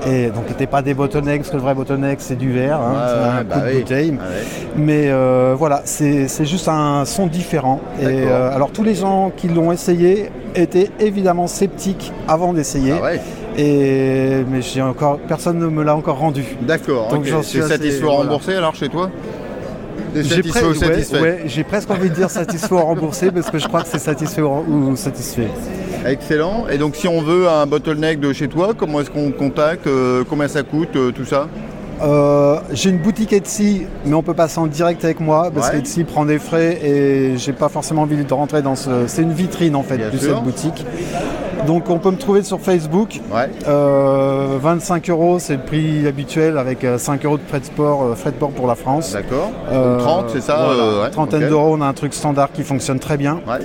Et 0.07 0.27
donc, 0.27 0.45
c'était 0.47 0.67
pas 0.67 0.81
des 0.81 0.93
bottlenecks, 0.93 1.39
parce 1.39 1.49
que 1.49 1.55
le 1.57 1.61
vrai 1.61 1.73
bottleneck, 1.75 2.19
c'est 2.21 2.37
du 2.37 2.51
verre, 2.51 2.79
hein, 2.79 2.93
Ouais, 2.93 2.99
c'est 3.07 3.39
un 3.39 3.43
bah 3.43 3.55
coup 3.59 3.67
de 3.73 3.79
bouteille. 3.79 4.13
Ah 4.19 4.23
ouais. 4.23 4.67
Mais 4.77 5.03
euh, 5.09 5.55
voilà, 5.57 5.81
c'est 5.83 6.27
juste 6.45 6.69
un 6.69 7.03
son 7.05 7.27
différent. 7.27 7.81
Et 8.01 8.05
euh, 8.05 8.55
alors, 8.55 8.71
tous 8.71 8.83
les 8.83 8.95
gens 8.95 9.31
qui 9.35 9.49
l'ont 9.49 9.71
essayé 9.73 10.29
étaient 10.55 10.89
évidemment 10.99 11.47
sceptiques 11.47 12.13
avant 12.27 12.53
d'essayer. 12.53 12.93
Ah 12.99 13.03
ouais. 13.03 13.21
Et 13.57 14.43
mais 14.49 14.61
j'ai 14.61 14.83
encore, 14.83 15.17
personne 15.27 15.57
ne 15.57 15.65
me 15.67 15.83
l'a 15.83 15.95
encore 15.95 16.19
rendu. 16.19 16.45
D'accord. 16.61 17.07
Donc, 17.09 17.21
ok. 17.21 17.25
j'en 17.25 17.41
suis 17.43 17.59
assez- 17.59 17.99
voilà. 17.99 18.17
remboursé 18.19 18.53
alors 18.53 18.75
chez 18.75 18.87
toi? 18.87 19.09
Satisfait 20.23 20.59
pre- 20.61 20.65
ou 20.65 20.69
ouais, 20.69 20.75
satisfait 20.75 21.21
ouais, 21.21 21.43
j'ai 21.47 21.63
presque 21.63 21.89
envie 21.91 22.09
de 22.09 22.15
dire 22.15 22.29
satisfait 22.29 22.73
ou 22.73 22.77
remboursé 22.79 23.31
parce 23.31 23.49
que 23.49 23.57
je 23.59 23.67
crois 23.67 23.81
que 23.81 23.87
c'est 23.89 23.99
satisfait 23.99 24.41
ou 24.41 24.89
ou 24.91 24.95
satisfait. 24.95 25.47
Excellent. 26.05 26.65
Et 26.71 26.77
donc 26.77 26.95
si 26.95 27.07
on 27.07 27.21
veut 27.21 27.47
un 27.47 27.65
bottleneck 27.65 28.19
de 28.19 28.31
chez 28.33 28.47
toi, 28.47 28.73
comment 28.77 29.01
est-ce 29.01 29.09
qu'on 29.09 29.31
contacte 29.31 29.87
euh, 29.87 30.23
Combien 30.29 30.47
ça 30.47 30.63
coûte 30.63 30.95
euh, 30.95 31.11
Tout 31.11 31.25
ça? 31.25 31.47
Euh, 32.01 32.59
j'ai 32.73 32.91
une 32.91 32.99
boutique 32.99 33.33
Etsy, 33.33 33.81
mais 34.05 34.13
on 34.13 34.21
peut 34.21 34.35
passer 34.35 34.59
en 34.59 34.67
direct 34.67 35.03
avec 35.03 35.19
moi 35.19 35.49
parce 35.53 35.69
Ouais. 35.69 35.77
qu'Etsy 35.77 36.03
prend 36.03 36.25
des 36.25 36.37
frais 36.37 36.77
et 36.85 37.37
j'ai 37.37 37.53
pas 37.53 37.69
forcément 37.69 38.03
envie 38.03 38.23
de 38.23 38.33
rentrer 38.33 38.61
dans 38.61 38.75
ce. 38.75 39.07
C'est 39.07 39.23
une 39.23 39.33
vitrine 39.33 39.75
en 39.75 39.81
fait 39.81 39.97
Bien 39.97 40.09
de 40.11 40.17
sûr. 40.17 40.35
cette 40.35 40.43
boutique. 40.43 40.85
Donc 41.65 41.89
on 41.89 41.97
peut 41.97 42.11
me 42.11 42.17
trouver 42.17 42.43
sur 42.43 42.59
Facebook. 42.59 43.19
Ouais. 43.33 43.49
Euh, 43.67 44.57
25 44.61 45.09
euros, 45.09 45.39
c'est 45.39 45.55
le 45.55 45.61
prix 45.61 46.05
habituel 46.07 46.57
avec 46.57 46.83
euh, 46.83 46.97
5 46.97 47.25
euros 47.25 47.37
de 47.37 47.43
frais 47.47 47.59
de 47.59 47.65
sport, 47.65 48.03
euh, 48.03 48.15
frais 48.15 48.31
de 48.31 48.35
port 48.37 48.51
pour 48.51 48.67
la 48.67 48.75
France. 48.75 49.13
D'accord. 49.13 49.51
Euh, 49.71 49.95
Donc 49.97 50.05
30, 50.05 50.29
c'est 50.29 50.41
ça 50.41 50.65
voilà. 50.67 50.83
euh, 50.83 51.03
ouais, 51.03 51.09
Trentaine 51.09 51.43
ok. 51.43 51.49
d'euros, 51.49 51.75
on 51.77 51.81
a 51.81 51.85
un 51.87 51.93
truc 51.93 52.13
standard 52.13 52.51
qui 52.51 52.63
fonctionne 52.63 52.99
très 52.99 53.17
bien. 53.17 53.41
Ouais. 53.47 53.59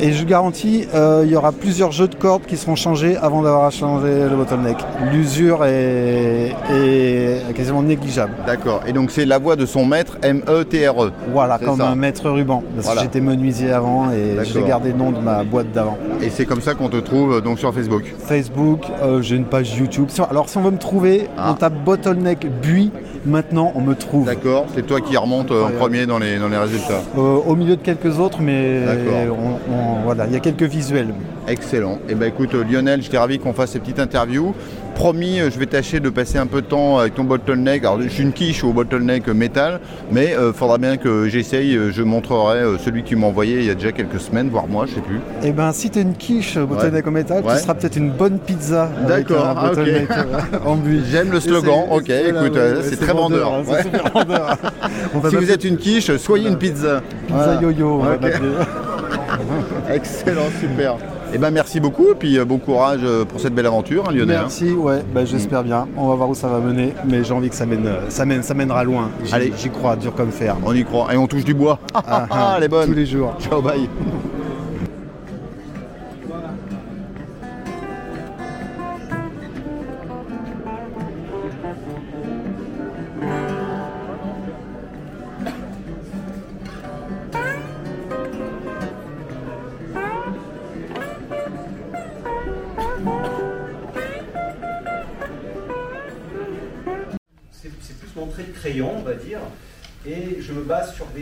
Et 0.00 0.12
je 0.12 0.24
garantis, 0.24 0.86
euh, 0.94 1.22
il 1.24 1.30
y 1.32 1.34
aura 1.36 1.50
plusieurs 1.50 1.90
jeux 1.90 2.06
de 2.06 2.14
cordes 2.14 2.44
qui 2.46 2.56
seront 2.56 2.76
changés 2.76 3.16
avant 3.16 3.42
d'avoir 3.42 3.64
à 3.64 3.70
changer 3.70 4.28
le 4.30 4.36
bottleneck. 4.36 4.76
L'usure 5.12 5.64
est, 5.64 6.52
est 6.70 7.52
quasiment 7.54 7.82
négligeable. 7.82 8.32
D'accord. 8.46 8.82
Et 8.86 8.92
donc 8.92 9.10
c'est 9.10 9.24
la 9.24 9.38
voix 9.38 9.56
de 9.56 9.66
son 9.66 9.84
maître 9.84 10.16
M-E-T-R-E. 10.22 11.10
Voilà, 11.32 11.56
C'est 11.58 11.64
comme 11.66 11.78
ça. 11.78 11.88
un 11.88 11.96
maître 11.96 12.30
ruban. 12.30 12.62
Parce 12.74 12.86
Voilà. 12.86 13.00
que 13.00 13.06
j'étais 13.06 13.20
menuisier 13.20 13.72
avant 13.72 14.12
et 14.12 14.36
j'ai 14.44 14.62
gardé 14.62 14.92
le 14.92 14.98
nom 14.98 15.10
de 15.10 15.18
ma 15.18 15.42
boîte 15.42 15.72
d'avant. 15.72 15.98
Et 16.22 16.30
c'est 16.30 16.46
comme 16.46 16.60
ça 16.60 16.74
qu'on 16.74 16.88
te 16.88 16.98
trouve 16.98 17.34
euh, 17.34 17.40
donc 17.40 17.58
sur 17.58 17.74
Facebook. 17.74 18.04
Facebook, 18.24 18.82
euh, 19.02 19.20
j'ai 19.20 19.34
une 19.34 19.46
page 19.46 19.76
YouTube. 19.76 20.06
Alors 20.30 20.48
si 20.48 20.58
on 20.58 20.62
veut 20.62 20.70
me 20.70 20.78
trouver, 20.78 21.26
Ah. 21.36 21.50
on 21.50 21.54
tape 21.54 21.74
bottleneck 21.84 22.46
buis. 22.62 22.92
Maintenant, 23.26 23.72
on 23.74 23.80
me 23.80 23.94
trouve. 23.94 24.26
D'accord. 24.26 24.66
C'est 24.74 24.86
toi 24.86 25.00
qui 25.00 25.16
remonte 25.16 25.50
euh, 25.50 25.64
en 25.64 25.70
premier 25.70 26.06
dans 26.06 26.18
les, 26.18 26.38
dans 26.38 26.48
les 26.48 26.56
résultats. 26.56 27.02
Euh, 27.16 27.20
au 27.46 27.54
milieu 27.56 27.76
de 27.76 27.82
quelques 27.82 28.18
autres, 28.18 28.40
mais 28.40 28.80
D'accord. 28.84 29.36
on- 29.38 29.72
on- 29.72 30.02
voilà, 30.04 30.26
il 30.26 30.32
y 30.32 30.36
a 30.36 30.40
quelques 30.40 30.62
visuels. 30.62 31.08
Excellent. 31.46 31.98
Et 32.08 32.14
ben 32.14 32.26
écoute 32.28 32.54
euh, 32.54 32.64
Lionel, 32.64 33.02
j'étais 33.02 33.18
ravi 33.18 33.38
qu'on 33.38 33.52
fasse 33.52 33.70
ces 33.72 33.78
petites 33.80 33.98
interviews. 33.98 34.54
Promis, 34.98 35.38
euh, 35.38 35.48
je 35.48 35.56
vais 35.60 35.66
tâcher 35.66 36.00
de 36.00 36.10
passer 36.10 36.38
un 36.38 36.46
peu 36.48 36.60
de 36.60 36.66
temps 36.66 36.98
avec 36.98 37.14
ton 37.14 37.22
bottleneck. 37.22 37.84
Alors 37.84 38.02
je 38.02 38.08
suis 38.08 38.24
une 38.24 38.32
quiche 38.32 38.64
au 38.64 38.72
bottleneck 38.72 39.28
euh, 39.28 39.32
métal, 39.32 39.78
mais 40.10 40.34
il 40.36 40.52
faudra 40.52 40.76
bien 40.76 40.96
que 40.96 41.28
j'essaye. 41.28 41.76
Euh, 41.76 41.92
Je 41.92 42.02
montrerai 42.02 42.58
euh, 42.58 42.78
celui 42.78 43.04
que 43.04 43.08
tu 43.08 43.14
m'as 43.14 43.28
envoyé 43.28 43.58
il 43.60 43.64
y 43.66 43.70
a 43.70 43.74
déjà 43.76 43.92
quelques 43.92 44.18
semaines, 44.18 44.48
voire 44.50 44.66
mois, 44.66 44.86
je 44.86 44.94
sais 44.96 45.00
plus. 45.00 45.20
Et 45.44 45.52
ben 45.52 45.70
si 45.72 45.88
t'es 45.90 46.02
une 46.02 46.14
quiche 46.14 46.56
euh, 46.56 46.66
bottleneck 46.66 47.06
en 47.06 47.12
métal, 47.12 47.44
Ouais. 47.44 47.54
tu 47.54 47.62
seras 47.62 47.74
peut-être 47.74 47.94
une 47.94 48.10
bonne 48.10 48.40
pizza. 48.40 48.90
D'accord, 49.06 49.44
ah, 49.56 49.68
ok. 49.70 49.76
bottleneck, 49.76 50.10
euh, 50.10 50.58
en 50.66 50.74
buis. 50.84 51.02
J'aime 51.08 51.30
le 51.30 51.38
slogan, 51.38 51.84
ok, 51.92 52.10
écoute, 52.10 52.56
euh, 52.56 52.78
ouais, 52.78 52.82
c'est 52.82 52.96
très 52.96 53.12
vendeur. 53.12 53.52
hein, 53.54 53.62
c'est 53.64 53.72
Ouais. 53.74 53.82
super 53.84 54.10
vendeur. 54.12 54.56
On 55.14 55.20
va 55.20 55.30
Si 55.30 55.36
vous 55.36 55.50
êtes 55.52 55.62
une 55.64 55.76
quiche, 55.76 56.16
soyez 56.16 56.48
une 56.48 56.58
pizza. 56.58 57.02
Pizza 57.28 57.44
Voilà. 57.44 57.60
yo-yo. 57.62 58.02
Excellent, 59.94 60.48
super. 60.60 60.96
Et 61.34 61.36
ben 61.38 61.50
merci 61.50 61.78
beaucoup 61.78 62.10
et 62.12 62.14
puis 62.14 62.38
euh, 62.38 62.44
bon 62.46 62.58
courage 62.58 63.00
euh, 63.04 63.24
pour 63.26 63.38
cette 63.38 63.54
belle 63.54 63.66
aventure, 63.66 64.04
hein, 64.08 64.12
Lionel. 64.12 64.38
Merci, 64.40 64.72
ouais, 64.72 65.02
bah, 65.14 65.22
Mm. 65.22 65.26
j'espère 65.26 65.62
bien. 65.62 65.86
On 65.96 66.08
va 66.08 66.14
voir 66.14 66.28
où 66.30 66.34
ça 66.34 66.48
va 66.48 66.58
mener, 66.58 66.94
mais 67.06 67.22
j'ai 67.22 67.34
envie 67.34 67.50
que 67.50 67.54
ça 67.54 67.66
mène, 67.66 67.86
euh, 67.86 68.08
ça 68.08 68.24
mène, 68.24 68.42
ça 68.42 68.54
mènera 68.54 68.82
loin. 68.84 69.10
J'y- 69.24 69.34
Allez. 69.34 69.52
j'y 69.56 69.68
crois, 69.68 69.96
dur 69.96 70.14
comme 70.14 70.30
fer. 70.30 70.56
On 70.64 70.74
y 70.74 70.84
croit 70.84 71.12
et 71.12 71.16
on 71.18 71.26
touche 71.26 71.44
du 71.44 71.52
bois. 71.54 71.78
Ah, 71.92 72.26
ah, 72.30 72.54
Elle 72.56 72.64
est 72.64 72.68
bonne. 72.68 72.88
Tous 72.88 72.94
les 72.94 73.06
jours. 73.06 73.34
Ciao, 73.40 73.60
bye. 73.60 73.88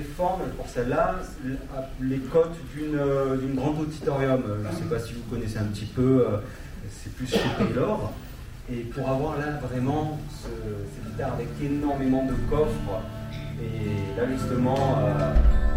Formes, 0.03 0.43
pour 0.57 0.67
celle-là, 0.69 1.17
les 2.01 2.19
côtes 2.19 2.57
d'une 2.75 2.97
euh, 2.97 3.37
grande 3.55 3.81
auditorium. 3.81 4.43
Euh, 4.47 4.63
Je 4.65 4.77
ne 4.77 4.83
sais 4.83 4.89
pas 4.95 4.99
si 4.99 5.15
vous 5.15 5.23
connaissez 5.31 5.59
un 5.59 5.65
petit 5.65 5.87
peu. 5.87 6.27
euh, 6.29 6.39
c'est 6.91 7.13
plus 7.15 7.27
chez 7.27 7.41
Taylor. 7.59 8.13
Et 8.71 8.81
pour 8.81 9.09
avoir 9.09 9.39
là 9.39 9.61
vraiment 9.63 10.19
ce, 10.29 10.49
cette 10.49 11.13
guitare 11.13 11.35
avec 11.35 11.49
énormément 11.63 12.25
de 12.27 12.35
coffres, 12.51 13.01
et 13.61 14.19
là 14.21 14.27
justement, 14.29 14.99
euh, 14.99 15.35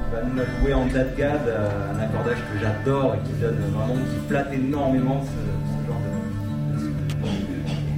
il 0.08 0.16
va 0.16 0.24
nous 0.24 0.36
la 0.36 0.46
jouer 0.60 0.74
en 0.74 0.86
dadgad, 0.88 1.42
un 1.48 2.00
accordage 2.00 2.38
que 2.38 2.60
j'adore 2.60 3.16
et 3.16 3.20
qui 3.28 3.34
donne 3.34 3.58
vraiment, 3.58 3.94
qui 3.94 4.28
flatte 4.28 4.52
énormément 4.54 5.24
ce, 5.24 5.88
genre 5.88 6.02
de. 6.02 6.90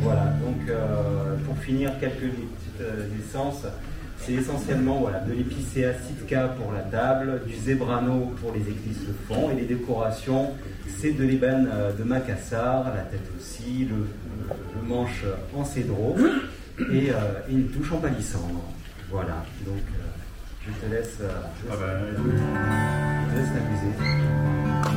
Voilà, 0.01 0.25
donc 0.41 0.69
pour 1.45 1.57
finir, 1.57 1.97
quelques 1.99 2.19
petites 2.19 2.81
essences. 3.17 3.65
C'est 4.25 4.33
essentiellement 4.33 4.99
voilà, 4.99 5.19
de 5.19 5.33
l'épicéa 5.33 5.93
Sitka 5.93 6.49
pour 6.49 6.71
la 6.71 6.81
table, 6.81 7.41
du 7.47 7.55
zebrano 7.55 8.33
pour 8.41 8.53
les 8.53 8.61
éclisses 8.61 9.07
de 9.07 9.13
fond 9.27 9.49
et 9.51 9.61
les 9.61 9.65
décorations, 9.65 10.51
c'est 10.99 11.11
de 11.11 11.23
l'ébène 11.23 11.67
euh, 11.73 11.91
de 11.91 12.03
Macassar, 12.03 12.85
la 12.95 13.01
tête 13.01 13.27
aussi, 13.37 13.87
le, 13.89 14.05
manche 14.87 15.23
en 15.55 15.63
cédro 15.63 16.17
et, 16.91 17.11
euh, 17.11 17.13
et 17.49 17.53
une 17.53 17.69
touche 17.69 17.91
en 17.93 17.97
palissandre. 17.97 18.61
Voilà, 19.09 19.43
donc 19.65 19.75
euh, 19.75 20.67
je 20.67 20.87
te 20.87 20.93
laisse, 20.93 21.17
euh, 21.21 21.29
je 21.59 22.23
te 23.31 23.37
laisse 23.37 23.49
t'amuser. 23.49 24.90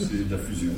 C'est 0.00 0.28
de 0.28 0.34
la 0.34 0.38
fusion. 0.38 0.72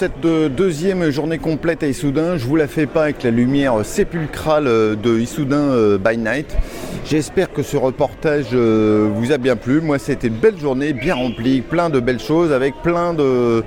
Cette 0.00 0.24
euh, 0.24 0.48
deuxième 0.48 1.10
journée 1.10 1.36
complète 1.36 1.82
à 1.82 1.86
Issoudun. 1.86 2.38
Je 2.38 2.46
vous 2.46 2.56
la 2.56 2.68
fais 2.68 2.86
pas 2.86 3.02
avec 3.02 3.22
la 3.22 3.30
lumière 3.30 3.84
sépulcrale 3.84 4.66
euh, 4.66 4.96
de 4.96 5.18
Issoudun 5.18 5.58
euh, 5.58 5.98
by 5.98 6.16
night. 6.16 6.56
J'espère 7.04 7.52
que 7.52 7.62
ce 7.62 7.76
reportage 7.76 8.54
vous 8.54 9.32
a 9.32 9.36
bien 9.36 9.56
plu. 9.56 9.82
Moi, 9.82 9.98
c'était 9.98 10.28
une 10.28 10.38
belle 10.38 10.58
journée, 10.58 10.94
bien 10.94 11.16
remplie, 11.16 11.60
plein 11.60 11.90
de 11.90 12.00
belles 12.00 12.18
choses, 12.18 12.50
avec 12.50 12.76
plein 12.82 13.12
de, 13.12 13.62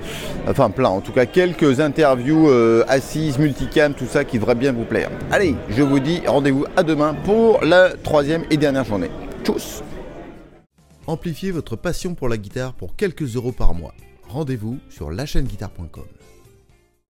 enfin 0.47 0.71
plein, 0.71 0.89
en 0.89 1.01
tout 1.01 1.11
cas 1.11 1.25
quelques 1.25 1.79
interviews 1.79 2.49
assises, 2.87 3.37
multicam, 3.37 3.93
tout 3.93 4.05
ça 4.05 4.23
qui 4.23 4.39
devrait 4.39 4.55
bien 4.55 4.71
vous 4.71 4.85
plaire. 4.85 5.09
Allez, 5.29 5.55
je 5.69 5.83
vous 5.83 5.99
dis 5.99 6.21
rendez-vous 6.25 6.65
à 6.77 6.83
demain 6.83 7.15
pour 7.25 7.63
la 7.63 7.89
troisième 7.89 8.43
et 8.49 8.57
dernière 8.57 8.85
journée. 8.85 9.09
Tchuss 9.43 9.83
Amplifiez 11.05 11.51
votre 11.51 11.75
passion 11.75 12.15
pour 12.15 12.29
la 12.29 12.37
guitare 12.37 12.73
pour 12.73 12.95
quelques 12.95 13.35
euros 13.35 13.51
par 13.51 13.73
mois. 13.73 13.93
Rendez-vous 14.29 14.79
sur 14.89 15.11
lachaîneguitare.com. 15.11 16.05